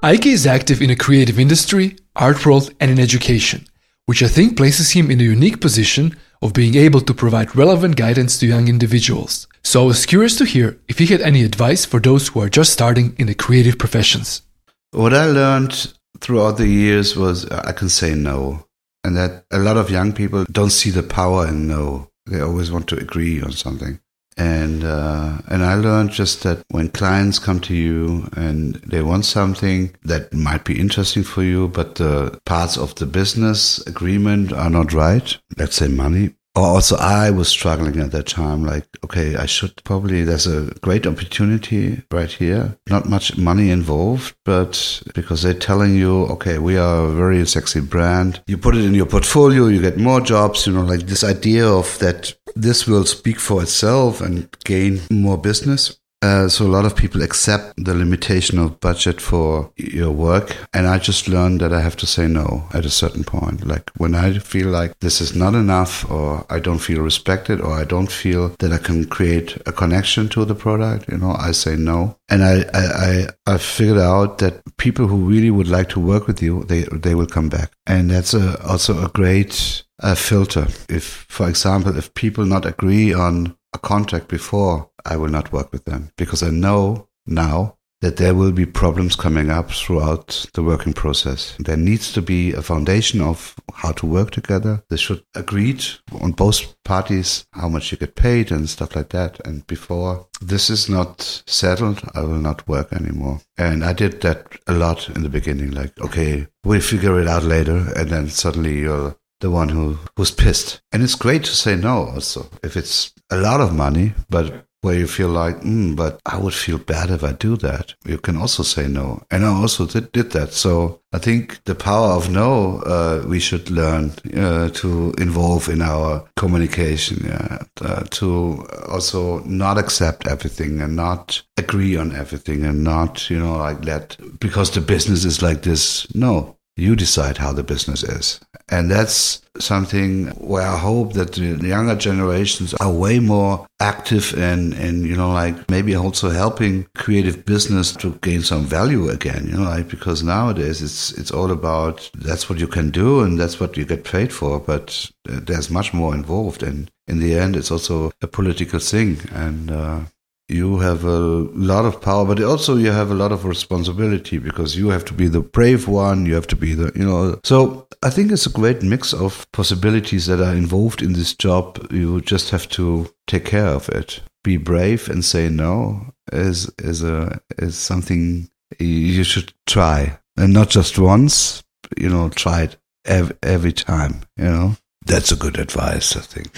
Eike 0.06 0.28
is 0.28 0.46
active 0.46 0.84
in 0.84 0.90
the 0.90 0.96
creative 0.96 1.40
industry, 1.40 1.96
art 2.16 2.46
world, 2.46 2.72
and 2.80 2.92
in 2.92 3.00
education, 3.00 3.68
which 4.06 4.22
I 4.22 4.28
think 4.28 4.56
places 4.56 4.92
him 4.92 5.10
in 5.10 5.20
a 5.20 5.24
unique 5.24 5.60
position 5.60 6.16
of 6.44 6.54
being 6.54 6.76
able 6.76 7.02
to 7.02 7.12
provide 7.12 7.56
relevant 7.56 7.96
guidance 7.96 8.38
to 8.38 8.46
young 8.46 8.68
individuals. 8.68 9.48
So 9.64 9.82
I 9.82 9.88
was 9.88 10.06
curious 10.06 10.38
to 10.38 10.46
hear 10.46 10.78
if 10.88 11.00
he 11.00 11.08
had 11.08 11.22
any 11.22 11.42
advice 11.42 11.86
for 11.86 12.00
those 12.00 12.28
who 12.28 12.40
are 12.40 12.50
just 12.50 12.72
starting 12.72 13.16
in 13.18 13.26
the 13.26 13.34
creative 13.34 13.80
professions. 13.80 14.44
What 14.92 15.16
I 15.16 15.26
learned 15.26 15.92
throughout 16.20 16.58
the 16.58 16.68
years 16.68 17.16
was 17.16 17.46
uh, 17.46 17.64
I 17.66 17.72
can 17.72 17.90
say 17.90 18.14
no. 18.14 18.64
And 19.04 19.18
that 19.18 19.46
a 19.52 19.58
lot 19.58 19.78
of 19.78 19.90
young 19.90 20.14
people 20.14 20.46
don't 20.52 20.70
see 20.70 20.92
the 20.92 21.02
power 21.02 21.48
in 21.48 21.68
no. 21.68 22.12
They 22.28 22.42
always 22.42 22.72
want 22.72 22.88
to 22.90 23.00
agree 23.00 23.42
on 23.42 23.54
something. 23.54 24.00
And 24.38 24.84
uh, 24.84 25.38
and 25.48 25.64
I 25.64 25.76
learned 25.76 26.12
just 26.12 26.44
that 26.44 26.64
when 26.70 26.90
clients 26.90 27.40
come 27.40 27.62
to 27.62 27.74
you 27.74 28.30
and 28.36 28.76
they 28.76 29.02
want 29.02 29.24
something 29.26 29.96
that 30.04 30.34
might 30.34 30.66
be 30.66 30.80
interesting 30.80 31.24
for 31.24 31.42
you, 31.42 31.70
but 31.70 31.96
the 31.96 32.38
parts 32.46 32.78
of 32.78 32.96
the 32.96 33.06
business 33.06 33.80
agreement 33.88 34.52
are 34.52 34.70
not 34.70 34.92
right, 34.92 35.38
let's 35.58 35.78
say 35.78 35.88
money, 35.88 36.34
also 36.64 36.96
I 36.98 37.32
was 37.32 37.48
struggling 37.48 38.00
at 38.00 38.12
that 38.12 38.28
time, 38.28 38.64
like, 38.64 38.88
okay, 39.04 39.36
I 39.36 39.46
should 39.46 39.84
probably, 39.84 40.24
there's 40.24 40.48
a 40.48 40.74
great 40.82 41.06
opportunity 41.06 42.02
right 42.12 42.32
here. 42.32 42.78
Not 42.90 43.10
much 43.10 43.38
money 43.38 43.70
involved, 43.70 44.36
but 44.46 45.02
because 45.14 45.42
they're 45.42 45.54
telling 45.54 45.96
you, 45.96 46.26
okay, 46.28 46.58
we 46.58 46.78
are 46.78 47.06
a 47.06 47.12
very 47.12 47.46
sexy 47.46 47.82
brand. 47.82 48.42
You 48.48 48.58
put 48.58 48.76
it 48.76 48.86
in 48.86 48.94
your 48.94 49.06
portfolio, 49.06 49.68
you 49.68 49.82
get 49.82 49.98
more 49.98 50.22
jobs, 50.22 50.66
you 50.66 50.74
know, 50.74 50.84
like 50.84 51.08
this 51.08 51.24
idea 51.24 51.68
of 51.68 52.00
that 52.00 52.34
this 52.56 52.88
will 52.88 53.06
speak 53.06 53.40
for 53.40 53.62
itself 53.62 54.22
and 54.22 54.48
gain 54.64 55.02
more 55.12 55.38
business. 55.38 55.98
Uh, 56.26 56.50
so 56.50 56.66
a 56.66 56.76
lot 56.76 56.86
of 56.86 56.96
people 56.96 57.22
accept 57.22 57.74
the 57.78 57.94
limitation 57.94 58.58
of 58.58 58.80
budget 58.80 59.22
for 59.22 59.72
your 59.76 60.12
work, 60.12 60.58
and 60.74 60.88
I 60.88 60.98
just 60.98 61.28
learned 61.28 61.62
that 61.62 61.72
I 61.72 61.82
have 61.82 61.96
to 61.98 62.08
say 62.08 62.26
no 62.28 62.64
at 62.74 62.84
a 62.84 62.90
certain 62.90 63.24
point. 63.24 63.68
Like 63.68 63.92
when 63.98 64.16
I 64.16 64.40
feel 64.40 64.70
like 64.70 64.98
this 65.02 65.22
is 65.22 65.36
not 65.36 65.54
enough, 65.54 66.10
or 66.10 66.44
I 66.50 66.60
don't 66.60 66.80
feel 66.80 67.02
respected, 67.02 67.62
or 67.62 67.74
I 67.74 67.84
don't 67.84 68.12
feel 68.12 68.56
that 68.58 68.74
I 68.74 68.80
can 68.80 69.06
create 69.06 69.56
a 69.68 69.72
connection 69.72 70.28
to 70.30 70.46
the 70.46 70.56
product, 70.56 71.08
you 71.12 71.20
know, 71.20 71.36
I 71.38 71.52
say 71.52 71.76
no. 71.76 72.18
And 72.28 72.44
I 72.44 72.56
I 72.74 72.86
I, 73.10 73.28
I 73.54 73.58
figured 73.60 74.00
out 74.00 74.40
that 74.40 74.64
people 74.78 75.06
who 75.06 75.30
really 75.30 75.52
would 75.52 75.68
like 75.68 75.90
to 75.90 76.00
work 76.00 76.26
with 76.26 76.42
you, 76.42 76.64
they 76.64 76.86
they 76.92 77.14
will 77.14 77.28
come 77.28 77.50
back, 77.50 77.70
and 77.86 78.10
that's 78.10 78.34
a, 78.34 78.60
also 78.68 79.06
a 79.06 79.10
great 79.10 79.84
uh, 80.02 80.16
filter. 80.16 80.68
If, 80.90 81.26
for 81.30 81.48
example, 81.48 81.98
if 81.98 82.14
people 82.14 82.46
not 82.46 82.66
agree 82.66 83.14
on 83.14 83.56
a 83.76 83.80
contract 83.80 84.28
before, 84.28 84.90
I 85.06 85.18
will 85.18 85.30
not 85.30 85.52
work 85.52 85.72
with 85.72 85.86
them 85.86 86.12
because 86.18 86.42
I 86.42 86.50
know 86.50 87.08
now 87.28 87.78
that 88.02 88.18
there 88.18 88.36
will 88.36 88.52
be 88.52 88.66
problems 88.66 89.16
coming 89.16 89.50
up 89.50 89.72
throughout 89.72 90.46
the 90.54 90.64
working 90.64 90.94
process. 90.94 91.56
There 91.60 91.78
needs 91.78 92.12
to 92.14 92.22
be 92.22 92.54
a 92.54 92.62
foundation 92.62 93.22
of 93.22 93.56
how 93.74 93.94
to 93.94 94.06
work 94.06 94.32
together. 94.32 94.84
They 94.90 94.98
should 94.98 95.24
agreed 95.34 95.84
on 96.22 96.34
both 96.34 96.76
parties 96.84 97.46
how 97.54 97.68
much 97.70 97.92
you 97.92 97.98
get 97.98 98.16
paid 98.16 98.52
and 98.52 98.70
stuff 98.70 98.96
like 98.96 99.10
that. 99.10 99.40
And 99.46 99.66
before 99.66 100.28
this 100.40 100.70
is 100.70 100.88
not 100.88 101.44
settled, 101.48 102.02
I 102.14 102.22
will 102.22 102.42
not 102.50 102.68
work 102.68 102.94
anymore. 102.94 103.42
And 103.58 103.84
I 103.84 103.94
did 103.94 104.22
that 104.22 104.58
a 104.68 104.74
lot 104.74 105.10
in 105.10 105.24
the 105.24 105.30
beginning. 105.30 105.72
Like, 105.72 106.00
okay, 106.00 106.48
we'll 106.64 106.82
figure 106.82 107.20
it 107.20 107.28
out 107.28 107.44
later. 107.44 107.92
And 107.96 108.10
then 108.10 108.30
suddenly 108.30 108.80
you're 108.82 109.16
the 109.40 109.52
one 109.52 109.70
who 109.70 109.98
who's 110.16 110.32
pissed. 110.32 110.82
And 110.92 111.02
it's 111.04 111.16
great 111.16 111.44
to 111.46 111.56
say 111.56 111.76
no 111.76 112.06
also 112.06 112.50
if 112.64 112.78
it's 112.78 113.15
a 113.30 113.38
lot 113.38 113.62
of 113.62 113.74
money, 113.74 114.14
but 114.30 114.66
where 114.86 115.00
you 115.00 115.08
feel 115.08 115.30
like, 115.30 115.62
mm, 115.62 115.96
but 115.96 116.22
I 116.28 116.38
would 116.38 116.54
feel 116.54 116.78
bad 116.78 117.10
if 117.10 117.24
I 117.24 117.32
do 117.32 117.58
that. 117.58 117.96
You 118.06 118.20
can 118.20 118.38
also 118.38 118.62
say 118.62 118.88
no. 118.88 119.24
And 119.32 119.44
I 119.44 119.48
also 119.48 119.88
did, 119.88 120.12
did 120.12 120.32
that. 120.34 120.54
So 120.54 121.02
I 121.12 121.18
think 121.18 121.64
the 121.64 121.74
power 121.74 122.10
of 122.10 122.30
no, 122.30 122.82
uh, 122.82 123.26
we 123.28 123.40
should 123.40 123.72
learn 123.72 124.12
uh, 124.38 124.70
to 124.70 125.12
involve 125.18 125.70
in 125.70 125.82
our 125.82 126.24
communication, 126.38 127.26
yeah, 127.26 127.64
uh, 127.82 128.04
to 128.12 128.68
also 128.88 129.40
not 129.40 129.80
accept 129.80 130.28
everything 130.28 130.80
and 130.82 130.96
not 130.96 131.42
agree 131.58 131.98
on 131.98 132.16
everything 132.16 132.64
and 132.64 132.84
not, 132.84 133.28
you 133.28 133.40
know, 133.40 133.58
like 133.58 133.82
that 133.86 134.18
because 134.40 134.70
the 134.70 134.82
business 134.82 135.26
is 135.26 135.42
like 135.42 135.64
this. 135.64 136.06
No, 136.14 136.55
you 136.78 136.96
decide 136.96 137.38
how 137.38 137.54
the 137.54 137.64
business 137.64 138.04
is. 138.04 138.40
And 138.70 138.90
that's 138.90 139.42
something 139.60 140.28
where 140.32 140.68
I 140.68 140.78
hope 140.78 141.14
that 141.14 141.34
the 141.34 141.68
younger 141.68 141.96
generations 141.96 142.74
are 142.76 142.92
way 142.92 143.20
more 143.20 143.68
active 143.80 144.34
and, 144.38 144.74
and, 144.74 145.06
you 145.06 145.16
know, 145.16 145.32
like 145.32 145.70
maybe 145.70 145.96
also 145.96 146.30
helping 146.30 146.88
creative 146.96 147.46
business 147.46 147.94
to 147.98 148.16
gain 148.22 148.42
some 148.42 148.66
value 148.66 149.10
again, 149.10 149.48
you 149.48 149.58
know, 149.58 149.64
like 149.64 149.88
because 149.88 150.24
nowadays 150.24 150.82
it's, 150.82 151.12
it's 151.14 151.32
all 151.32 151.52
about 151.52 152.10
that's 152.16 152.50
what 152.50 152.60
you 152.60 152.68
can 152.68 152.90
do 152.90 153.22
and 153.22 153.40
that's 153.40 153.60
what 153.60 153.78
you 153.78 153.86
get 153.86 154.04
paid 154.04 154.34
for. 154.34 154.60
But 154.60 155.12
there's 155.24 155.70
much 155.70 155.94
more 155.94 156.14
involved. 156.14 156.64
And 156.64 156.90
in 157.08 157.20
the 157.20 157.38
end, 157.38 157.56
it's 157.56 157.72
also 157.72 158.12
a 158.22 158.28
political 158.28 158.80
thing. 158.80 159.20
And, 159.32 159.72
uh, 159.72 160.00
you 160.48 160.80
have 160.80 161.04
a 161.04 161.18
lot 161.54 161.86
of 161.86 162.02
power, 162.02 162.26
but 162.26 162.42
also 162.42 162.76
you 162.76 162.92
have 162.92 163.10
a 163.10 163.16
lot 163.16 163.32
of 163.32 163.46
responsibility 163.46 164.38
because 164.38 164.76
you 164.76 164.90
have 164.90 165.04
to 165.06 165.14
be 165.14 165.28
the 165.28 165.42
brave 165.42 165.88
one. 165.88 166.26
You 166.26 166.36
have 166.36 166.48
to 166.48 166.56
be 166.56 166.74
the, 166.74 166.92
you 166.96 167.06
know. 167.06 167.40
So 167.44 167.88
I 168.04 168.10
think 168.10 168.32
it's 168.32 168.46
a 168.46 168.52
great 168.52 168.84
mix 168.84 169.14
of 169.14 169.52
possibilities 169.52 170.28
that 170.28 170.42
are 170.42 170.54
involved 170.56 171.02
in 171.02 171.14
this 171.14 171.34
job. 171.34 171.88
You 171.92 172.22
just 172.22 172.52
have 172.52 172.70
to 172.70 173.10
take 173.28 173.46
care 173.46 173.68
of 173.68 173.90
it. 173.90 174.22
Be 174.44 174.58
brave 174.58 175.10
and 175.10 175.26
say 175.26 175.50
no 175.50 176.14
is 176.32 176.70
is 176.80 177.04
a 177.04 177.40
is 177.58 177.76
something 177.76 178.50
you 178.80 179.24
should 179.24 179.54
try, 179.66 180.20
and 180.38 180.54
not 180.54 180.70
just 180.70 181.00
once. 181.00 181.64
You 181.98 182.10
know, 182.10 182.30
try 182.30 182.64
it 182.64 182.78
every, 183.06 183.36
every 183.42 183.72
time. 183.72 184.22
You 184.38 184.46
know, 184.46 184.76
That's 185.06 185.32
a 185.32 185.36
good 185.36 185.60
advice, 185.60 186.16
I 186.16 186.22
think. 186.22 186.52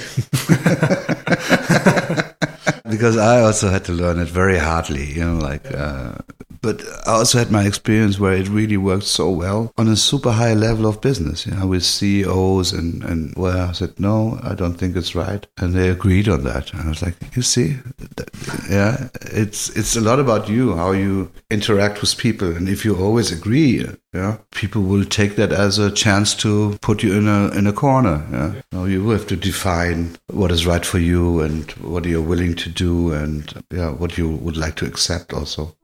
because 2.89 3.17
I 3.17 3.41
also 3.41 3.69
had 3.69 3.85
to 3.85 3.91
learn 3.91 4.19
it 4.19 4.27
very 4.27 4.57
hardly, 4.57 5.05
you 5.13 5.25
know, 5.25 5.38
like, 5.38 5.71
uh, 5.73 6.13
but 6.61 6.81
I 7.05 7.11
also 7.13 7.38
had 7.38 7.51
my 7.51 7.65
experience 7.65 8.19
where 8.19 8.33
it 8.33 8.49
really 8.49 8.77
worked 8.77 9.05
so 9.05 9.29
well 9.29 9.71
on 9.77 9.88
a 9.88 9.95
super 9.95 10.31
high 10.31 10.53
level 10.53 10.88
of 10.88 11.01
business, 11.01 11.45
you 11.45 11.53
know, 11.53 11.67
with 11.67 11.83
CEOs 11.83 12.73
and, 12.73 13.03
and 13.03 13.35
where 13.35 13.57
I 13.57 13.71
said, 13.71 13.99
no, 13.99 14.39
I 14.43 14.55
don't 14.55 14.73
think 14.73 14.95
it's 14.95 15.15
right. 15.15 15.45
And 15.57 15.73
they 15.73 15.89
agreed 15.89 16.27
on 16.27 16.43
that. 16.43 16.73
And 16.73 16.81
I 16.81 16.89
was 16.89 17.01
like, 17.01 17.15
you 17.35 17.41
see, 17.41 17.77
yeah, 18.69 19.09
it's, 19.21 19.69
it's 19.77 19.95
a 19.95 20.01
lot 20.01 20.19
about 20.19 20.49
you, 20.49 20.75
how 20.75 20.91
you 20.91 21.31
interact 21.49 22.01
with 22.01 22.17
people. 22.17 22.55
And 22.55 22.67
if 22.67 22.83
you 22.83 22.95
always 22.97 23.31
agree, 23.31 23.85
yeah, 24.18 24.38
people 24.49 24.82
will 24.82 25.05
take 25.05 25.36
that 25.36 25.51
as 25.51 25.78
a 25.78 25.91
chance 25.91 26.34
to 26.34 26.76
put 26.82 27.03
you 27.03 27.13
in 27.13 27.28
a, 27.28 27.49
in 27.49 27.68
a 27.68 27.72
corner. 27.74 28.26
Yeah. 28.32 28.53
You, 28.53 28.61
know, 28.72 28.86
you 28.86 29.09
have 29.09 29.28
to 29.28 29.36
define 29.36 30.18
what 30.28 30.51
is 30.51 30.65
right 30.65 30.84
for 30.84 30.97
you 30.97 31.41
and 31.41 31.70
what 31.74 32.05
you're 32.05 32.30
willing 32.34 32.55
to 32.55 32.70
do 32.70 33.13
and 33.13 33.63
yeah, 33.72 33.91
what 33.91 34.18
you 34.18 34.28
would 34.28 34.57
like 34.57 34.76
to 34.78 34.88
accept 34.88 35.34
also. 35.34 35.76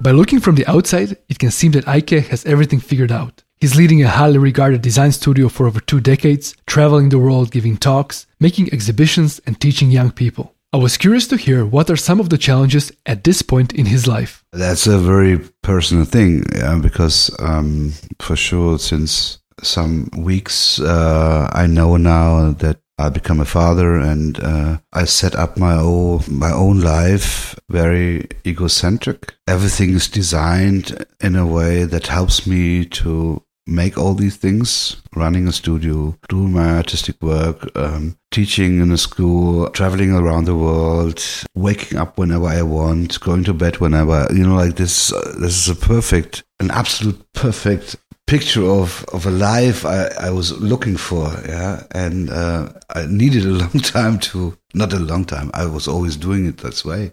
By 0.00 0.12
looking 0.12 0.40
from 0.40 0.54
the 0.54 0.66
outside, 0.66 1.18
it 1.28 1.38
can 1.38 1.50
seem 1.50 1.72
that 1.72 1.84
Eike 1.84 2.26
has 2.28 2.46
everything 2.46 2.80
figured 2.80 3.12
out. 3.12 3.42
He's 3.60 3.76
leading 3.76 4.02
a 4.02 4.08
highly 4.08 4.38
regarded 4.38 4.80
design 4.80 5.12
studio 5.12 5.48
for 5.50 5.66
over 5.66 5.80
two 5.80 6.00
decades, 6.00 6.54
traveling 6.66 7.10
the 7.10 7.18
world 7.18 7.50
giving 7.50 7.76
talks, 7.76 8.26
making 8.40 8.72
exhibitions, 8.72 9.40
and 9.44 9.60
teaching 9.60 9.90
young 9.90 10.10
people. 10.10 10.54
I 10.70 10.76
was 10.76 10.98
curious 10.98 11.26
to 11.28 11.38
hear 11.38 11.64
what 11.64 11.88
are 11.88 11.96
some 11.96 12.20
of 12.20 12.28
the 12.28 12.36
challenges 12.36 12.92
at 13.06 13.24
this 13.24 13.40
point 13.40 13.72
in 13.72 13.86
his 13.86 14.06
life. 14.06 14.44
That's 14.52 14.86
a 14.86 14.98
very 14.98 15.38
personal 15.62 16.04
thing, 16.04 16.44
yeah, 16.54 16.78
because 16.78 17.34
um, 17.38 17.94
for 18.20 18.36
sure, 18.36 18.78
since 18.78 19.38
some 19.62 20.10
weeks, 20.16 20.78
uh, 20.78 21.48
I 21.52 21.66
know 21.66 21.96
now 21.96 22.52
that 22.52 22.80
I 22.98 23.08
become 23.08 23.40
a 23.40 23.46
father 23.46 23.96
and 23.96 24.38
uh, 24.40 24.78
I 24.92 25.04
set 25.04 25.34
up 25.36 25.56
my 25.56 25.74
own 25.74 26.22
my 26.28 26.52
own 26.52 26.80
life 26.80 27.58
very 27.70 28.28
egocentric. 28.44 29.34
Everything 29.46 29.94
is 29.94 30.08
designed 30.08 31.06
in 31.20 31.36
a 31.36 31.46
way 31.46 31.84
that 31.84 32.08
helps 32.08 32.46
me 32.46 32.84
to 32.86 33.42
make 33.68 33.98
all 33.98 34.14
these 34.14 34.36
things 34.36 34.96
running 35.14 35.46
a 35.46 35.52
studio 35.52 36.16
doing 36.28 36.52
my 36.52 36.76
artistic 36.76 37.22
work 37.22 37.70
um, 37.76 38.16
teaching 38.30 38.80
in 38.80 38.90
a 38.90 38.98
school 38.98 39.68
traveling 39.70 40.12
around 40.12 40.46
the 40.46 40.56
world 40.56 41.22
waking 41.54 41.98
up 41.98 42.16
whenever 42.16 42.46
i 42.46 42.62
want 42.62 43.20
going 43.20 43.44
to 43.44 43.52
bed 43.52 43.76
whenever 43.76 44.26
you 44.32 44.46
know 44.46 44.56
like 44.56 44.76
this 44.76 45.12
uh, 45.12 45.34
this 45.38 45.56
is 45.56 45.68
a 45.68 45.74
perfect 45.74 46.44
an 46.60 46.70
absolute 46.70 47.22
perfect 47.34 47.96
picture 48.26 48.64
of 48.64 49.04
of 49.12 49.26
a 49.26 49.30
life 49.30 49.86
I, 49.86 50.08
I 50.20 50.30
was 50.30 50.52
looking 50.60 50.98
for 50.98 51.32
yeah? 51.48 51.84
And 51.92 52.28
uh, 52.28 52.68
I 52.94 53.06
needed 53.06 53.44
a 53.46 53.48
long 53.64 53.80
time 53.80 54.18
to 54.30 54.56
not 54.74 54.92
a 54.92 54.98
long 54.98 55.24
time 55.24 55.50
I 55.54 55.64
was 55.64 55.88
always 55.88 56.16
doing 56.16 56.46
it 56.46 56.58
this 56.58 56.84
way 56.84 57.12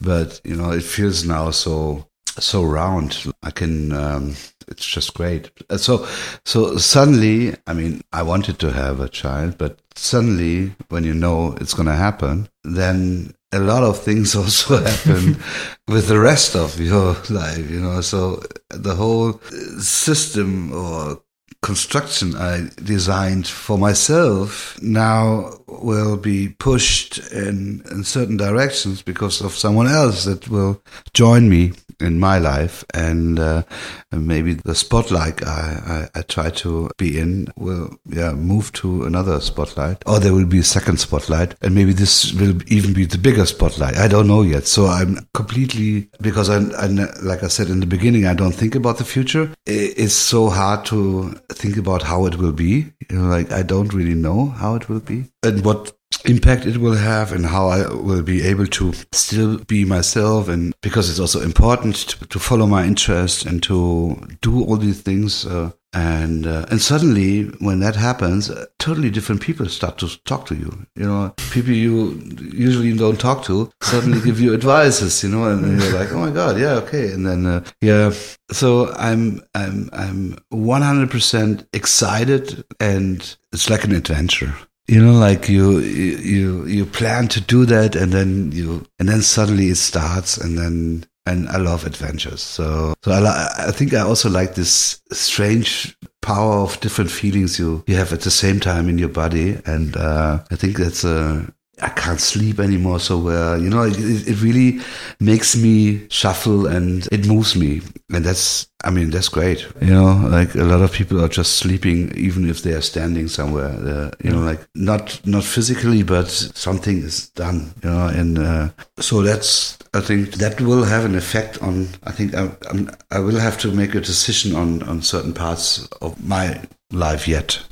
but 0.00 0.40
you 0.44 0.54
know 0.54 0.70
it 0.70 0.84
feels 0.84 1.24
now 1.24 1.50
so 1.50 2.06
so 2.40 2.62
round 2.64 3.32
I 3.42 3.50
can 3.50 3.92
um, 3.92 4.34
it's 4.68 4.86
just 4.86 5.14
great 5.14 5.50
so 5.76 6.06
so 6.44 6.76
suddenly 6.78 7.54
I 7.66 7.74
mean 7.74 8.02
I 8.12 8.22
wanted 8.22 8.58
to 8.60 8.72
have 8.72 9.00
a 9.00 9.08
child 9.08 9.58
but 9.58 9.80
suddenly 9.94 10.74
when 10.88 11.04
you 11.04 11.14
know 11.14 11.56
it's 11.60 11.74
going 11.74 11.88
to 11.88 11.94
happen 11.94 12.48
then 12.64 13.34
a 13.52 13.60
lot 13.60 13.82
of 13.82 14.02
things 14.02 14.34
also 14.42 14.82
happen 14.82 15.36
with 15.88 16.08
the 16.08 16.18
rest 16.18 16.56
of 16.56 16.80
your 16.80 17.16
life, 17.28 17.70
you 17.70 17.80
know. 17.80 18.00
So 18.00 18.42
the 18.70 18.94
whole 18.94 19.40
system 19.78 20.72
or 20.72 21.22
construction 21.62 22.34
I 22.34 22.68
designed 22.82 23.46
for 23.46 23.78
myself 23.78 24.80
now 24.82 25.52
will 25.68 26.16
be 26.16 26.48
pushed 26.48 27.18
in, 27.32 27.82
in 27.90 28.04
certain 28.04 28.36
directions 28.36 29.00
because 29.00 29.40
of 29.40 29.52
someone 29.52 29.86
else 29.86 30.24
that 30.24 30.48
will 30.48 30.82
join 31.14 31.48
me 31.48 31.72
in 32.02 32.18
my 32.18 32.38
life 32.38 32.84
and, 32.92 33.38
uh, 33.38 33.62
and 34.10 34.26
maybe 34.26 34.54
the 34.54 34.74
spotlight 34.74 35.46
I, 35.46 36.08
I, 36.14 36.18
I, 36.18 36.22
try 36.22 36.50
to 36.50 36.90
be 36.98 37.18
in 37.18 37.52
will 37.56 37.96
yeah 38.06 38.32
move 38.32 38.72
to 38.74 39.04
another 39.04 39.40
spotlight 39.40 40.02
or 40.06 40.18
there 40.18 40.34
will 40.34 40.46
be 40.46 40.58
a 40.58 40.64
second 40.64 40.98
spotlight 40.98 41.54
and 41.62 41.74
maybe 41.74 41.92
this 41.92 42.32
will 42.34 42.60
even 42.72 42.92
be 42.92 43.04
the 43.04 43.18
bigger 43.18 43.46
spotlight. 43.46 43.96
I 43.96 44.08
don't 44.08 44.26
know 44.26 44.42
yet. 44.42 44.66
So 44.66 44.86
I'm 44.86 45.28
completely 45.34 46.08
because 46.20 46.50
I, 46.50 46.56
I 46.82 46.86
like 47.22 47.42
I 47.42 47.48
said 47.48 47.68
in 47.68 47.80
the 47.80 47.86
beginning 47.86 48.26
I 48.26 48.34
don't 48.34 48.52
think 48.52 48.74
about 48.74 48.98
the 48.98 49.04
future. 49.04 49.50
It's 49.66 50.14
so 50.14 50.48
hard 50.48 50.84
to 50.86 51.34
think 51.54 51.76
about 51.76 52.02
how 52.02 52.26
it 52.26 52.36
will 52.36 52.52
be. 52.52 52.92
You 53.08 53.18
know 53.18 53.28
like 53.28 53.52
I 53.52 53.62
don't 53.62 53.92
really 53.92 54.14
know 54.14 54.46
how 54.46 54.74
it 54.74 54.88
will 54.88 55.00
be 55.00 55.26
and 55.42 55.64
what 55.64 55.92
impact 56.24 56.66
it 56.66 56.76
will 56.76 56.96
have 56.96 57.32
and 57.32 57.46
how 57.46 57.68
I 57.68 57.88
will 57.92 58.22
be 58.22 58.42
able 58.42 58.66
to 58.66 58.92
still 59.12 59.58
be 59.58 59.84
myself 59.84 60.48
and 60.48 60.74
because 60.80 61.10
it's 61.10 61.18
also 61.18 61.40
important 61.40 61.96
to, 61.96 62.26
to 62.26 62.38
follow 62.38 62.66
my 62.66 62.84
interest 62.84 63.44
and 63.44 63.62
to 63.64 64.16
do 64.40 64.64
all 64.64 64.76
these 64.76 65.00
things 65.00 65.46
uh, 65.46 65.72
and 65.92 66.46
uh, 66.46 66.66
and 66.70 66.80
suddenly 66.80 67.44
when 67.60 67.80
that 67.80 67.96
happens 67.96 68.50
uh, 68.50 68.66
totally 68.78 69.10
different 69.10 69.42
people 69.42 69.66
start 69.68 69.98
to 69.98 70.08
talk 70.24 70.46
to 70.46 70.54
you. 70.54 70.86
You 70.96 71.06
know 71.06 71.34
people 71.50 71.72
you 71.72 72.20
usually 72.52 72.96
don't 72.96 73.20
talk 73.20 73.44
to 73.44 73.70
suddenly 73.82 74.20
give 74.20 74.40
you 74.40 74.54
advices 74.54 75.22
you 75.22 75.28
know 75.28 75.44
and 75.44 75.80
you're 75.80 75.98
like 75.98 76.12
oh 76.12 76.18
my 76.18 76.30
god 76.30 76.58
yeah 76.58 76.74
okay. 76.74 77.12
And 77.12 77.26
then 77.26 77.46
uh, 77.46 77.64
yeah. 77.80 78.12
So 78.50 78.92
i'm 78.94 79.42
i'm 79.54 79.90
i'm 79.92 80.38
100% 80.52 81.66
excited 81.72 82.64
and 82.80 83.36
it's 83.52 83.68
like 83.68 83.84
an 83.84 83.94
adventure. 83.94 84.54
You 84.88 85.04
know 85.04 85.12
like 85.12 85.48
you 85.48 85.78
you 85.78 86.66
you 86.66 86.86
plan 86.86 87.28
to 87.28 87.40
do 87.40 87.64
that 87.66 87.94
and 87.94 88.12
then 88.12 88.50
you 88.52 88.84
and 88.98 89.08
then 89.08 89.22
suddenly 89.22 89.66
it 89.66 89.76
starts 89.76 90.36
and 90.36 90.58
then 90.58 91.04
and 91.26 91.48
I 91.48 91.58
love 91.58 91.86
adventures. 91.86 92.42
So, 92.42 92.94
so 93.02 93.12
I, 93.12 93.68
I 93.68 93.70
think 93.70 93.94
I 93.94 94.00
also 94.00 94.28
like 94.28 94.54
this 94.54 95.00
strange 95.12 95.96
power 96.20 96.56
of 96.62 96.80
different 96.80 97.10
feelings 97.10 97.58
you, 97.58 97.84
you 97.86 97.96
have 97.96 98.12
at 98.12 98.22
the 98.22 98.30
same 98.30 98.60
time 98.60 98.88
in 98.88 98.98
your 98.98 99.08
body. 99.08 99.60
And, 99.66 99.96
uh, 99.96 100.42
I 100.50 100.56
think 100.56 100.76
that's 100.76 101.04
a, 101.04 101.52
I 101.80 101.88
can't 101.88 102.20
sleep 102.20 102.60
anymore. 102.60 103.00
So 103.00 103.18
where, 103.18 103.56
you 103.56 103.70
know, 103.70 103.82
it, 103.84 103.96
it 103.98 104.42
really 104.42 104.80
makes 105.18 105.56
me 105.56 106.06
shuffle 106.10 106.66
and 106.66 107.08
it 107.10 107.26
moves 107.26 107.56
me. 107.56 107.80
And 108.12 108.24
that's, 108.24 108.68
I 108.84 108.90
mean, 108.90 109.10
that's 109.10 109.28
great. 109.28 109.66
You 109.80 109.94
know, 109.94 110.28
like 110.28 110.54
a 110.54 110.64
lot 110.64 110.82
of 110.82 110.92
people 110.92 111.24
are 111.24 111.28
just 111.28 111.56
sleeping, 111.56 112.14
even 112.16 112.48
if 112.48 112.62
they 112.62 112.72
are 112.72 112.82
standing 112.82 113.26
somewhere, 113.26 113.70
uh, 113.70 114.10
you 114.22 114.30
know, 114.30 114.40
like 114.40 114.60
not, 114.74 115.20
not 115.26 115.44
physically, 115.44 116.02
but 116.02 116.28
something 116.28 116.98
is 116.98 117.30
done, 117.30 117.72
you 117.82 117.88
know, 117.88 118.06
and, 118.06 118.38
uh, 118.38 118.68
so 118.98 119.22
that's, 119.22 119.78
I 119.94 120.00
think 120.00 120.32
that 120.34 120.60
will 120.60 120.84
have 120.84 121.04
an 121.04 121.14
effect 121.14 121.62
on, 121.62 121.88
I 122.04 122.12
think 122.12 122.34
I, 122.34 122.50
I'm, 122.70 122.90
I 123.10 123.18
will 123.20 123.38
have 123.38 123.58
to 123.58 123.72
make 123.72 123.94
a 123.94 124.00
decision 124.00 124.54
on, 124.54 124.82
on 124.82 125.00
certain 125.02 125.32
parts 125.32 125.86
of 126.02 126.22
my 126.22 126.60
life 126.90 127.26
yet. 127.26 127.62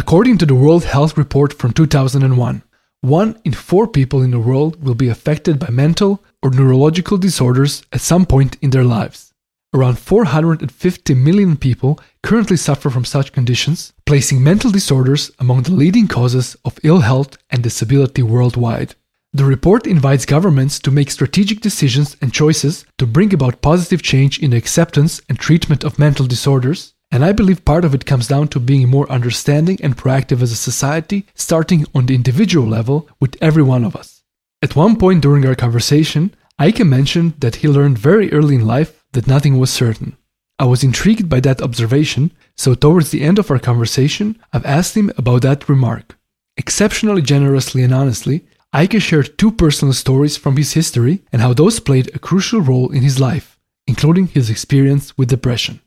According 0.00 0.38
to 0.38 0.46
the 0.46 0.54
World 0.54 0.84
Health 0.84 1.18
Report 1.18 1.52
from 1.52 1.74
2001, 1.74 2.62
one 3.02 3.38
in 3.44 3.52
four 3.52 3.86
people 3.86 4.22
in 4.22 4.30
the 4.30 4.40
world 4.40 4.82
will 4.82 4.94
be 4.94 5.10
affected 5.10 5.58
by 5.58 5.68
mental 5.68 6.24
or 6.42 6.48
neurological 6.50 7.18
disorders 7.18 7.82
at 7.92 8.00
some 8.00 8.24
point 8.24 8.56
in 8.62 8.70
their 8.70 8.82
lives. 8.82 9.34
Around 9.74 9.98
450 9.98 11.12
million 11.12 11.58
people 11.58 12.00
currently 12.22 12.56
suffer 12.56 12.88
from 12.88 13.04
such 13.04 13.34
conditions, 13.34 13.92
placing 14.06 14.42
mental 14.42 14.70
disorders 14.70 15.32
among 15.38 15.64
the 15.64 15.72
leading 15.72 16.08
causes 16.08 16.56
of 16.64 16.80
ill 16.82 17.00
health 17.00 17.36
and 17.50 17.62
disability 17.62 18.22
worldwide. 18.22 18.94
The 19.34 19.44
report 19.44 19.86
invites 19.86 20.24
governments 20.24 20.78
to 20.78 20.90
make 20.90 21.10
strategic 21.10 21.60
decisions 21.60 22.16
and 22.22 22.32
choices 22.32 22.86
to 22.96 23.06
bring 23.06 23.34
about 23.34 23.60
positive 23.60 24.00
change 24.00 24.38
in 24.38 24.52
the 24.52 24.56
acceptance 24.56 25.20
and 25.28 25.38
treatment 25.38 25.84
of 25.84 25.98
mental 25.98 26.26
disorders, 26.26 26.94
and 27.10 27.24
I 27.24 27.32
believe 27.32 27.64
part 27.64 27.84
of 27.84 27.94
it 27.94 28.06
comes 28.06 28.28
down 28.28 28.48
to 28.48 28.60
being 28.60 28.88
more 28.88 29.10
understanding 29.10 29.78
and 29.82 29.96
proactive 29.96 30.42
as 30.42 30.52
a 30.52 30.56
society, 30.56 31.26
starting 31.34 31.84
on 31.94 32.06
the 32.06 32.14
individual 32.14 32.66
level 32.66 33.08
with 33.20 33.36
every 33.40 33.62
one 33.62 33.84
of 33.84 33.96
us. 33.96 34.22
At 34.62 34.76
one 34.76 34.96
point 34.96 35.22
during 35.22 35.44
our 35.46 35.54
conversation, 35.54 36.34
Eike 36.60 36.86
mentioned 36.86 37.34
that 37.38 37.56
he 37.56 37.68
learned 37.68 37.98
very 37.98 38.32
early 38.32 38.56
in 38.56 38.66
life 38.66 39.02
that 39.12 39.26
nothing 39.26 39.58
was 39.58 39.70
certain. 39.70 40.16
I 40.58 40.66
was 40.66 40.84
intrigued 40.84 41.28
by 41.28 41.40
that 41.40 41.62
observation, 41.62 42.32
so 42.56 42.74
towards 42.74 43.10
the 43.10 43.22
end 43.22 43.38
of 43.38 43.50
our 43.50 43.58
conversation, 43.58 44.38
I've 44.52 44.66
asked 44.66 44.96
him 44.96 45.10
about 45.16 45.42
that 45.42 45.68
remark. 45.68 46.18
Exceptionally 46.58 47.22
generously 47.22 47.82
and 47.82 47.94
honestly, 47.94 48.44
Eike 48.74 49.00
shared 49.00 49.36
two 49.36 49.50
personal 49.50 49.94
stories 49.94 50.36
from 50.36 50.56
his 50.56 50.74
history 50.74 51.22
and 51.32 51.40
how 51.42 51.54
those 51.54 51.80
played 51.80 52.14
a 52.14 52.18
crucial 52.18 52.60
role 52.60 52.92
in 52.92 53.02
his 53.02 53.18
life, 53.18 53.58
including 53.86 54.26
his 54.28 54.50
experience 54.50 55.16
with 55.16 55.30
depression. 55.30 55.80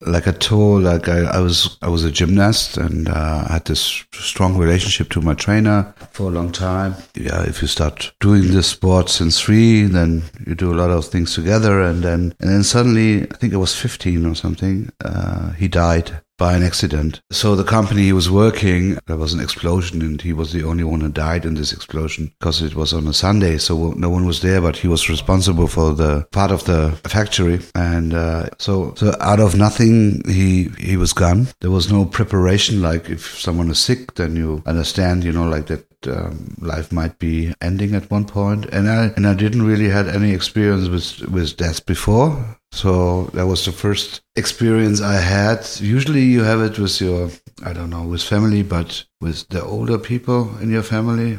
Like 0.00 0.28
I 0.28 0.32
told, 0.32 0.84
like 0.84 1.08
I, 1.08 1.24
I 1.24 1.40
was, 1.40 1.76
I 1.82 1.88
was 1.88 2.04
a 2.04 2.10
gymnast, 2.10 2.76
and 2.76 3.08
uh, 3.08 3.44
I 3.48 3.54
had 3.54 3.64
this 3.64 4.04
strong 4.12 4.56
relationship 4.56 5.10
to 5.10 5.20
my 5.20 5.34
trainer 5.34 5.94
for 6.10 6.28
a 6.28 6.34
long 6.34 6.52
time. 6.52 6.94
Yeah, 7.14 7.42
if 7.42 7.62
you 7.62 7.68
start 7.68 8.12
doing 8.20 8.48
this 8.48 8.68
sport 8.68 9.08
since 9.08 9.40
three, 9.40 9.84
then 9.84 10.22
you 10.46 10.54
do 10.54 10.72
a 10.72 10.76
lot 10.76 10.90
of 10.90 11.06
things 11.06 11.34
together, 11.34 11.80
and 11.80 12.02
then, 12.02 12.34
and 12.40 12.50
then 12.50 12.62
suddenly, 12.62 13.22
I 13.22 13.34
think 13.36 13.54
I 13.54 13.58
was 13.58 13.74
15 13.74 14.26
or 14.26 14.34
something, 14.34 14.90
uh, 15.04 15.52
he 15.52 15.68
died 15.68 16.20
by 16.38 16.54
an 16.54 16.62
accident. 16.62 17.20
So 17.30 17.54
the 17.54 17.64
company 17.64 18.04
he 18.04 18.12
was 18.12 18.30
working, 18.30 18.98
there 19.06 19.16
was 19.16 19.34
an 19.34 19.40
explosion 19.40 20.00
and 20.00 20.22
he 20.22 20.32
was 20.32 20.52
the 20.52 20.64
only 20.64 20.84
one 20.84 21.00
who 21.00 21.08
died 21.08 21.44
in 21.44 21.54
this 21.54 21.72
explosion 21.72 22.32
because 22.38 22.62
it 22.62 22.74
was 22.74 22.92
on 22.92 23.06
a 23.06 23.12
Sunday. 23.12 23.58
So 23.58 23.92
no 23.92 24.08
one 24.08 24.24
was 24.24 24.40
there, 24.40 24.60
but 24.60 24.76
he 24.76 24.88
was 24.88 25.10
responsible 25.10 25.66
for 25.66 25.92
the 25.92 26.26
part 26.30 26.50
of 26.50 26.64
the 26.64 26.92
factory. 27.04 27.60
And 27.74 28.14
uh, 28.14 28.50
so, 28.58 28.94
so 28.96 29.14
out 29.20 29.40
of 29.40 29.56
nothing, 29.56 30.22
he, 30.26 30.68
he 30.78 30.96
was 30.96 31.12
gone. 31.12 31.48
There 31.60 31.70
was 31.70 31.90
no 31.90 32.04
preparation. 32.04 32.80
Like 32.80 33.10
if 33.10 33.38
someone 33.38 33.70
is 33.70 33.80
sick, 33.80 34.14
then 34.14 34.36
you 34.36 34.62
understand, 34.64 35.24
you 35.24 35.32
know, 35.32 35.48
like 35.48 35.66
that 35.66 35.88
um, 36.06 36.54
life 36.60 36.92
might 36.92 37.18
be 37.18 37.52
ending 37.60 37.94
at 37.94 38.10
one 38.10 38.24
point. 38.24 38.66
And 38.66 38.88
I 38.88 39.06
and 39.16 39.26
I 39.26 39.34
didn't 39.34 39.66
really 39.66 39.88
had 39.88 40.08
any 40.08 40.32
experience 40.32 40.88
with 40.88 41.28
with 41.28 41.56
death 41.56 41.84
before. 41.86 42.57
So 42.72 43.24
that 43.34 43.46
was 43.46 43.64
the 43.64 43.72
first 43.72 44.20
experience 44.36 45.00
I 45.00 45.16
had. 45.16 45.66
Usually 45.80 46.22
you 46.22 46.42
have 46.42 46.60
it 46.60 46.78
with 46.78 47.00
your 47.00 47.30
I 47.64 47.72
don't 47.72 47.90
know 47.90 48.06
with 48.06 48.22
family, 48.22 48.62
but 48.62 49.04
with 49.20 49.48
the 49.48 49.64
older 49.64 49.98
people 49.98 50.56
in 50.58 50.70
your 50.70 50.84
family. 50.84 51.38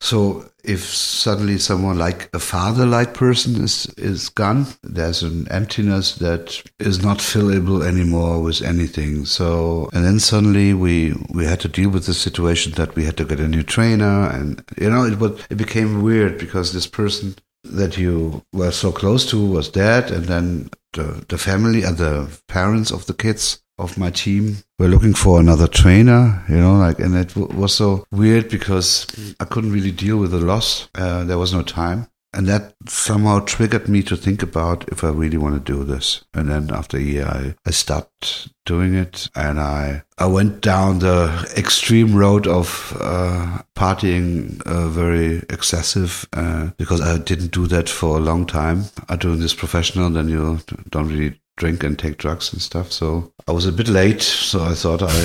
So 0.00 0.50
if 0.64 0.84
suddenly 0.84 1.58
someone 1.58 1.96
like 1.96 2.28
a 2.34 2.38
father-like 2.38 3.14
person 3.14 3.62
is 3.62 3.86
is 3.96 4.28
gone, 4.28 4.66
there's 4.82 5.22
an 5.22 5.46
emptiness 5.50 6.16
that 6.16 6.62
is 6.78 7.02
not 7.02 7.18
fillable 7.18 7.84
anymore 7.84 8.42
with 8.42 8.62
anything. 8.62 9.24
So 9.24 9.88
and 9.92 10.04
then 10.04 10.18
suddenly 10.18 10.74
we 10.74 11.14
we 11.32 11.44
had 11.44 11.60
to 11.60 11.68
deal 11.68 11.90
with 11.90 12.06
the 12.06 12.14
situation 12.14 12.72
that 12.72 12.94
we 12.94 13.04
had 13.04 13.16
to 13.16 13.24
get 13.24 13.40
a 13.40 13.48
new 13.48 13.62
trainer, 13.62 14.28
and 14.28 14.62
you 14.80 14.90
know 14.90 15.04
it 15.04 15.18
was 15.18 15.40
it 15.50 15.56
became 15.56 16.02
weird 16.02 16.38
because 16.38 16.72
this 16.72 16.86
person 16.86 17.36
that 17.70 17.96
you 17.96 18.42
were 18.52 18.72
so 18.72 18.92
close 18.92 19.28
to 19.30 19.44
was 19.44 19.68
dead, 19.68 20.10
and 20.10 20.24
then 20.24 20.70
the 20.92 21.24
the 21.28 21.38
family 21.38 21.82
and 21.82 21.96
the 21.98 22.28
parents 22.48 22.90
of 22.90 23.06
the 23.06 23.14
kids 23.14 23.62
of 23.78 23.98
my 23.98 24.10
team 24.10 24.56
were 24.78 24.88
looking 24.88 25.14
for 25.14 25.38
another 25.38 25.66
trainer, 25.66 26.42
you 26.48 26.56
know, 26.56 26.76
like, 26.76 26.98
and 26.98 27.14
it 27.14 27.36
was 27.36 27.74
so 27.74 28.06
weird 28.10 28.48
because 28.48 29.06
I 29.38 29.44
couldn't 29.44 29.72
really 29.72 29.92
deal 29.92 30.16
with 30.16 30.30
the 30.30 30.38
loss. 30.38 30.88
Uh, 30.94 31.24
there 31.24 31.38
was 31.38 31.52
no 31.52 31.62
time. 31.62 32.08
And 32.32 32.46
that 32.48 32.74
somehow 32.86 33.40
triggered 33.40 33.88
me 33.88 34.02
to 34.02 34.16
think 34.16 34.42
about 34.42 34.86
if 34.88 35.02
I 35.02 35.08
really 35.08 35.38
want 35.38 35.54
to 35.54 35.72
do 35.72 35.84
this. 35.84 36.24
And 36.34 36.50
then 36.50 36.70
after 36.70 36.98
a 36.98 37.00
year, 37.00 37.26
I, 37.26 37.54
I 37.64 37.70
stopped 37.70 38.48
doing 38.66 38.94
it 38.94 39.30
and 39.34 39.58
I, 39.58 40.02
I 40.18 40.26
went 40.26 40.60
down 40.60 40.98
the 40.98 41.50
extreme 41.56 42.14
road 42.14 42.46
of 42.46 42.96
uh, 43.00 43.62
partying 43.74 44.60
uh, 44.66 44.88
very 44.88 45.38
excessive 45.48 46.28
uh, 46.34 46.70
because 46.76 47.00
I 47.00 47.16
didn't 47.18 47.52
do 47.52 47.66
that 47.68 47.88
for 47.88 48.18
a 48.18 48.20
long 48.20 48.44
time. 48.44 48.84
I 49.08 49.16
doing 49.16 49.40
this 49.40 49.54
professional, 49.54 50.10
then 50.10 50.28
you 50.28 50.60
don't 50.90 51.08
really 51.08 51.40
drink 51.56 51.82
and 51.82 51.98
take 51.98 52.18
drugs 52.18 52.52
and 52.52 52.60
stuff. 52.60 52.92
So 52.92 53.32
I 53.48 53.52
was 53.52 53.66
a 53.66 53.72
bit 53.72 53.88
late, 53.88 54.22
so 54.22 54.62
I 54.62 54.74
thought 54.74 55.02
I 55.02 55.08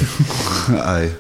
I 0.80 1.12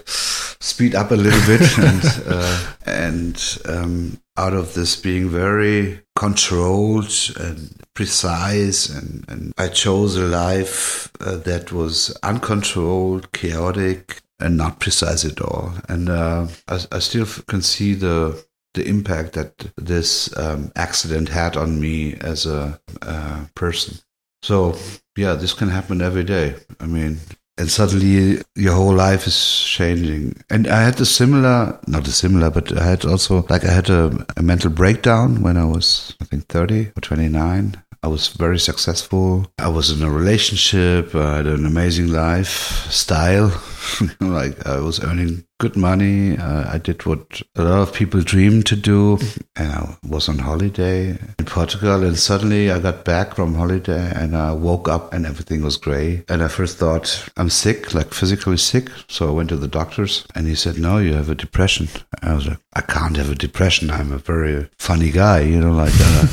speed 0.61 0.95
up 0.95 1.11
a 1.11 1.15
little 1.15 1.45
bit 1.47 1.77
and 1.79 2.23
uh, 2.27 2.73
and 2.86 3.57
um, 3.65 4.21
out 4.41 4.53
of 4.53 4.73
this 4.73 4.95
being 4.95 5.29
very 5.29 6.01
controlled 6.15 7.11
and 7.39 7.81
precise 7.93 8.89
and, 8.89 9.23
and 9.29 9.53
I 9.57 9.67
chose 9.67 10.17
a 10.17 10.25
life 10.25 11.11
uh, 11.19 11.37
that 11.37 11.71
was 11.71 12.17
uncontrolled, 12.23 13.31
chaotic 13.31 14.21
and 14.39 14.57
not 14.57 14.79
precise 14.79 15.23
at 15.23 15.39
all. 15.41 15.73
And 15.87 16.09
uh, 16.09 16.47
I, 16.67 16.79
I 16.91 16.99
still 16.99 17.27
can 17.47 17.61
see 17.61 17.93
the 17.93 18.43
the 18.73 18.87
impact 18.87 19.33
that 19.33 19.69
this 19.75 20.35
um, 20.37 20.71
accident 20.77 21.27
had 21.27 21.57
on 21.57 21.81
me 21.81 22.15
as 22.21 22.45
a 22.45 22.79
uh, 23.01 23.45
person. 23.53 23.97
So 24.43 24.77
yeah, 25.17 25.33
this 25.33 25.53
can 25.53 25.69
happen 25.69 26.01
every 26.01 26.23
day. 26.23 26.55
I 26.79 26.87
mean, 26.87 27.19
and 27.62 27.70
suddenly 27.70 28.41
your 28.55 28.74
whole 28.74 28.95
life 28.95 29.28
is 29.28 29.38
changing. 29.62 30.36
And 30.49 30.68
I 30.68 30.82
had 30.82 30.99
a 30.99 31.05
similar, 31.05 31.80
not 31.86 32.07
a 32.07 32.12
similar, 32.12 32.49
but 32.49 32.76
I 32.76 32.84
had 32.84 33.05
also 33.05 33.45
like 33.49 33.64
I 33.64 33.72
had 33.72 33.89
a, 33.89 34.26
a 34.36 34.41
mental 34.41 34.72
breakdown 34.72 35.43
when 35.43 35.57
I 35.57 35.66
was, 35.66 36.16
I 36.20 36.26
think, 36.26 36.47
30 36.47 36.91
or 36.97 37.01
29. 37.01 37.82
I 38.03 38.07
was 38.07 38.30
very 38.30 38.57
successful. 38.57 39.45
I 39.59 39.68
was 39.68 39.91
in 39.91 40.01
a 40.01 40.09
relationship. 40.09 41.14
I 41.14 41.38
had 41.38 41.45
an 41.45 41.68
amazing 41.68 42.07
lifestyle. 42.07 43.51
like 44.19 44.65
I 44.65 44.79
was 44.79 45.03
earning 45.03 45.45
good 45.59 45.77
money. 45.77 46.38
Uh, 46.38 46.73
I 46.73 46.79
did 46.79 47.05
what 47.05 47.41
a 47.55 47.63
lot 47.63 47.82
of 47.82 47.93
people 47.93 48.21
dream 48.21 48.63
to 48.63 48.75
do. 48.75 49.19
And 49.55 49.71
I 49.71 49.97
was 50.07 50.27
on 50.27 50.39
holiday 50.39 51.09
in 51.09 51.45
Portugal. 51.45 52.03
And 52.03 52.17
suddenly 52.17 52.71
I 52.71 52.79
got 52.79 53.05
back 53.05 53.36
from 53.36 53.53
holiday 53.53 54.11
and 54.15 54.36
I 54.36 54.53
woke 54.53 54.89
up 54.89 55.13
and 55.13 55.25
everything 55.25 55.61
was 55.61 55.77
gray. 55.77 56.23
And 56.27 56.41
I 56.41 56.47
first 56.47 56.77
thought, 56.77 57.29
I'm 57.38 57.49
sick, 57.49 57.93
like 57.93 58.11
physically 58.13 58.57
sick. 58.57 58.89
So 59.07 59.29
I 59.29 59.34
went 59.34 59.49
to 59.49 59.57
the 59.57 59.67
doctors 59.67 60.25
and 60.34 60.47
he 60.47 60.55
said, 60.55 60.79
No, 60.79 60.97
you 60.97 61.13
have 61.13 61.29
a 61.29 61.36
depression. 61.36 61.88
I 62.23 62.34
was 62.34 62.47
like, 62.47 62.59
I 62.73 62.82
can't 62.82 63.17
have 63.17 63.29
a 63.29 63.36
depression. 63.36 63.91
I'm 63.91 64.11
a 64.11 64.17
very 64.17 64.67
funny 64.79 65.11
guy, 65.11 65.41
you 65.41 65.59
know, 65.59 65.73
like 65.73 65.93
uh, 65.95 66.27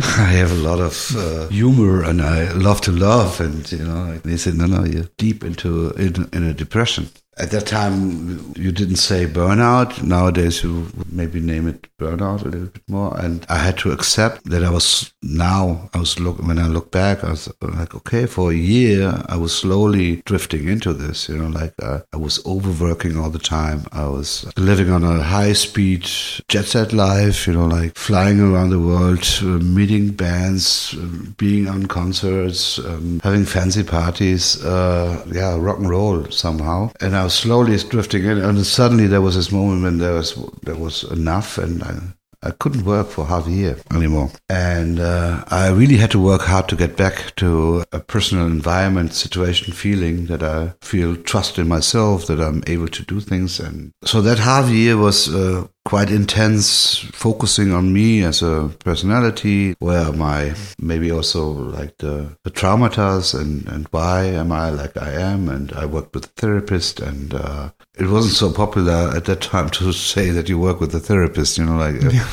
I 0.18 0.30
have 0.40 0.50
a 0.50 0.66
lot 0.68 0.80
of 0.80 1.14
uh, 1.16 1.48
humor 1.48 2.02
and 2.02 2.20
I 2.22 2.50
love 2.52 2.80
to 2.82 2.92
laugh." 2.92 3.38
And, 3.38 3.70
you 3.70 3.84
know, 3.84 4.04
and 4.04 4.24
he 4.24 4.36
said, 4.36 4.54
No, 4.54 4.66
no, 4.66 4.84
you're 4.84 5.10
deep 5.16 5.44
into 5.44 5.90
in, 5.90 6.28
in 6.32 6.42
a 6.42 6.54
depression 6.54 6.83
progression 6.84 7.23
at 7.36 7.50
that 7.50 7.66
time, 7.66 8.52
you 8.56 8.70
didn't 8.70 8.96
say 8.96 9.26
burnout. 9.26 10.02
Nowadays, 10.02 10.62
you 10.62 10.86
maybe 11.10 11.40
name 11.40 11.66
it 11.66 11.88
burnout 11.98 12.42
a 12.42 12.48
little 12.48 12.66
bit 12.66 12.82
more. 12.88 13.18
And 13.18 13.44
I 13.48 13.58
had 13.58 13.76
to 13.78 13.90
accept 13.90 14.44
that 14.50 14.62
I 14.62 14.70
was 14.70 15.12
now, 15.22 15.90
I 15.94 15.98
was 15.98 16.20
look, 16.20 16.38
when 16.38 16.58
I 16.58 16.68
look 16.68 16.90
back, 16.90 17.24
I 17.24 17.30
was 17.30 17.52
like, 17.60 17.94
okay, 17.94 18.26
for 18.26 18.50
a 18.52 18.54
year, 18.54 19.22
I 19.28 19.36
was 19.36 19.56
slowly 19.56 20.22
drifting 20.26 20.68
into 20.68 20.92
this, 20.92 21.28
you 21.28 21.36
know, 21.36 21.48
like 21.48 21.74
uh, 21.82 22.00
I 22.12 22.18
was 22.18 22.44
overworking 22.46 23.18
all 23.18 23.30
the 23.30 23.38
time. 23.38 23.84
I 23.92 24.06
was 24.06 24.46
living 24.56 24.90
on 24.90 25.02
a 25.02 25.22
high 25.22 25.54
speed 25.54 26.02
jet 26.48 26.66
set 26.66 26.92
life, 26.92 27.46
you 27.46 27.54
know, 27.54 27.66
like 27.66 27.96
flying 27.96 28.40
around 28.40 28.70
the 28.70 28.80
world, 28.80 29.26
uh, 29.42 29.58
meeting 29.64 30.10
bands, 30.10 30.94
uh, 30.98 31.32
being 31.36 31.68
on 31.68 31.86
concerts, 31.86 32.78
um, 32.78 33.20
having 33.24 33.44
fancy 33.44 33.82
parties, 33.82 34.64
uh, 34.64 35.24
yeah, 35.32 35.56
rock 35.58 35.78
and 35.78 35.90
roll 35.90 36.24
somehow. 36.30 36.92
And 37.00 37.16
I 37.16 37.23
was 37.24 37.34
slowly 37.34 37.76
drifting 37.76 38.24
in, 38.24 38.38
and 38.38 38.66
suddenly 38.66 39.06
there 39.06 39.20
was 39.20 39.36
this 39.36 39.50
moment 39.50 39.82
when 39.82 39.98
there 39.98 40.14
was 40.14 40.34
there 40.62 40.76
was 40.76 41.04
enough, 41.04 41.58
and 41.58 41.82
I, 41.82 42.48
I 42.48 42.50
couldn't 42.50 42.84
work 42.84 43.08
for 43.08 43.26
half 43.26 43.46
a 43.46 43.50
year 43.50 43.78
anymore. 43.90 44.30
And 44.50 45.00
uh, 45.00 45.44
I 45.48 45.70
really 45.70 45.96
had 45.96 46.10
to 46.10 46.18
work 46.18 46.42
hard 46.42 46.68
to 46.68 46.76
get 46.76 46.96
back 46.96 47.34
to 47.36 47.84
a 47.92 48.00
personal 48.00 48.46
environment, 48.46 49.14
situation, 49.14 49.72
feeling 49.72 50.26
that 50.26 50.42
I 50.42 50.74
feel 50.82 51.16
trust 51.16 51.58
in 51.58 51.66
myself, 51.68 52.26
that 52.26 52.40
I'm 52.40 52.62
able 52.66 52.88
to 52.88 53.02
do 53.02 53.20
things. 53.20 53.58
And 53.58 53.92
so 54.04 54.20
that 54.20 54.38
half 54.38 54.68
year 54.68 54.96
was 54.96 55.34
uh, 55.34 55.66
quite 55.84 56.10
intense, 56.10 56.98
focusing 57.12 57.72
on 57.72 57.92
me 57.92 58.22
as 58.22 58.42
a 58.42 58.70
personality, 58.78 59.74
where 59.80 60.06
am 60.06 60.22
I? 60.22 60.54
Maybe 60.78 61.10
also 61.10 61.46
like 61.50 61.98
the, 61.98 62.36
the 62.42 62.50
traumatas 62.50 63.38
and, 63.38 63.66
and 63.68 63.86
why 63.90 64.24
am 64.24 64.50
I 64.50 64.70
like 64.70 64.96
I 64.96 65.12
am? 65.12 65.48
And 65.48 65.72
I 65.72 65.84
worked 65.84 66.14
with 66.14 66.24
a 66.24 66.28
therapist 66.28 67.00
and 67.00 67.34
uh, 67.34 67.70
it 67.96 68.08
wasn't 68.08 68.34
so 68.34 68.50
popular 68.50 69.12
at 69.14 69.26
that 69.26 69.42
time 69.42 69.68
to 69.70 69.92
say 70.14 70.30
that 70.30 70.48
you 70.48 70.58
work 70.58 70.80
with 70.80 70.94
a 70.94 71.00
therapist, 71.00 71.58
you 71.58 71.64
know, 71.64 71.76
like 71.76 72.02
uh, 72.02 72.10
yeah. 72.10 72.28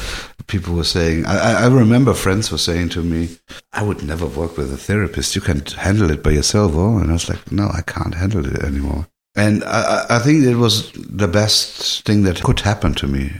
people 0.47 0.73
were 0.73 0.85
saying, 0.85 1.25
I, 1.25 1.63
I 1.63 1.67
remember 1.67 2.13
friends 2.13 2.51
were 2.51 2.57
saying 2.57 2.89
to 2.89 3.03
me, 3.03 3.37
I 3.73 3.83
would 3.83 4.01
never 4.01 4.27
work 4.27 4.55
with 4.57 4.73
a 4.73 4.77
therapist. 4.77 5.35
You 5.35 5.41
can 5.41 5.65
handle 5.65 6.09
it 6.09 6.23
by 6.23 6.31
yourself. 6.31 6.71
Oh, 6.75 6.97
and 6.97 7.09
I 7.09 7.13
was 7.13 7.27
like, 7.27 7.51
no, 7.51 7.69
I 7.73 7.81
can't 7.81 8.15
handle 8.15 8.45
it 8.45 8.63
anymore. 8.63 9.07
And 9.35 9.63
I, 9.63 10.05
I 10.09 10.19
think 10.19 10.43
it 10.43 10.55
was 10.55 10.91
the 10.93 11.27
best 11.27 12.05
thing 12.05 12.23
that 12.23 12.43
could 12.43 12.59
happen 12.59 12.93
to 12.95 13.07
me. 13.07 13.31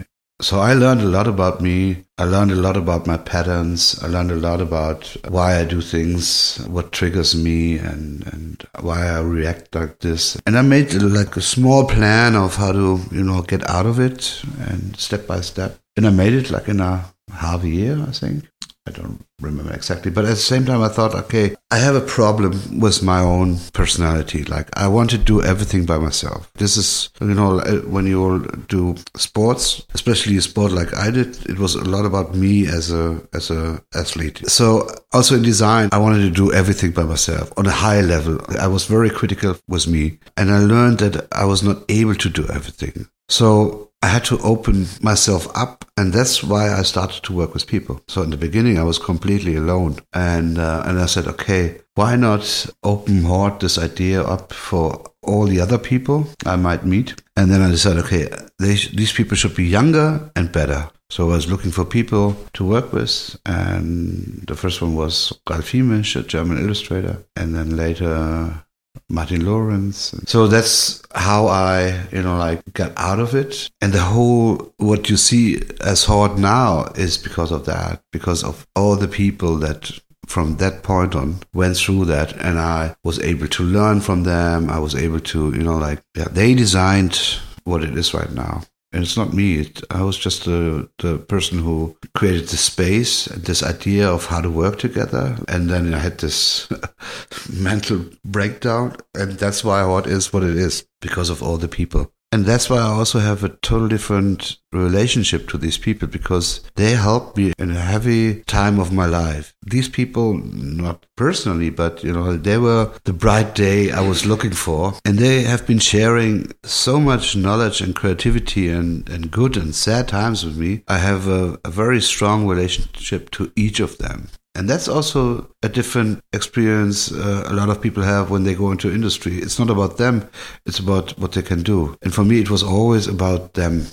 So 0.42 0.60
I 0.60 0.74
learned 0.74 1.02
a 1.02 1.08
lot 1.08 1.28
about 1.28 1.62
me. 1.62 2.04
I 2.18 2.24
learned 2.24 2.52
a 2.52 2.56
lot 2.56 2.76
about 2.76 3.06
my 3.06 3.18
patterns. 3.18 4.02
I 4.02 4.08
learned 4.08 4.32
a 4.32 4.36
lot 4.36 4.60
about 4.60 5.06
why 5.28 5.60
I 5.60 5.66
do 5.66 5.82
things, 5.82 6.58
what 6.68 6.92
triggers 6.92 7.36
me, 7.36 7.78
and, 7.78 8.26
and 8.34 8.68
why 8.80 9.08
I 9.08 9.22
react 9.22 9.76
like 9.76 10.00
this. 10.00 10.42
And 10.48 10.58
I 10.58 10.64
made 10.64 10.94
like 10.94 11.38
a 11.38 11.42
small 11.42 11.88
plan 11.88 12.36
of 12.36 12.56
how 12.56 12.72
to, 12.72 13.02
you 13.12 13.24
know, 13.24 13.44
get 13.44 13.70
out 13.70 13.86
of 13.86 14.00
it 14.00 14.42
and 14.60 14.98
step 14.98 15.28
by 15.28 15.42
step. 15.42 15.78
And 15.96 16.08
I 16.08 16.10
made 16.10 16.34
it 16.34 16.50
like 16.50 16.68
in 16.68 16.80
a 16.80 17.06
half 17.32 17.64
year, 17.64 18.02
I 18.02 18.12
think. 18.12 18.46
I 18.88 18.92
don't 18.92 19.24
remember 19.40 19.74
exactly. 19.74 20.10
But 20.10 20.26
at 20.26 20.32
the 20.32 20.36
same 20.38 20.66
time, 20.66 20.82
I 20.82 20.88
thought, 20.88 21.14
okay, 21.14 21.56
I 21.70 21.78
have 21.78 21.96
a 21.96 22.02
problem 22.02 22.80
with 22.80 23.04
my 23.04 23.20
own 23.20 23.60
personality. 23.74 24.44
Like, 24.44 24.70
I 24.76 24.88
want 24.88 25.12
to 25.12 25.20
do 25.20 25.44
everything 25.44 25.86
by 25.86 26.00
myself. 26.00 26.52
This 26.56 26.78
is, 26.78 27.10
you 27.22 27.36
know, 27.36 27.60
uh, 27.60 27.82
when 27.82 28.08
you 28.08 28.48
do 28.68 28.96
sports, 29.16 29.86
especially 29.94 30.36
a 30.38 30.42
sport 30.42 30.72
like 30.72 30.96
I 30.98 31.12
did, 31.12 31.48
it 31.48 31.60
was 31.60 31.76
a 31.76 31.84
lot 31.84 32.06
about 32.06 32.34
me 32.34 32.66
as 32.68 32.92
a, 32.92 33.22
as 33.34 33.52
a 33.52 33.84
athlete. 33.94 34.50
So 34.50 34.90
also 35.14 35.36
in 35.36 35.44
design, 35.44 35.90
I 35.92 36.00
wanted 36.00 36.24
to 36.24 36.32
do 36.32 36.52
everything 36.52 36.92
by 36.92 37.04
myself 37.04 37.54
on 37.58 37.68
a 37.68 37.72
high 37.72 38.02
level. 38.02 38.40
I 38.60 38.68
was 38.68 38.86
very 38.86 39.12
critical 39.12 39.58
with 39.68 39.88
me 39.88 40.18
and 40.38 40.50
I 40.52 40.58
learned 40.58 41.00
that 41.00 41.28
I 41.32 41.46
was 41.46 41.62
not 41.62 41.84
able 41.88 42.16
to 42.16 42.30
do 42.30 42.48
everything. 42.48 43.08
So 43.30 43.91
I 44.04 44.08
had 44.08 44.26
to 44.26 44.40
open 44.40 44.88
myself 45.02 45.48
up, 45.56 45.86
and 45.96 46.12
that's 46.12 46.44
why 46.44 46.74
I 46.74 46.82
started 46.82 47.24
to 47.24 47.34
work 47.34 47.54
with 47.54 47.68
people. 47.68 48.02
So 48.08 48.24
in 48.24 48.32
the 48.32 48.38
beginning, 48.38 48.80
I 48.80 48.84
was 48.84 48.98
completely 48.98 49.56
alone, 49.56 49.98
and 50.12 50.58
uh, 50.58 50.84
and 50.86 51.00
I 51.00 51.06
said, 51.06 51.28
okay, 51.28 51.82
why 51.96 52.16
not 52.16 52.66
open 52.84 53.24
Hort 53.24 53.60
this 53.60 53.78
idea 53.78 54.24
up 54.24 54.54
for 54.54 55.04
all 55.22 55.46
the 55.46 55.62
other 55.62 55.78
people 55.78 56.28
I 56.46 56.56
might 56.56 56.86
meet? 56.86 57.22
And 57.36 57.52
then 57.52 57.62
I 57.62 57.70
decided, 57.70 58.06
okay, 58.06 58.28
they, 58.58 58.74
these 58.74 59.14
people 59.14 59.38
should 59.38 59.56
be 59.56 59.66
younger 59.66 60.32
and 60.36 60.52
better. 60.52 60.90
So 61.12 61.30
I 61.30 61.36
was 61.36 61.52
looking 61.52 61.72
for 61.72 61.86
people 61.86 62.38
to 62.54 62.66
work 62.66 62.94
with, 62.94 63.38
and 63.46 64.46
the 64.48 64.56
first 64.56 64.82
one 64.82 64.96
was 64.96 65.34
Ralf 65.50 65.74
a 65.74 66.24
German 66.24 66.58
illustrator, 66.58 67.24
and 67.36 67.54
then 67.54 67.76
later 67.76 68.64
Martin 69.12 69.46
Lawrence. 69.46 70.16
So 70.26 70.48
that's 70.48 71.02
how 71.14 71.48
I, 71.48 72.08
you 72.12 72.22
know, 72.22 72.38
like 72.38 72.62
got 72.74 72.94
out 72.98 73.20
of 73.20 73.36
it. 73.36 73.70
And 73.82 73.94
the 73.94 74.02
whole, 74.02 74.74
what 74.78 75.10
you 75.10 75.18
see 75.18 75.62
as 75.82 76.06
Hort 76.06 76.38
now 76.38 76.86
is 76.96 77.18
because 77.18 77.52
of 77.52 77.66
that, 77.66 78.02
because 78.12 78.44
of 78.44 78.66
all 78.76 78.96
the 78.96 79.08
people 79.08 79.58
that 79.58 79.92
from 80.28 80.56
that 80.58 80.82
point 80.82 81.14
on 81.14 81.40
went 81.54 81.76
through 81.76 82.06
that 82.06 82.32
and 82.38 82.58
I 82.58 82.96
was 83.04 83.20
able 83.20 83.48
to 83.50 83.64
learn 83.64 84.00
from 84.00 84.24
them. 84.24 84.70
I 84.70 84.80
was 84.80 84.96
able 84.96 85.20
to, 85.20 85.52
you 85.52 85.64
know, 85.64 85.78
like, 85.78 86.02
yeah, 86.16 86.30
they 86.32 86.56
designed 86.56 87.20
what 87.66 87.84
it 87.84 87.98
is 87.98 88.14
right 88.14 88.32
now. 88.32 88.64
And 88.94 89.04
it's 89.04 89.16
not 89.16 89.34
me. 89.34 89.60
It, 89.60 89.82
I 89.90 90.04
was 90.04 90.18
just 90.18 90.44
the, 90.46 90.90
the 90.98 91.18
person 91.18 91.60
who 91.60 91.96
created 92.14 92.50
the 92.50 92.58
space, 92.58 93.26
and 93.28 93.44
this 93.44 93.64
idea 93.64 94.10
of 94.10 94.26
how 94.26 94.42
to 94.42 94.50
work 94.50 94.80
together. 94.80 95.38
And 95.48 95.70
then 95.70 95.94
I 95.94 96.00
had 96.00 96.18
this 96.18 96.68
mental 97.50 98.06
breakdown. 98.26 98.98
And 99.16 99.34
that's 99.34 99.64
why 99.64 99.86
what 99.86 100.08
is 100.08 100.34
what 100.34 100.44
it 100.44 100.58
is 100.58 100.86
because 101.00 101.30
of 101.30 101.42
all 101.42 101.58
the 101.58 101.70
people. 101.70 102.12
And 102.34 102.46
that's 102.46 102.70
why 102.70 102.78
I 102.78 102.84
also 102.84 103.20
have 103.20 103.44
a 103.44 103.50
total 103.50 103.90
different 103.90 104.58
relationship 104.72 105.50
to 105.50 105.58
these 105.58 105.78
people 105.78 106.08
because 106.08 106.62
they 106.76 106.92
helped 106.92 107.36
me 107.36 107.52
in 107.60 107.72
a 107.72 107.80
heavy 107.82 108.42
time 108.44 108.80
of 108.80 108.94
my 108.94 109.06
life. 109.06 109.54
These 109.62 109.90
people, 109.90 110.36
not 110.36 111.06
personally, 111.18 111.70
but 111.70 112.04
you 112.06 112.14
know, 112.14 112.38
they 112.38 112.58
were 112.58 112.94
the 113.04 113.12
bright 113.12 113.54
day 113.54 113.92
I 113.92 114.08
was 114.08 114.26
looking 114.26 114.52
for. 114.54 114.94
And 115.04 115.20
they 115.20 115.42
have 115.42 115.68
been 115.68 115.80
sharing 115.80 116.54
so 116.64 117.02
much 117.02 117.36
knowledge 117.36 117.82
and 117.82 117.94
creativity 117.94 118.70
and, 118.70 119.08
and 119.10 119.30
good 119.30 119.58
and 119.58 119.76
sad 119.76 120.08
times 120.08 120.46
with 120.46 120.56
me. 120.56 120.84
I 120.88 121.00
have 121.00 121.28
a, 121.28 121.60
a 121.66 121.70
very 121.70 122.00
strong 122.00 122.48
relationship 122.48 123.30
to 123.32 123.52
each 123.58 123.82
of 123.82 123.98
them. 123.98 124.30
And 124.56 124.70
that's 124.70 124.88
also 124.88 125.50
a 125.64 125.70
different 125.70 126.22
experience 126.34 127.12
uh, 127.12 127.44
a 127.48 127.54
lot 127.54 127.70
of 127.70 127.82
people 127.82 128.04
have 128.04 128.30
when 128.30 128.44
they 128.44 128.54
go 128.54 128.72
into 128.72 128.94
industry. 128.94 129.38
It's 129.38 129.58
not 129.58 129.70
about 129.70 129.98
them, 129.98 130.30
it's 130.66 130.80
about 130.80 131.18
what 131.18 131.32
they 131.32 131.42
can 131.42 131.64
do. 131.64 131.98
And 132.02 132.14
for 132.14 132.24
me, 132.24 132.40
it 132.40 132.50
was 132.50 132.64
always 132.64 133.08
about 133.08 133.54
them 133.54 133.86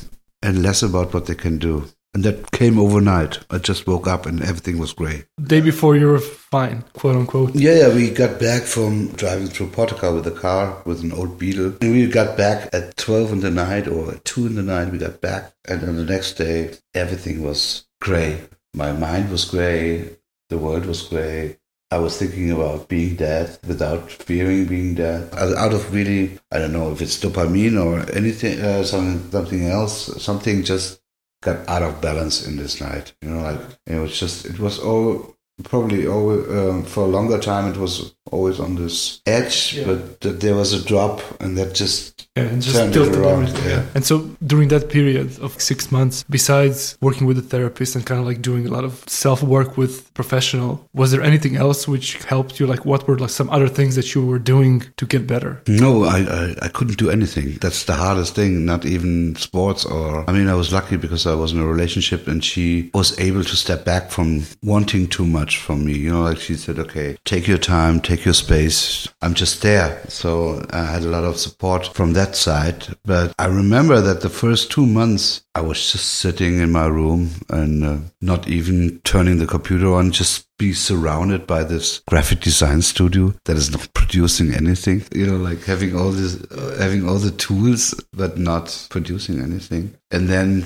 and 0.42 0.62
less 0.62 0.82
about 0.82 1.14
what 1.14 1.26
they 1.26 1.34
can 1.34 1.58
do. 1.58 1.86
And 2.14 2.24
that 2.24 2.50
came 2.52 2.78
overnight. 2.78 3.38
I 3.50 3.58
just 3.58 3.86
woke 3.86 4.08
up 4.08 4.24
and 4.26 4.42
everything 4.42 4.78
was 4.78 4.92
great. 4.92 5.26
day 5.40 5.60
before 5.60 5.94
you 5.94 6.06
were 6.06 6.18
fine, 6.18 6.82
quote 6.94 7.16
unquote. 7.16 7.54
Yeah, 7.54 7.74
yeah. 7.74 7.94
We 7.94 8.10
got 8.10 8.40
back 8.40 8.62
from 8.62 9.08
driving 9.08 9.46
through 9.46 9.68
Portugal 9.68 10.14
with 10.14 10.26
a 10.26 10.32
car 10.32 10.82
with 10.86 11.02
an 11.02 11.12
old 11.12 11.38
Beetle. 11.38 11.74
And 11.80 11.92
we 11.92 12.08
got 12.08 12.36
back 12.36 12.70
at 12.72 12.96
12 12.96 13.32
in 13.32 13.40
the 13.40 13.50
night 13.50 13.86
or 13.86 14.12
at 14.12 14.24
2 14.24 14.46
in 14.46 14.54
the 14.54 14.62
night. 14.62 14.90
We 14.90 14.98
got 14.98 15.20
back. 15.20 15.52
And 15.68 15.82
then 15.82 15.96
the 15.96 16.04
next 16.04 16.34
day, 16.34 16.74
everything 16.94 17.42
was 17.42 17.86
gray. 18.00 18.40
My 18.74 18.92
mind 18.92 19.30
was 19.30 19.44
gray 19.44 20.16
the 20.48 20.58
world 20.58 20.86
was 20.86 21.02
grey. 21.02 21.58
I 21.90 21.98
was 21.98 22.18
thinking 22.18 22.50
about 22.50 22.88
being 22.88 23.16
dead 23.16 23.58
without 23.66 24.10
fearing 24.10 24.66
being 24.66 24.94
dead. 24.94 25.32
Out 25.34 25.72
of 25.72 25.92
really, 25.92 26.38
I 26.52 26.58
don't 26.58 26.72
know 26.72 26.92
if 26.92 27.00
it's 27.00 27.18
dopamine 27.18 27.82
or 27.82 28.10
anything, 28.14 28.60
uh, 28.60 28.82
something, 28.82 29.30
something 29.30 29.64
else. 29.66 30.22
Something 30.22 30.64
just 30.64 31.00
got 31.40 31.66
out 31.66 31.82
of 31.82 32.00
balance 32.02 32.46
in 32.46 32.56
this 32.56 32.80
night. 32.80 33.14
You 33.22 33.30
know, 33.30 33.42
like 33.42 33.60
it 33.86 33.98
was 33.98 34.18
just, 34.18 34.44
it 34.44 34.58
was 34.58 34.78
all 34.78 35.34
probably 35.64 36.06
always 36.06 36.46
um, 36.50 36.84
for 36.84 37.04
a 37.04 37.08
longer 37.08 37.38
time. 37.38 37.72
It 37.72 37.78
was 37.78 38.14
always 38.32 38.60
on 38.60 38.76
this 38.76 39.20
edge, 39.26 39.74
yeah. 39.74 39.86
but 39.86 40.20
there 40.40 40.54
was 40.54 40.72
a 40.72 40.84
drop, 40.84 41.20
and 41.40 41.56
that 41.58 41.74
just 41.74 42.28
yeah, 42.36 42.44
and 42.44 42.62
just 42.62 42.92
tilted 42.92 43.24
everything. 43.24 43.64
Yeah. 43.70 43.84
And 43.94 44.04
so 44.04 44.30
during 44.46 44.68
that 44.68 44.88
period 44.88 45.38
of 45.40 45.60
six 45.60 45.90
months, 45.90 46.24
besides 46.28 46.96
working 47.00 47.26
with 47.26 47.38
a 47.38 47.42
therapist 47.42 47.96
and 47.96 48.04
kind 48.06 48.20
of 48.20 48.26
like 48.26 48.42
doing 48.42 48.66
a 48.66 48.70
lot 48.70 48.84
of 48.84 49.04
self 49.08 49.42
work 49.42 49.76
with 49.76 50.12
professional, 50.14 50.88
was 50.94 51.10
there 51.10 51.22
anything 51.22 51.56
else 51.56 51.88
which 51.88 52.22
helped 52.24 52.60
you? 52.60 52.66
Like, 52.66 52.84
what 52.84 53.06
were 53.06 53.18
like 53.18 53.30
some 53.30 53.50
other 53.50 53.68
things 53.68 53.96
that 53.96 54.14
you 54.14 54.24
were 54.24 54.38
doing 54.38 54.84
to 54.96 55.06
get 55.06 55.26
better? 55.26 55.62
No, 55.66 56.04
I 56.04 56.18
I, 56.18 56.54
I 56.62 56.68
couldn't 56.68 56.98
do 56.98 57.10
anything. 57.10 57.58
That's 57.60 57.84
the 57.84 57.94
hardest 57.94 58.34
thing. 58.34 58.64
Not 58.64 58.84
even 58.84 59.36
sports 59.36 59.84
or 59.84 60.28
I 60.28 60.32
mean, 60.32 60.48
I 60.48 60.54
was 60.54 60.72
lucky 60.72 60.96
because 60.96 61.26
I 61.26 61.34
was 61.34 61.52
in 61.52 61.60
a 61.60 61.66
relationship, 61.66 62.28
and 62.28 62.44
she 62.44 62.90
was 62.94 63.18
able 63.18 63.44
to 63.44 63.56
step 63.56 63.84
back 63.84 64.10
from 64.10 64.44
wanting 64.62 65.08
too 65.08 65.26
much 65.26 65.58
from 65.58 65.84
me. 65.84 65.96
You 65.96 66.10
know, 66.10 66.22
like 66.22 66.38
she 66.38 66.54
said, 66.54 66.78
okay, 66.78 67.16
take 67.24 67.46
your 67.46 67.58
time, 67.58 68.00
take 68.00 68.17
your 68.24 68.34
space. 68.34 69.08
I'm 69.22 69.34
just 69.34 69.62
there. 69.62 70.02
So 70.08 70.64
I 70.70 70.84
had 70.84 71.02
a 71.02 71.08
lot 71.08 71.24
of 71.24 71.38
support 71.38 71.86
from 71.86 72.14
that 72.14 72.36
side. 72.36 72.86
But 73.04 73.32
I 73.38 73.46
remember 73.46 74.00
that 74.00 74.20
the 74.20 74.28
first 74.28 74.70
two 74.70 74.86
months, 74.86 75.44
I 75.54 75.60
was 75.60 75.92
just 75.92 76.06
sitting 76.06 76.58
in 76.58 76.72
my 76.72 76.86
room 76.86 77.30
and 77.48 77.84
uh, 77.84 77.98
not 78.20 78.48
even 78.48 79.00
turning 79.04 79.38
the 79.38 79.46
computer 79.46 79.92
on, 79.94 80.12
just 80.12 80.47
be 80.58 80.72
surrounded 80.72 81.46
by 81.46 81.62
this 81.62 82.00
graphic 82.08 82.40
design 82.40 82.82
studio 82.82 83.32
that 83.44 83.56
is 83.56 83.70
not 83.70 83.88
producing 83.94 84.52
anything. 84.54 85.02
You 85.12 85.26
know, 85.26 85.36
like 85.36 85.64
having 85.64 85.96
all 85.96 86.10
this, 86.10 86.42
uh, 86.50 86.76
having 86.78 87.08
all 87.08 87.18
the 87.18 87.30
tools, 87.30 87.94
but 88.12 88.36
not 88.36 88.86
producing 88.90 89.40
anything. 89.40 89.94
And 90.10 90.28
then 90.28 90.64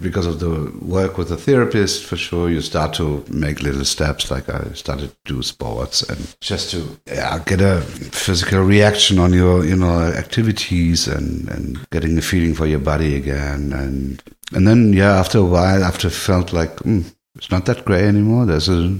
because 0.00 0.26
of 0.26 0.40
the 0.40 0.72
work 0.80 1.18
with 1.18 1.28
the 1.28 1.36
therapist, 1.36 2.04
for 2.04 2.16
sure, 2.16 2.48
you 2.48 2.60
start 2.60 2.94
to 2.94 3.24
make 3.28 3.62
little 3.62 3.84
steps. 3.84 4.30
Like 4.30 4.48
I 4.48 4.72
started 4.72 5.10
to 5.10 5.34
do 5.34 5.42
sports 5.42 6.02
and 6.02 6.34
just 6.40 6.70
to 6.70 6.98
yeah, 7.06 7.38
get 7.40 7.60
a 7.60 7.80
physical 7.80 8.62
reaction 8.62 9.18
on 9.18 9.32
your, 9.32 9.64
you 9.64 9.76
know, 9.76 10.00
activities 10.00 11.06
and, 11.06 11.48
and 11.48 11.90
getting 11.90 12.16
a 12.16 12.22
feeling 12.22 12.54
for 12.54 12.66
your 12.66 12.78
body 12.78 13.16
again. 13.16 13.72
And, 13.72 14.22
and 14.52 14.66
then, 14.66 14.92
yeah, 14.92 15.18
after 15.18 15.38
a 15.38 15.44
while, 15.44 15.82
after 15.84 16.08
felt 16.08 16.52
like, 16.52 16.76
mm, 16.76 17.04
it's 17.36 17.50
not 17.50 17.66
that 17.66 17.84
gray 17.84 18.06
anymore. 18.06 18.46
There's 18.46 18.68
a 18.68 18.96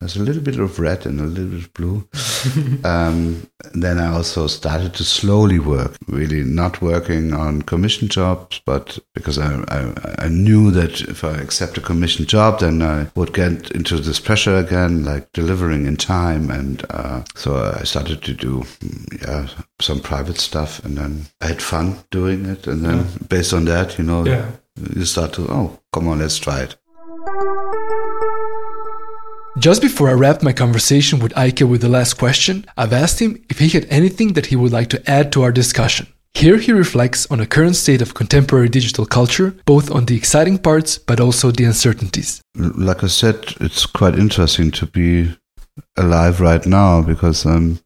there's 0.00 0.16
a 0.16 0.22
little 0.22 0.42
bit 0.42 0.60
of 0.60 0.78
red 0.78 1.06
and 1.06 1.18
a 1.18 1.24
little 1.24 1.50
bit 1.50 1.64
of 1.64 1.74
blue. 1.74 2.08
um, 2.84 3.50
then 3.74 3.98
I 3.98 4.06
also 4.14 4.46
started 4.46 4.94
to 4.94 5.04
slowly 5.04 5.58
work, 5.58 5.96
really 6.06 6.44
not 6.44 6.80
working 6.80 7.32
on 7.32 7.62
commission 7.62 8.06
jobs, 8.06 8.60
but 8.64 9.00
because 9.12 9.40
I, 9.40 9.60
I, 9.66 10.24
I, 10.26 10.28
knew 10.28 10.70
that 10.70 11.00
if 11.00 11.24
I 11.24 11.32
accept 11.32 11.78
a 11.78 11.80
commission 11.80 12.26
job, 12.26 12.60
then 12.60 12.80
I 12.80 13.10
would 13.16 13.34
get 13.34 13.72
into 13.72 13.98
this 13.98 14.20
pressure 14.20 14.56
again, 14.56 15.04
like 15.04 15.32
delivering 15.32 15.86
in 15.86 15.96
time. 15.96 16.48
And 16.48 16.86
uh, 16.90 17.24
so 17.34 17.56
I 17.56 17.82
started 17.82 18.22
to 18.22 18.34
do 18.34 18.64
yeah, 19.20 19.48
some 19.80 19.98
private 19.98 20.38
stuff, 20.38 20.84
and 20.84 20.96
then 20.96 21.26
I 21.40 21.48
had 21.48 21.60
fun 21.60 21.98
doing 22.12 22.46
it. 22.46 22.68
And 22.68 22.84
then 22.84 22.98
yeah. 22.98 23.26
based 23.28 23.52
on 23.52 23.64
that, 23.64 23.98
you 23.98 24.04
know, 24.04 24.24
yeah. 24.24 24.52
you 24.94 25.04
start 25.04 25.32
to, 25.32 25.46
oh, 25.50 25.80
come 25.92 26.06
on, 26.06 26.20
let's 26.20 26.38
try 26.38 26.60
it. 26.60 26.76
Just 29.58 29.82
before 29.82 30.08
I 30.08 30.12
wrapped 30.12 30.42
my 30.44 30.52
conversation 30.52 31.18
with 31.18 31.34
Eike 31.34 31.68
with 31.68 31.80
the 31.80 31.88
last 31.88 32.14
question, 32.14 32.64
I've 32.76 32.92
asked 32.92 33.18
him 33.18 33.44
if 33.50 33.58
he 33.58 33.68
had 33.68 33.86
anything 33.90 34.34
that 34.34 34.46
he 34.46 34.56
would 34.56 34.72
like 34.72 34.88
to 34.90 35.10
add 35.10 35.32
to 35.32 35.42
our 35.42 35.50
discussion. 35.50 36.06
Here 36.34 36.58
he 36.58 36.70
reflects 36.70 37.26
on 37.32 37.38
the 37.38 37.46
current 37.46 37.74
state 37.74 38.00
of 38.00 38.14
contemporary 38.14 38.68
digital 38.68 39.04
culture, 39.04 39.56
both 39.64 39.90
on 39.90 40.04
the 40.04 40.16
exciting 40.16 40.58
parts 40.58 40.96
but 40.96 41.18
also 41.18 41.50
the 41.50 41.64
uncertainties. 41.64 42.40
Like 42.54 43.02
I 43.02 43.08
said, 43.08 43.54
it's 43.60 43.84
quite 43.86 44.14
interesting 44.14 44.70
to 44.72 44.86
be 44.86 45.36
alive 45.96 46.40
right 46.40 46.64
now 46.64 47.02
because 47.02 47.44
um, 47.44 47.80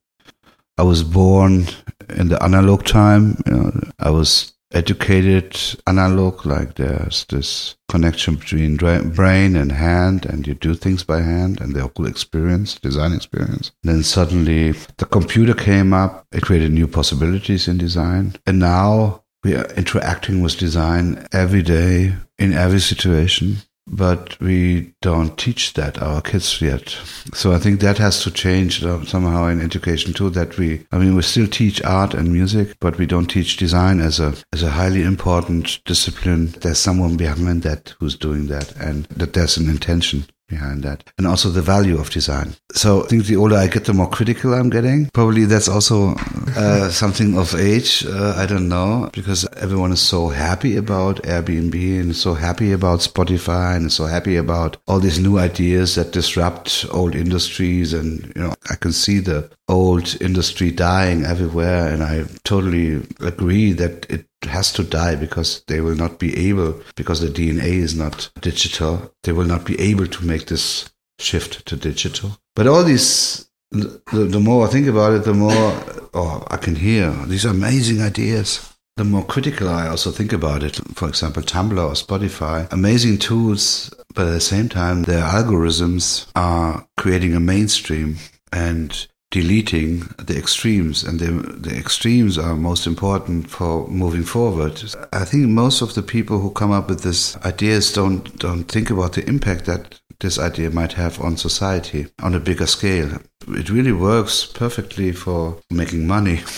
I 0.76 0.82
was 0.82 1.03
born 1.03 1.68
in 2.11 2.28
the 2.28 2.43
analog 2.43 2.84
time. 2.84 3.43
You 3.47 3.53
know, 3.53 3.80
I 3.99 4.11
was 4.11 4.53
educated 4.75 5.59
analog, 5.87 6.45
like 6.47 6.75
there's 6.75 7.25
this 7.27 7.77
connection 7.89 8.37
between 8.37 8.77
brain 8.77 9.57
and 9.57 9.73
hand, 9.73 10.27
and 10.27 10.47
you 10.47 10.55
do 10.55 10.75
things 10.75 11.05
by 11.05 11.20
hand, 11.20 11.61
and 11.61 11.75
the 11.75 11.83
whole 11.83 12.07
experience, 12.07 12.79
design 12.79 13.12
experience. 13.12 13.73
Then 13.83 14.03
suddenly 14.03 14.73
the 14.97 15.07
computer 15.07 15.55
came 15.55 15.93
up, 15.93 16.27
it 16.33 16.43
created 16.43 16.73
new 16.73 16.89
possibilities 16.89 17.68
in 17.68 17.79
design, 17.79 18.35
and 18.47 18.59
now 18.59 19.25
we 19.45 19.55
are 19.55 19.66
interacting 19.77 20.41
with 20.41 20.59
design 20.59 21.27
every 21.33 21.62
day 21.62 22.14
in 22.39 22.53
every 22.53 22.81
situation. 22.81 23.57
But 23.87 24.39
we 24.41 24.95
don't 25.03 25.37
teach 25.37 25.74
that 25.74 26.01
our 26.01 26.20
kids 26.22 26.61
yet. 26.61 26.97
So 27.35 27.53
I 27.53 27.59
think 27.59 27.80
that 27.80 27.99
has 27.99 28.22
to 28.22 28.30
change 28.30 28.85
uh, 28.85 29.05
somehow 29.05 29.47
in 29.47 29.61
education 29.61 30.12
too. 30.12 30.30
That 30.30 30.57
we, 30.57 30.87
I 30.93 30.99
mean, 30.99 31.14
we 31.14 31.22
still 31.22 31.47
teach 31.47 31.83
art 31.83 32.14
and 32.14 32.33
music, 32.33 32.76
but 32.80 32.99
we 32.99 33.07
don't 33.07 33.26
teach 33.26 33.57
design 33.57 34.01
as 34.01 34.20
a 34.20 34.35
as 34.53 34.62
a 34.62 34.70
highly 34.70 35.03
important 35.03 35.80
discipline. 35.85 36.47
There's 36.61 36.78
someone 36.78 37.16
behind 37.16 37.62
that 37.62 37.95
who's 37.99 38.16
doing 38.16 38.47
that, 38.49 38.74
and 38.76 39.05
that 39.07 39.33
there's 39.33 39.57
an 39.57 39.68
intention 39.68 40.26
behind 40.55 40.82
that 40.82 41.05
and 41.16 41.26
also 41.26 41.48
the 41.48 41.66
value 41.74 41.98
of 41.98 42.11
design. 42.18 42.48
So 42.82 42.88
i 43.05 43.07
think 43.09 43.26
the 43.26 43.36
older 43.42 43.57
i 43.57 43.66
get 43.66 43.84
the 43.86 43.94
more 44.00 44.11
critical 44.18 44.55
i'm 44.55 44.70
getting. 44.70 45.00
Probably 45.20 45.44
that's 45.44 45.68
also 45.68 46.14
uh, 46.57 46.88
something 47.03 47.38
of 47.42 47.55
age 47.55 47.90
uh, 48.07 48.34
i 48.42 48.44
don't 48.50 48.68
know 48.68 49.11
because 49.18 49.40
everyone 49.64 49.92
is 49.92 50.05
so 50.14 50.20
happy 50.28 50.76
about 50.76 51.22
airbnb 51.34 51.76
and 52.00 52.16
so 52.24 52.34
happy 52.34 52.72
about 52.78 53.07
spotify 53.11 53.76
and 53.76 53.92
so 53.98 54.05
happy 54.16 54.36
about 54.36 54.76
all 54.86 55.00
these 55.00 55.20
new 55.26 55.38
ideas 55.38 55.94
that 55.96 56.12
disrupt 56.12 56.84
old 56.90 57.14
industries. 57.14 57.92
And 57.92 58.11
you 58.34 58.42
know 58.42 58.55
i 58.70 58.76
can 58.82 58.92
see 58.92 59.18
the 59.20 59.50
old 59.68 60.07
industry 60.20 60.70
dying 60.70 61.24
everywhere 61.24 61.88
and 61.92 62.03
i 62.03 62.24
totally 62.44 63.03
agree 63.20 63.72
that 63.72 63.94
it 64.11 64.26
has 64.47 64.72
to 64.72 64.84
die 64.84 65.16
because 65.16 65.62
they 65.66 65.80
will 65.80 65.95
not 65.95 66.18
be 66.18 66.49
able, 66.49 66.80
because 66.97 67.20
the 67.20 67.28
DNA 67.28 67.74
is 67.74 67.95
not 67.95 68.30
digital, 68.40 69.12
they 69.22 69.32
will 69.32 69.47
not 69.47 69.64
be 69.64 69.78
able 69.80 70.07
to 70.07 70.24
make 70.24 70.47
this 70.47 70.90
shift 71.18 71.66
to 71.66 71.76
digital. 71.76 72.38
But 72.55 72.66
all 72.66 72.84
these, 72.84 73.49
the, 73.70 74.01
the 74.12 74.40
more 74.40 74.66
I 74.66 74.70
think 74.70 74.86
about 74.86 75.12
it, 75.12 75.24
the 75.24 75.34
more 75.34 75.74
oh, 76.14 76.45
I 76.51 76.57
can 76.57 76.76
hear 76.76 77.11
these 77.26 77.45
amazing 77.45 78.01
ideas. 78.01 78.68
The 78.97 79.05
more 79.05 79.24
critical 79.24 79.70
I 79.70 79.88
also 79.88 80.11
think 80.11 80.34
about 80.34 80.62
it, 80.62 80.76
for 80.95 81.09
example, 81.09 81.43
Tumblr 81.43 81.78
or 81.78 81.93
Spotify, 81.93 82.70
amazing 82.70 83.18
tools, 83.18 83.90
but 84.14 84.26
at 84.26 84.32
the 84.32 84.40
same 84.40 84.68
time, 84.68 85.05
their 85.05 85.22
algorithms 85.22 86.26
are 86.36 86.86
creating 86.99 87.34
a 87.34 87.40
mainstream 87.40 88.16
and 88.53 89.07
deleting 89.33 90.01
the 90.18 90.39
extremes, 90.39 91.03
and 91.03 91.18
the, 91.18 91.30
the 91.57 91.76
extremes 91.76 92.39
are 92.39 92.55
most 92.55 92.87
important 92.87 93.51
for 93.51 93.89
moving 93.89 94.22
forward. 94.22 94.80
I 95.12 95.24
think 95.24 95.49
most 95.49 95.83
of 95.83 95.95
the 95.95 96.03
people 96.03 96.39
who 96.39 96.51
come 96.51 96.70
up 96.70 96.89
with 96.89 97.03
these 97.03 97.37
ideas 97.39 97.93
don't 97.93 98.39
don't 98.39 98.64
think 98.64 98.91
about 98.91 99.14
the 99.14 99.26
impact 99.26 99.64
that 99.64 100.01
this 100.20 100.39
idea 100.39 100.70
might 100.70 100.93
have 100.93 101.20
on 101.20 101.37
society 101.37 102.07
on 102.22 102.35
a 102.35 102.41
bigger 102.41 102.66
scale. 102.66 103.18
It 103.49 103.70
really 103.70 103.93
works 103.93 104.45
perfectly 104.47 105.12
for 105.12 105.59
making 105.70 106.07
money. 106.07 106.41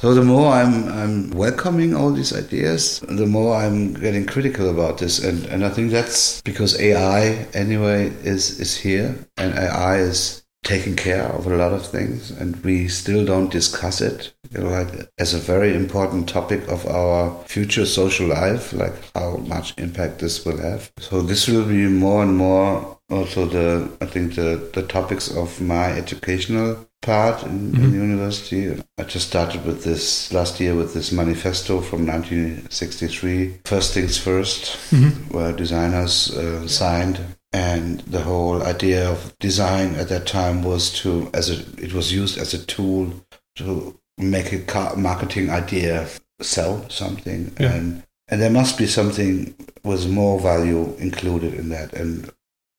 So 0.00 0.12
the 0.12 0.24
more 0.24 0.52
I'm 0.52 0.88
I'm 0.88 1.30
welcoming 1.30 1.94
all 1.94 2.10
these 2.10 2.36
ideas, 2.36 3.00
the 3.08 3.26
more 3.26 3.56
I'm 3.56 3.94
getting 3.94 4.26
critical 4.26 4.68
about 4.68 4.98
this, 4.98 5.18
and 5.24 5.46
and 5.46 5.64
I 5.64 5.70
think 5.70 5.92
that's 5.92 6.42
because 6.42 6.78
AI 6.78 7.46
anyway 7.54 8.12
is 8.22 8.60
is 8.60 8.76
here, 8.76 9.14
and 9.38 9.54
AI 9.54 9.98
is 10.00 10.43
taking 10.64 10.96
care 10.96 11.26
of 11.26 11.46
a 11.46 11.56
lot 11.56 11.72
of 11.72 11.86
things, 11.86 12.30
and 12.30 12.56
we 12.64 12.88
still 12.88 13.24
don't 13.24 13.52
discuss 13.52 14.00
it 14.00 14.34
you 14.50 14.60
know, 14.60 14.70
like 14.70 15.10
as 15.18 15.34
a 15.34 15.38
very 15.38 15.74
important 15.74 16.28
topic 16.28 16.66
of 16.68 16.86
our 16.86 17.44
future 17.44 17.86
social 17.86 18.26
life, 18.28 18.72
like 18.72 18.94
how 19.14 19.36
much 19.36 19.76
impact 19.78 20.18
this 20.18 20.44
will 20.44 20.58
have. 20.58 20.90
So 20.98 21.22
this 21.22 21.48
will 21.48 21.64
be 21.64 21.86
more 21.88 22.22
and 22.22 22.36
more 22.36 22.98
also 23.10 23.46
the 23.46 23.90
I 24.00 24.06
think 24.06 24.34
the 24.34 24.70
the 24.72 24.82
topics 24.82 25.30
of 25.30 25.60
my 25.60 25.92
educational 25.92 26.86
part 27.02 27.42
in, 27.42 27.72
mm-hmm. 27.72 27.84
in 27.84 27.90
the 27.92 27.98
university. 27.98 28.82
I 28.98 29.02
just 29.04 29.28
started 29.28 29.64
with 29.64 29.84
this 29.84 30.32
last 30.32 30.58
year 30.60 30.74
with 30.74 30.94
this 30.94 31.12
manifesto 31.12 31.80
from 31.80 32.06
1963, 32.06 33.60
First 33.64 33.92
Things 33.92 34.18
1st 34.18 34.62
mm-hmm. 34.90 35.36
where 35.36 35.52
designers 35.52 36.34
uh, 36.36 36.66
signed 36.66 37.20
and 37.54 38.00
the 38.00 38.20
whole 38.20 38.64
idea 38.64 39.08
of 39.08 39.32
design 39.38 39.94
at 39.94 40.08
that 40.08 40.26
time 40.26 40.64
was 40.64 40.92
to 40.92 41.30
as 41.32 41.48
a 41.48 41.58
it 41.82 41.94
was 41.94 42.12
used 42.12 42.36
as 42.36 42.52
a 42.52 42.66
tool 42.66 43.12
to 43.54 43.98
make 44.18 44.52
a 44.52 44.96
marketing 44.96 45.48
idea 45.50 46.08
sell 46.40 46.84
something 46.90 47.54
yeah. 47.60 47.72
and 47.72 48.02
and 48.28 48.42
there 48.42 48.50
must 48.50 48.76
be 48.76 48.86
something 48.86 49.54
with 49.84 50.10
more 50.10 50.40
value 50.40 50.94
included 50.98 51.54
in 51.54 51.68
that 51.68 51.92
and 51.92 52.28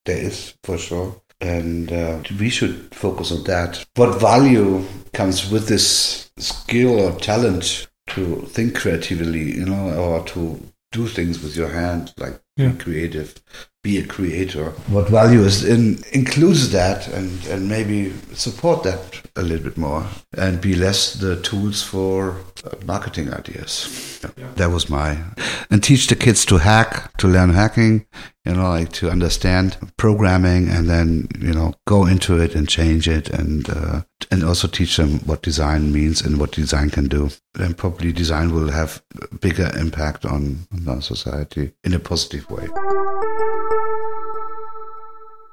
there 0.04 0.18
is 0.18 0.54
for 0.62 0.76
sure 0.76 1.16
and 1.40 1.90
uh, 1.92 2.18
we 2.38 2.50
should 2.50 2.94
focus 2.94 3.32
on 3.32 3.42
that 3.44 3.84
what 3.96 4.20
value 4.20 4.84
comes 5.14 5.50
with 5.50 5.68
this 5.68 6.30
skill 6.36 7.00
or 7.00 7.18
talent 7.18 7.86
to 8.08 8.42
think 8.42 8.76
creatively 8.76 9.56
you 9.56 9.64
know 9.64 9.94
or 9.94 10.22
to 10.26 10.60
do 10.92 11.06
things 11.06 11.42
with 11.42 11.56
your 11.56 11.68
hand 11.68 12.12
like 12.18 12.38
yeah. 12.56 12.68
be 12.68 12.78
creative 12.78 13.34
be 13.86 13.98
a 13.98 14.06
creator. 14.06 14.70
What 14.88 15.08
value 15.08 15.42
is 15.44 15.64
in 15.64 16.02
includes 16.12 16.70
that 16.72 17.06
and, 17.08 17.30
and 17.46 17.68
maybe 17.68 18.12
support 18.34 18.82
that 18.82 19.00
a 19.36 19.42
little 19.42 19.64
bit 19.68 19.78
more 19.78 20.04
and 20.36 20.60
be 20.60 20.74
less 20.74 21.14
the 21.14 21.40
tools 21.42 21.82
for 21.82 22.36
uh, 22.64 22.70
marketing 22.84 23.32
ideas. 23.32 23.70
Yeah. 24.36 24.50
That 24.56 24.70
was 24.70 24.90
my 24.90 25.18
and 25.70 25.82
teach 25.84 26.08
the 26.08 26.16
kids 26.16 26.44
to 26.46 26.58
hack, 26.58 27.16
to 27.18 27.28
learn 27.28 27.50
hacking, 27.50 28.06
you 28.44 28.54
know, 28.54 28.70
like 28.70 28.92
to 28.92 29.10
understand 29.10 29.76
programming 29.96 30.68
and 30.68 30.88
then 30.88 31.28
you 31.38 31.52
know 31.52 31.74
go 31.86 32.06
into 32.06 32.40
it 32.40 32.54
and 32.56 32.68
change 32.68 33.08
it 33.08 33.28
and 33.30 33.68
uh, 33.70 34.02
and 34.30 34.42
also 34.42 34.68
teach 34.68 34.96
them 34.96 35.20
what 35.26 35.42
design 35.42 35.92
means 35.92 36.22
and 36.22 36.38
what 36.38 36.52
design 36.52 36.90
can 36.90 37.08
do. 37.08 37.30
Then 37.54 37.74
probably 37.74 38.12
design 38.12 38.54
will 38.54 38.70
have 38.70 39.02
a 39.20 39.34
bigger 39.36 39.70
impact 39.78 40.24
on, 40.24 40.66
on 40.72 40.88
our 40.88 41.02
society 41.02 41.72
in 41.84 41.94
a 41.94 41.98
positive 41.98 42.50
way. 42.50 42.68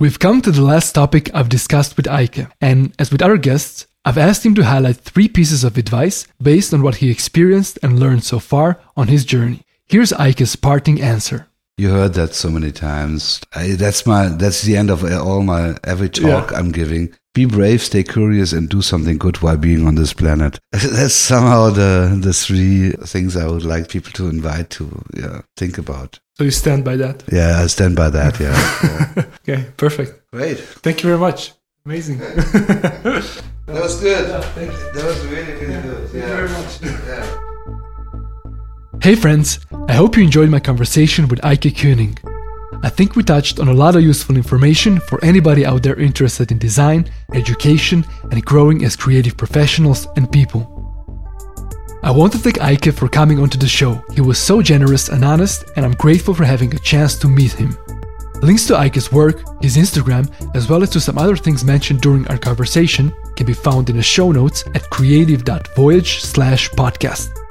We've 0.04 0.20
come 0.20 0.42
to 0.42 0.52
the 0.52 0.62
last 0.62 0.92
topic 0.92 1.34
I've 1.34 1.48
discussed 1.48 1.96
with 1.96 2.08
Eike, 2.08 2.52
and 2.60 2.94
as 3.00 3.10
with 3.10 3.22
our 3.22 3.38
guests, 3.38 3.88
I've 4.04 4.18
asked 4.18 4.46
him 4.46 4.54
to 4.56 4.66
highlight 4.66 4.98
three 4.98 5.30
pieces 5.30 5.64
of 5.64 5.78
advice 5.78 6.28
based 6.42 6.74
on 6.74 6.82
what 6.82 6.96
he 6.96 7.10
experienced 7.10 7.80
and 7.82 7.98
learned 7.98 8.26
so 8.26 8.40
far 8.40 8.82
on 8.98 9.08
his 9.08 9.24
journey. 9.24 9.62
Here's 9.86 10.12
Eike's 10.12 10.58
parting 10.58 11.02
answer. 11.02 11.48
You 11.78 11.92
heard 11.92 12.16
that 12.16 12.34
so 12.34 12.50
many 12.50 12.74
times. 12.74 13.40
I, 13.56 13.76
that's 13.76 14.06
my 14.06 14.28
that's 14.28 14.64
the 14.64 14.76
end 14.76 14.90
of 14.90 15.06
all 15.06 15.42
my 15.42 15.78
every 15.86 16.10
talk 16.10 16.52
yeah. 16.52 16.58
I'm 16.58 16.74
giving. 16.74 17.16
Be 17.34 17.46
brave, 17.46 17.82
stay 17.82 18.04
curious, 18.04 18.54
and 18.54 18.70
do 18.70 18.84
something 18.84 19.18
good 19.18 19.42
while 19.42 19.58
being 19.58 19.88
on 19.88 19.96
this 19.96 20.14
planet. 20.14 20.60
That's 20.72 21.16
somehow 21.16 21.72
the 21.72 22.16
the 22.22 22.32
three 22.32 22.92
things 23.08 23.36
I 23.36 23.48
would 23.48 23.66
like 23.66 23.90
people 23.90 24.12
to 24.14 24.30
invite 24.30 24.70
to 24.72 25.04
yeah, 25.16 25.42
think 25.58 25.80
about. 25.80 26.20
So 26.38 26.44
you 26.44 26.52
stand 26.52 26.86
by 26.86 26.96
that? 26.98 27.24
Yeah, 27.32 27.60
I 27.64 27.68
stand 27.68 27.96
by 27.96 28.12
that. 28.12 28.40
Yeah. 28.40 28.54
yeah. 29.18 29.24
okay, 29.42 29.66
perfect. 29.78 30.22
Great. 30.32 30.60
Thank 30.60 31.02
you 31.02 31.10
very 31.10 31.20
much. 31.20 31.54
Amazing. 31.86 32.18
that 32.20 33.44
was 33.68 34.00
good. 34.00 34.30
Yeah, 34.30 34.40
that 34.94 35.04
was 35.04 35.26
really 35.26 35.54
really 35.54 35.74
yeah, 35.74 35.82
good. 35.82 36.10
Thank 36.10 36.14
you 36.14 36.30
very 36.30 36.50
much. 36.50 36.82
Yeah. 36.84 37.40
Hey 39.02 39.16
friends, 39.16 39.60
I 39.90 39.94
hope 39.94 40.16
you 40.16 40.24
enjoyed 40.24 40.50
my 40.50 40.60
conversation 40.60 41.28
with 41.28 41.42
Eike 41.42 41.74
König. 41.74 42.20
I 42.84 42.90
think 42.90 43.16
we 43.16 43.24
touched 43.24 43.62
on 43.62 43.70
a 43.70 43.74
lot 43.74 43.96
of 43.96 44.04
useful 44.04 44.36
information 44.36 45.00
for 45.00 45.24
anybody 45.24 45.66
out 45.66 45.84
there 45.84 45.96
interested 45.96 46.52
in 46.52 46.58
design, 46.58 47.10
education, 47.34 48.06
and 48.30 48.44
growing 48.44 48.84
as 48.84 48.98
creative 48.98 49.38
professionals 49.38 50.06
and 50.18 50.30
people. 50.30 50.70
I 52.04 52.12
want 52.12 52.34
to 52.34 52.38
thank 52.38 52.58
Eike 52.58 52.94
for 52.94 53.08
coming 53.08 53.40
onto 53.40 53.58
the 53.58 53.70
show. 53.70 54.04
He 54.14 54.20
was 54.20 54.38
so 54.38 54.62
generous 54.62 55.08
and 55.08 55.24
honest, 55.24 55.64
and 55.78 55.86
I'm 55.86 55.94
grateful 55.94 56.34
for 56.34 56.44
having 56.44 56.76
a 56.76 56.80
chance 56.80 57.18
to 57.20 57.30
meet 57.30 57.54
him. 57.54 57.78
Links 58.42 58.68
to 58.68 58.74
Eike's 58.74 59.14
work, 59.14 59.42
his 59.62 59.78
Instagram, 59.78 60.30
as 60.54 60.68
well 60.68 60.84
as 60.84 60.90
to 60.90 61.00
some 61.00 61.18
other 61.18 61.38
things 61.38 61.64
mentioned 61.64 62.02
during 62.02 62.28
our 62.28 62.38
conversation 62.38 63.14
can 63.38 63.46
be 63.46 63.54
found 63.54 63.90
in 63.90 63.96
the 63.96 64.04
show 64.04 64.34
notes 64.34 64.66
at 64.76 64.90
creative.voyage 64.90 66.20
slash 66.20 66.70
podcast. 66.72 67.43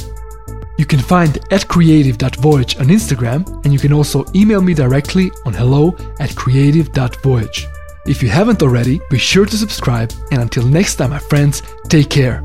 You 0.79 0.87
can 0.87 1.01
find 1.01 1.39
at 1.51 1.69
creative.voyage 1.69 2.77
on 2.79 2.87
Instagram, 2.87 3.47
and 3.65 3.73
you 3.73 3.79
can 3.79 3.93
also 3.93 4.25
email 4.35 4.63
me 4.63 4.75
directly 4.75 5.31
on 5.45 5.53
hello 5.53 5.97
at 6.19 6.35
creative.voyage. 6.35 7.69
If 8.07 8.23
you 8.23 8.31
haven't 8.31 8.63
already, 8.63 9.01
be 9.11 9.19
sure 9.19 9.47
to 9.47 9.57
subscribe, 9.57 10.13
and 10.33 10.43
until 10.43 10.67
next 10.67 10.97
time, 10.97 11.11
my 11.11 11.19
friends, 11.19 11.63
take 11.89 12.11
care. 12.11 12.45